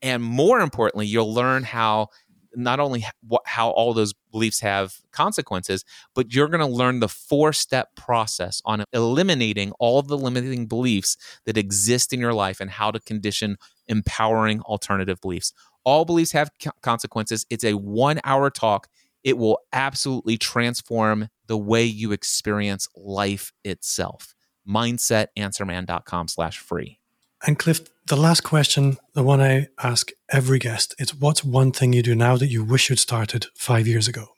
And 0.00 0.22
more 0.22 0.60
importantly, 0.60 1.06
you'll 1.06 1.34
learn 1.34 1.64
how 1.64 2.08
not 2.54 2.80
only 2.80 3.04
how 3.44 3.70
all 3.70 3.92
those 3.92 4.14
beliefs 4.30 4.60
have 4.60 4.96
consequences, 5.12 5.84
but 6.14 6.32
you're 6.32 6.48
going 6.48 6.60
to 6.60 6.66
learn 6.66 7.00
the 7.00 7.08
four 7.08 7.52
step 7.52 7.94
process 7.96 8.60
on 8.64 8.84
eliminating 8.92 9.72
all 9.78 9.98
of 9.98 10.08
the 10.08 10.18
limiting 10.18 10.66
beliefs 10.66 11.16
that 11.46 11.56
exist 11.56 12.12
in 12.12 12.20
your 12.20 12.34
life 12.34 12.60
and 12.60 12.70
how 12.70 12.90
to 12.90 13.00
condition 13.00 13.56
empowering 13.86 14.60
alternative 14.62 15.20
beliefs. 15.20 15.52
All 15.84 16.04
beliefs 16.04 16.32
have 16.32 16.50
consequences. 16.82 17.46
It's 17.50 17.64
a 17.64 17.74
one 17.74 18.20
hour 18.24 18.50
talk. 18.50 18.88
It 19.24 19.38
will 19.38 19.60
absolutely 19.72 20.38
transform 20.38 21.28
the 21.46 21.58
way 21.58 21.84
you 21.84 22.12
experience 22.12 22.88
life 22.94 23.52
itself. 23.64 24.34
Mindsetanswerman.com 24.68 26.28
slash 26.28 26.58
free. 26.58 27.00
And 27.46 27.58
Cliff, 27.58 27.80
the 28.08 28.16
last 28.16 28.42
question, 28.42 28.96
the 29.14 29.22
one 29.22 29.40
I 29.40 29.68
ask 29.82 30.10
every 30.30 30.58
guest, 30.58 30.94
it's 30.98 31.14
what's 31.14 31.44
one 31.44 31.72
thing 31.72 31.92
you 31.92 32.02
do 32.02 32.14
now 32.14 32.36
that 32.36 32.48
you 32.48 32.64
wish 32.64 32.90
you'd 32.90 32.98
started 32.98 33.46
five 33.54 33.86
years 33.86 34.08
ago? 34.08 34.28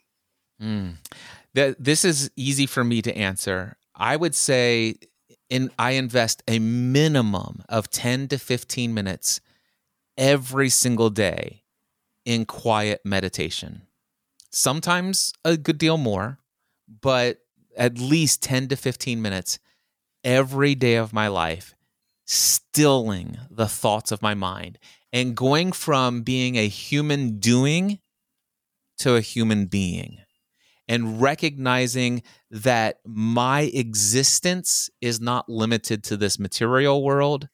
Mm. 0.60 0.96
This 1.54 2.04
is 2.04 2.30
easy 2.36 2.66
for 2.66 2.84
me 2.84 3.00
to 3.02 3.16
answer. 3.16 3.76
I 3.94 4.16
would 4.16 4.34
say 4.34 4.96
in 5.48 5.70
I 5.78 5.92
invest 5.92 6.42
a 6.46 6.58
minimum 6.58 7.62
of 7.68 7.90
10 7.90 8.28
to 8.28 8.38
15 8.38 8.92
minutes 8.92 9.40
every 10.16 10.68
single 10.68 11.10
day 11.10 11.62
in 12.24 12.44
quiet 12.44 13.00
meditation. 13.04 13.82
Sometimes 14.50 15.32
a 15.44 15.56
good 15.56 15.78
deal 15.78 15.96
more, 15.96 16.38
but 17.00 17.38
at 17.76 17.98
least 17.98 18.42
10 18.42 18.68
to 18.68 18.76
15 18.76 19.22
minutes 19.22 19.58
every 20.24 20.74
day 20.74 20.96
of 20.96 21.12
my 21.12 21.28
life 21.28 21.74
stilling 22.32 23.36
the 23.50 23.66
thoughts 23.66 24.12
of 24.12 24.22
my 24.22 24.34
mind 24.34 24.78
and 25.12 25.36
going 25.36 25.72
from 25.72 26.22
being 26.22 26.54
a 26.54 26.68
human 26.68 27.40
doing 27.40 27.98
to 28.98 29.16
a 29.16 29.20
human 29.20 29.66
being 29.66 30.16
and 30.86 31.20
recognizing 31.20 32.22
that 32.48 33.00
my 33.04 33.62
existence 33.74 34.88
is 35.00 35.20
not 35.20 35.48
limited 35.48 36.04
to 36.04 36.16
this 36.16 36.38
material 36.38 37.02
world 37.02 37.48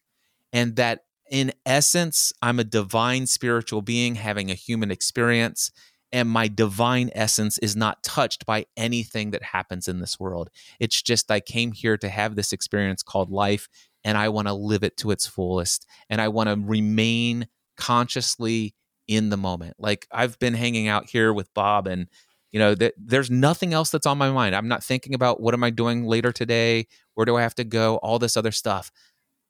and 0.53 0.77
that 0.77 1.05
in 1.31 1.55
essence 1.65 2.35
I'm 2.43 2.59
a 2.61 2.65
divine 2.65 3.27
spiritual 3.27 3.81
being 3.81 4.17
having 4.17 4.51
a 4.51 4.55
human 4.55 4.91
experience 4.91 5.73
and 6.13 6.29
my 6.29 6.49
divine 6.49 7.11
essence 7.15 7.59
is 7.59 7.75
not 7.75 8.03
touched 8.03 8.47
by 8.47 8.67
anything 8.77 9.33
that 9.33 9.43
happens 9.43 9.89
in 9.89 10.01
this 10.01 10.21
world. 10.21 10.51
It's 10.79 11.03
just 11.03 11.31
I 11.31 11.41
came 11.41 11.73
here 11.73 11.97
to 11.97 12.09
have 12.09 12.37
this 12.37 12.53
experience 12.53 13.03
called 13.03 13.31
life 13.31 13.69
and 14.07 14.17
I 14.17 14.29
want 14.29 14.47
to 14.47 14.55
live 14.55 14.85
it 14.85 14.97
to 14.99 15.11
its 15.11 15.27
fullest 15.27 15.85
and 16.09 16.21
I 16.21 16.29
want 16.29 16.49
to 16.49 16.57
remain 16.57 17.49
consciously 17.77 18.73
in 19.09 19.31
the 19.31 19.37
moment. 19.37 19.75
Like 19.79 20.07
I've 20.13 20.39
been 20.39 20.55
hanging 20.55 20.87
out 20.87 21.11
here 21.11 21.33
with 21.33 21.53
Bob 21.55 21.89
and 21.89 22.07
you 22.53 22.61
know 22.61 22.77
that 22.77 22.95
there's 22.97 23.31
nothing 23.31 23.75
else 23.75 23.91
that's 23.91 24.07
on 24.07 24.17
my 24.17 24.31
mind. 24.31 24.55
I'm 24.55 24.69
not 24.69 24.85
thinking 24.85 25.13
about 25.13 25.41
what 25.41 25.55
am 25.55 25.65
I 25.65 25.71
doing 25.71 26.05
later 26.07 26.31
today? 26.31 26.87
Where 27.15 27.27
do 27.27 27.37
I 27.37 27.43
have 27.43 27.57
to 27.57 27.65
go? 27.65 27.97
All 27.97 28.21
this 28.21 28.37
other 28.37 28.53
stuff. 28.53 28.93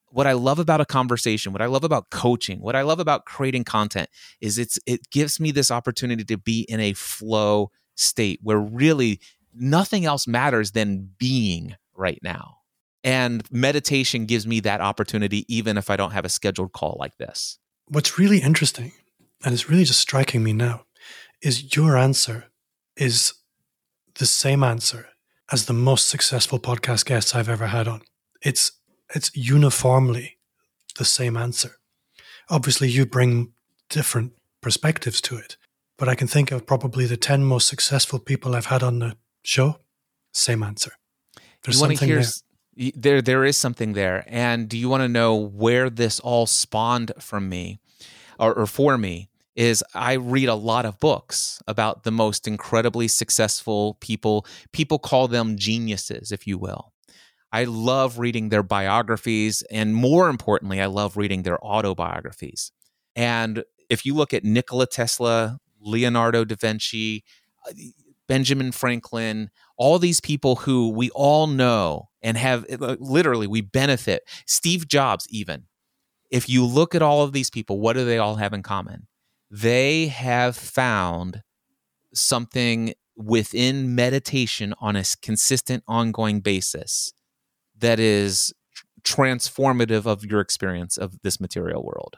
What 0.09 0.27
I 0.27 0.33
love 0.33 0.59
about 0.59 0.81
a 0.81 0.87
conversation, 0.87 1.53
what 1.53 1.61
I 1.61 1.67
love 1.67 1.85
about 1.85 2.09
coaching, 2.11 2.61
what 2.61 2.75
I 2.75 2.81
love 2.81 2.99
about 2.99 3.27
creating 3.27 3.65
content 3.65 4.09
is 4.41 4.57
it's 4.57 4.79
it 4.87 5.11
gives 5.11 5.39
me 5.39 5.51
this 5.51 5.71
opportunity 5.71 6.25
to 6.25 6.39
be 6.39 6.63
in 6.63 6.81
a 6.81 6.95
flow 6.95 7.71
state 7.95 8.41
where 8.43 8.59
really 8.59 9.21
nothing 9.55 10.07
else 10.07 10.27
matters 10.27 10.71
than 10.71 11.11
being 11.19 11.77
right 11.95 12.21
now. 12.23 12.57
And 13.07 13.49
meditation 13.53 14.27
gives 14.27 14.49
me 14.49 14.59
that 14.61 14.81
opportunity, 14.81 15.47
even 15.49 15.79
if 15.79 15.91
I 15.91 15.97
don't 15.97 16.11
have 16.11 16.25
a 16.25 16.29
scheduled 16.29 16.73
call 16.73 16.97
like 16.99 17.17
this. 17.19 17.59
What's 17.87 18.19
really 18.19 18.43
interesting, 18.43 18.93
and 19.45 19.55
it's 19.55 19.71
really 19.71 19.85
just 19.85 20.01
striking 20.01 20.43
me 20.43 20.53
now, 20.53 20.87
is 21.41 21.77
your 21.77 21.97
answer 21.97 22.47
is 22.97 23.35
the 24.17 24.27
same 24.27 24.65
answer 24.65 25.11
as 25.53 25.67
the 25.67 25.73
most 25.73 26.09
successful 26.09 26.59
podcast 26.59 27.05
guests 27.05 27.33
I've 27.33 27.49
ever 27.49 27.69
had 27.69 27.87
on. 27.87 28.03
It's 28.43 28.73
it's 29.15 29.31
uniformly 29.37 30.39
the 30.99 31.05
same 31.05 31.37
answer. 31.37 31.77
Obviously, 32.51 32.89
you 32.89 33.07
bring 33.07 33.53
different 33.89 34.33
perspectives 34.61 35.21
to 35.21 35.37
it, 35.37 35.57
but 35.97 36.09
I 36.09 36.17
can 36.17 36.27
think 36.27 36.51
of 36.51 36.67
probably 36.67 37.07
the 37.07 37.17
10 37.17 37.45
most 37.45 37.69
successful 37.69 38.19
people 38.19 38.57
I've 38.57 38.67
had 38.67 38.83
on 38.83 38.99
the 38.99 39.17
show. 39.45 39.79
Same 40.33 40.65
answer. 40.65 40.93
There's 41.63 41.79
something 41.79 42.09
hear, 42.09 42.21
there. 42.21 42.33
There, 42.77 43.22
there 43.22 43.45
is 43.45 43.57
something 43.57 43.95
there. 43.95 44.24
And 44.27 44.68
do 44.68 44.77
you 44.77 44.89
want 44.89 45.03
to 45.03 45.09
know 45.09 45.35
where 45.35 45.89
this 45.89 46.20
all 46.20 46.47
spawned 46.47 47.12
from 47.18 47.49
me 47.49 47.81
or, 48.39 48.55
or 48.55 48.66
for 48.66 48.99
me? 48.99 49.31
Is 49.55 49.83
I 49.95 50.14
read 50.14 50.51
a 50.51 50.55
lot 50.55 50.85
of 50.85 51.01
books 51.01 51.62
about 51.66 52.05
the 52.05 52.11
most 52.11 52.47
incredibly 52.47 53.09
successful 53.09 53.95
people. 54.01 54.45
People 54.72 54.99
call 54.99 55.29
them 55.29 55.57
geniuses, 55.57 56.31
if 56.31 56.47
you 56.47 56.59
will. 56.59 56.93
I 57.53 57.64
love 57.64 58.18
reading 58.18 58.51
their 58.51 58.62
biographies. 58.62 59.62
And 59.70 59.95
more 59.95 60.29
importantly, 60.29 60.79
I 60.79 60.87
love 60.87 61.16
reading 61.16 61.43
their 61.43 61.59
autobiographies. 61.64 62.70
And 63.14 63.64
if 63.89 64.05
you 64.05 64.14
look 64.14 64.35
at 64.35 64.45
Nikola 64.45 64.87
Tesla, 64.87 65.59
Leonardo 65.81 66.45
da 66.45 66.55
Vinci, 66.55 67.24
uh, 67.66 67.72
Benjamin 68.29 68.72
Franklin, 68.72 69.51
all 69.79 69.99
these 69.99 70.20
people 70.20 70.57
who 70.57 70.91
we 70.91 71.09
all 71.11 71.47
know 71.47 72.11
and 72.27 72.37
have 72.37 72.66
literally 72.99 73.47
we 73.47 73.61
benefit. 73.61 74.24
Steve 74.47 74.89
Jobs, 74.89 75.27
even. 75.31 75.66
If 76.29 76.49
you 76.49 76.66
look 76.66 76.97
at 76.97 77.01
all 77.03 77.22
of 77.22 77.33
these 77.33 77.51
people, 77.51 77.79
what 77.79 77.93
do 77.93 78.05
they 78.05 78.18
all 78.18 78.35
have 78.35 78.53
in 78.53 78.64
common? 78.64 79.07
They 79.49 80.09
have 80.09 80.57
found 80.57 81.43
something 82.12 82.95
within 83.16 83.95
meditation 83.95 84.74
on 84.81 84.97
a 84.97 85.05
consistent, 85.22 85.85
ongoing 85.87 86.41
basis 86.41 87.12
that 87.79 88.01
is 88.01 88.53
transformative 89.05 90.05
of 90.05 90.24
your 90.24 90.41
experience 90.41 90.97
of 90.97 91.14
this 91.22 91.41
material 91.41 91.85
world 91.85 92.16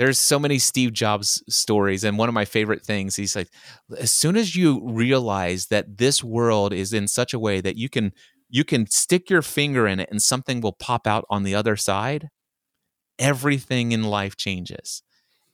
there's 0.00 0.18
so 0.18 0.38
many 0.38 0.58
Steve 0.58 0.94
Jobs 0.94 1.42
stories. 1.46 2.04
And 2.04 2.16
one 2.16 2.30
of 2.30 2.34
my 2.34 2.46
favorite 2.46 2.82
things, 2.82 3.16
he's 3.16 3.36
like, 3.36 3.50
as 3.98 4.10
soon 4.10 4.34
as 4.34 4.56
you 4.56 4.80
realize 4.82 5.66
that 5.66 5.98
this 5.98 6.24
world 6.24 6.72
is 6.72 6.94
in 6.94 7.06
such 7.06 7.34
a 7.34 7.38
way 7.38 7.60
that 7.60 7.76
you 7.76 7.90
can 7.90 8.14
you 8.50 8.64
can 8.64 8.86
stick 8.86 9.30
your 9.30 9.42
finger 9.42 9.86
in 9.86 10.00
it 10.00 10.08
and 10.10 10.22
something 10.22 10.60
will 10.60 10.72
pop 10.72 11.06
out 11.06 11.24
on 11.30 11.42
the 11.42 11.54
other 11.54 11.76
side, 11.76 12.28
everything 13.18 13.92
in 13.92 14.04
life 14.04 14.36
changes. 14.36 15.02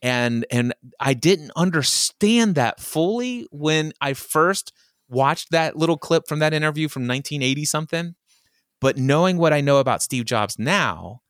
And 0.01 0.45
and 0.51 0.73
I 0.99 1.13
didn't 1.13 1.51
understand 1.55 2.55
that 2.55 2.79
fully 2.79 3.47
when 3.51 3.93
I 4.01 4.13
first 4.13 4.71
watched 5.09 5.51
that 5.51 5.75
little 5.75 5.97
clip 5.97 6.27
from 6.27 6.39
that 6.39 6.53
interview 6.53 6.87
from 6.87 7.03
1980 7.07 7.65
something. 7.65 8.15
But 8.79 8.97
knowing 8.97 9.37
what 9.37 9.53
I 9.53 9.61
know 9.61 9.77
about 9.77 10.03
Steve 10.03 10.25
Jobs 10.25 10.59
now, 10.59 11.21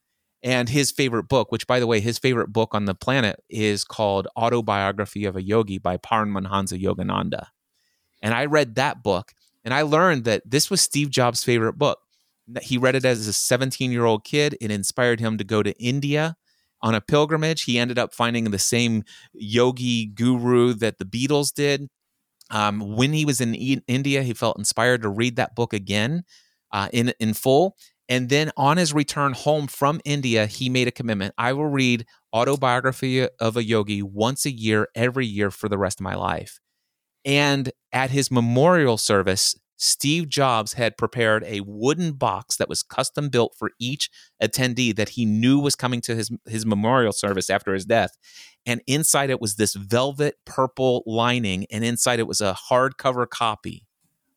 and 0.44 0.70
his 0.70 0.92
favorite 0.92 1.28
book, 1.28 1.52
which 1.52 1.68
by 1.68 1.80
the 1.80 1.88
way, 1.88 2.00
his 2.00 2.20
favorite 2.20 2.54
book 2.54 2.74
on 2.74 2.86
the 2.86 2.96
planet 2.96 3.44
is 3.50 3.84
called 3.84 4.28
Autobiography 4.38 5.26
of 5.26 5.36
a 5.36 5.44
Yogi 5.44 5.78
by 5.78 5.98
Paramhansa 5.98 6.82
Yogananda. 6.82 7.48
And 8.22 8.34
I 8.34 8.46
read 8.46 8.76
that 8.76 9.04
book 9.04 9.34
and 9.68 9.74
I 9.74 9.82
learned 9.82 10.24
that 10.24 10.44
this 10.50 10.70
was 10.70 10.80
Steve 10.80 11.10
Jobs' 11.10 11.44
favorite 11.44 11.74
book. 11.74 12.00
He 12.62 12.78
read 12.78 12.96
it 12.96 13.04
as 13.04 13.28
a 13.28 13.34
17 13.34 13.92
year 13.92 14.06
old 14.06 14.24
kid. 14.24 14.56
It 14.62 14.72
inspired 14.72 15.20
him 15.20 15.38
to 15.38 15.44
go 15.44 15.62
to 15.62 15.78
India 15.78 16.38
on 16.82 16.96
a 16.96 17.02
pilgrimage. 17.02 17.64
He 17.64 17.78
ended 17.78 18.00
up 18.00 18.14
finding 18.14 18.46
the 18.46 18.60
same 18.60 19.04
yogi 19.34 20.06
guru 20.06 20.74
that 20.76 21.00
the 21.00 21.04
Beatles 21.04 21.54
did. 21.54 21.90
Um, 22.50 22.96
when 22.96 23.12
he 23.12 23.26
was 23.26 23.42
in 23.42 23.56
India, 23.56 24.24
he 24.24 24.34
felt 24.34 24.58
inspired 24.58 25.02
to 25.02 25.10
read 25.10 25.36
that 25.36 25.54
book 25.54 25.74
again 25.74 26.24
uh, 26.72 26.88
in 26.94 27.12
in 27.20 27.34
full. 27.34 27.76
And 28.08 28.30
then 28.30 28.52
on 28.56 28.78
his 28.78 28.94
return 28.94 29.34
home 29.34 29.68
from 29.68 30.00
India, 30.06 30.46
he 30.46 30.70
made 30.70 30.88
a 30.88 30.92
commitment. 30.92 31.34
I 31.38 31.52
will 31.52 31.68
read 31.68 32.06
Autobiography 32.34 33.28
of 33.42 33.58
a 33.58 33.66
Yogi 33.66 34.02
once 34.02 34.46
a 34.46 34.52
year, 34.52 34.88
every 34.96 35.26
year 35.26 35.52
for 35.52 35.68
the 35.68 35.78
rest 35.78 36.00
of 36.00 36.06
my 36.06 36.16
life. 36.16 36.62
And 37.26 37.70
at 37.98 38.12
his 38.12 38.30
memorial 38.30 38.96
service, 38.96 39.56
Steve 39.76 40.30
Jobs 40.30 40.74
had 40.74 40.98
prepared 40.98 41.44
a 41.46 41.62
wooden 41.62 42.12
box 42.12 42.58
that 42.58 42.70
was 42.70 42.84
custom 42.84 43.28
built 43.30 43.56
for 43.58 43.72
each 43.80 44.12
attendee 44.42 44.96
that 44.96 45.10
he 45.10 45.26
knew 45.26 45.60
was 45.60 45.74
coming 45.76 46.00
to 46.02 46.14
his, 46.14 46.30
his 46.46 46.64
memorial 46.64 47.12
service 47.12 47.50
after 47.50 47.74
his 47.74 47.86
death. 47.86 48.12
And 48.68 48.82
inside 48.86 49.32
it 49.32 49.42
was 49.42 49.56
this 49.56 49.74
velvet 49.74 50.36
purple 50.46 51.02
lining, 51.08 51.66
and 51.72 51.84
inside 51.84 52.20
it 52.20 52.28
was 52.28 52.40
a 52.40 52.56
hardcover 52.70 53.28
copy 53.28 53.88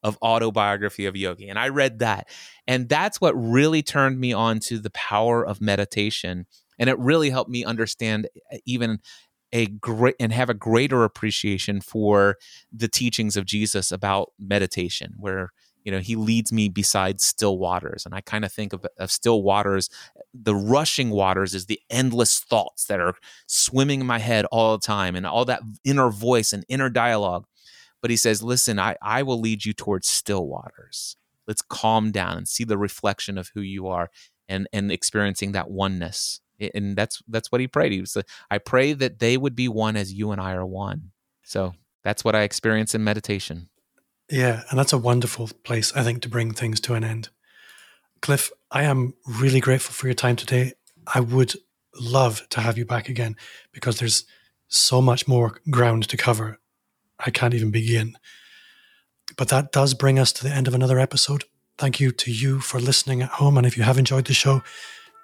of 0.03 0.17
autobiography 0.23 1.05
of 1.05 1.15
yogi. 1.15 1.47
And 1.47 1.59
i 1.59 1.69
read 1.69 1.99
that. 1.99 2.31
And 2.67 2.89
that's 2.89 3.21
what 3.21 3.35
really 3.35 3.83
turned 3.83 4.19
me 4.19 4.33
on 4.33 4.59
to 4.61 4.79
the 4.79 4.89
power 4.89 5.45
of 5.47 5.61
meditation. 5.61 6.47
And 6.79 6.89
it 6.89 6.99
really 6.99 7.29
helped 7.29 7.51
me 7.51 7.67
understand 7.67 8.27
eh, 8.51 8.61
even 8.65 9.01
a 9.53 9.67
great 9.67 10.15
and 10.21 10.33
have 10.33 10.51
a 10.51 10.55
greater 10.55 11.05
appreciation 11.05 11.81
for 11.81 12.37
the 12.73 12.89
teachings 12.89 13.37
of 13.37 13.45
jesus 13.45 13.91
about 13.93 14.33
meditation 14.39 15.15
where 15.19 15.51
you 15.85 15.91
know 15.91 15.99
he 15.99 16.15
leads 16.15 16.53
me 16.53 16.69
beside 16.69 17.21
still 17.21 17.59
waters 17.59 18.05
and 18.05 18.15
i 18.15 18.21
kind 18.21 18.45
of 18.45 18.53
think 18.53 18.73
of, 18.73 18.87
of 18.99 19.11
still 19.11 19.43
waters 19.43 19.89
the 20.33 20.55
rushing 20.55 21.11
waters 21.11 21.55
is 21.55 21.67
the 21.67 21.81
endless 21.91 22.39
thoughts 22.39 22.85
that 22.85 23.01
are 23.01 23.15
swimming 23.47 24.01
in 24.01 24.07
my 24.07 24.19
head 24.19 24.45
all 24.47 24.77
the 24.77 24.87
time 24.87 25.17
and 25.17 25.27
all 25.27 25.45
that 25.45 25.63
inner 25.85 26.11
voice 26.11 26.53
and 26.53 26.65
inner 26.69 26.91
dialogue 26.91 27.47
but 28.01 28.11
he 28.11 28.17
says, 28.17 28.43
listen, 28.43 28.79
I, 28.79 28.97
I 29.03 29.23
will 29.23 29.41
lead 29.41 29.65
you 29.65 29.73
towards 29.73 30.09
still 30.09 30.47
waters. 30.47 31.17
Let's 31.47 31.63
calm 31.63 32.11
down 32.13 32.39
and 32.39 32.49
see 32.49 32.65
the 32.65 32.79
reflection 32.79 33.37
of 33.37 33.51
who 33.55 33.61
you 33.61 33.89
are 33.89 34.11
and, 34.49 34.69
and 34.73 34.91
experiencing 34.91 35.53
that 35.53 35.71
oneness. 35.71 36.41
And 36.75 36.97
that's 36.97 37.23
that's 37.29 37.51
what 37.51 37.61
he 37.61 37.69
prayed. 37.69 37.93
He 37.93 38.01
was 38.01 38.17
I 38.51 38.59
pray 38.59 38.93
that 38.93 39.19
they 39.19 39.37
would 39.37 39.57
be 39.57 39.69
one 39.69 39.97
as 39.97 40.13
you 40.13 40.31
and 40.31 40.41
I 40.41 40.53
are 40.55 40.67
one. 40.67 41.13
So 41.43 41.75
that's 42.05 42.25
what 42.25 42.35
I 42.35 42.43
experience 42.43 42.95
in 42.95 43.05
meditation. 43.05 43.69
Yeah, 44.31 44.63
and 44.71 44.79
that's 44.79 44.93
a 44.93 44.99
wonderful 44.99 45.51
place, 45.65 45.93
I 45.95 46.05
think, 46.05 46.23
to 46.23 46.29
bring 46.29 46.53
things 46.53 46.81
to 46.83 46.95
an 46.95 47.03
end. 47.03 47.31
Cliff, 48.23 48.53
I 48.71 48.85
am 48.85 49.15
really 49.27 49.61
grateful 49.61 49.93
for 49.93 50.07
your 50.07 50.15
time 50.15 50.37
today. 50.37 50.75
I 51.13 51.21
would 51.21 51.55
love 52.01 52.49
to 52.51 52.61
have 52.61 52.79
you 52.79 52.85
back 52.85 53.09
again 53.09 53.35
because 53.73 53.99
there's 53.99 54.25
so 54.69 55.03
much 55.03 55.27
more 55.27 55.61
ground 55.71 56.09
to 56.09 56.17
cover 56.17 56.61
I 57.25 57.31
can't 57.31 57.55
even 57.55 57.71
begin. 57.71 58.17
But 59.37 59.49
that 59.49 59.73
does 59.73 59.95
bring 59.95 60.19
us 60.19 60.33
to 60.33 60.45
the 60.45 60.55
end 60.55 60.67
of 60.67 60.75
another 60.75 60.99
episode. 60.99 61.45
Thank 61.79 62.01
you 62.01 62.13
to 62.13 62.33
you 62.33 62.61
for 62.61 62.81
listening 62.81 63.23
at 63.23 63.31
home. 63.31 63.57
And 63.57 63.67
if 63.67 63.77
you 63.77 63.83
have 63.85 63.99
enjoyed 63.99 64.27
the 64.27 64.35
show, 64.35 64.63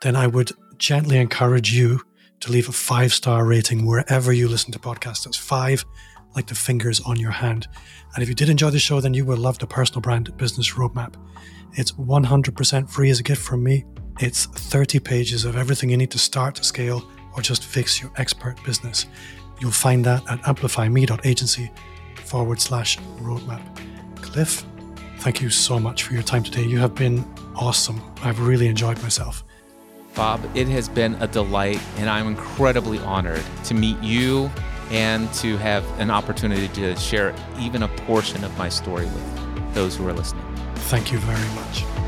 then 0.03 0.16
I 0.16 0.26
would 0.26 0.53
gently 0.78 1.18
encourage 1.18 1.72
you 1.72 2.01
to 2.40 2.53
leave 2.53 2.68
a 2.68 2.72
five 2.72 3.12
star 3.12 3.44
rating 3.44 3.86
wherever 3.86 4.32
you 4.32 4.49
listen 4.49 4.72
to 4.72 4.78
podcasts. 4.78 5.24
That's 5.24 5.36
five, 5.36 5.84
like 6.34 6.47
the 6.47 6.55
fingers 6.55 7.01
on 7.01 7.18
your 7.18 7.30
hand. 7.30 7.66
And 8.14 8.22
if 8.22 8.28
you 8.28 8.34
did 8.34 8.49
enjoy 8.49 8.70
the 8.70 8.78
show, 8.78 9.01
then 9.01 9.14
you 9.14 9.24
will 9.24 9.36
love 9.36 9.59
the 9.59 9.66
personal 9.66 10.01
brand 10.01 10.36
business 10.36 10.74
roadmap. 10.74 11.14
It's 11.72 11.92
100% 11.92 12.90
free 12.90 13.11
as 13.11 13.20
a 13.20 13.22
gift 13.22 13.42
from 13.42 13.62
me. 13.62 13.84
It's 14.20 14.47
30 14.47 15.01
pages 15.01 15.44
of 15.44 15.57
everything 15.57 15.90
you 15.90 15.97
need 15.97 16.11
to 16.12 16.18
start 16.18 16.55
to 16.57 16.64
scale 16.64 17.07
or 17.34 17.42
just 17.42 17.64
fix 17.64 18.01
your 18.01 18.11
expert 18.16 18.62
business. 18.64 19.07
You'll 19.61 19.70
find 19.70 20.05
that 20.05 20.22
at 20.30 20.40
amplifyme.agency 20.42 21.70
forward 22.24 22.61
slash 22.61 22.99
roadmap. 23.20 23.62
Cliff, 24.22 24.64
thank 25.18 25.42
you 25.42 25.51
so 25.51 25.78
much 25.78 26.03
for 26.03 26.14
your 26.14 26.22
time 26.22 26.42
today. 26.42 26.64
You 26.64 26.78
have 26.78 26.94
been 26.94 27.24
awesome. 27.55 28.01
I've 28.22 28.40
really 28.40 28.68
enjoyed 28.68 29.01
myself. 29.03 29.44
Bob, 30.17 30.41
it 30.57 30.67
has 30.69 30.89
been 30.89 31.14
a 31.17 31.29
delight, 31.29 31.79
and 31.99 32.09
I'm 32.09 32.27
incredibly 32.27 32.99
honored 33.01 33.43
to 33.64 33.75
meet 33.75 34.03
you 34.03 34.51
and 34.91 35.31
to 35.35 35.59
have 35.59 35.85
an 36.01 36.11
opportunity 36.11 36.69
to 36.69 36.97
share 36.97 37.35
even 37.59 37.83
a 37.83 37.89
portion 37.89 38.43
of 38.43 38.57
my 38.57 38.71
story 38.71 39.05
with 39.05 39.75
those 39.75 39.95
who 39.95 40.09
are 40.09 40.14
listening. 40.14 40.43
Thank 40.75 41.12
you 41.12 41.19
very 41.19 41.55
much. 41.55 42.06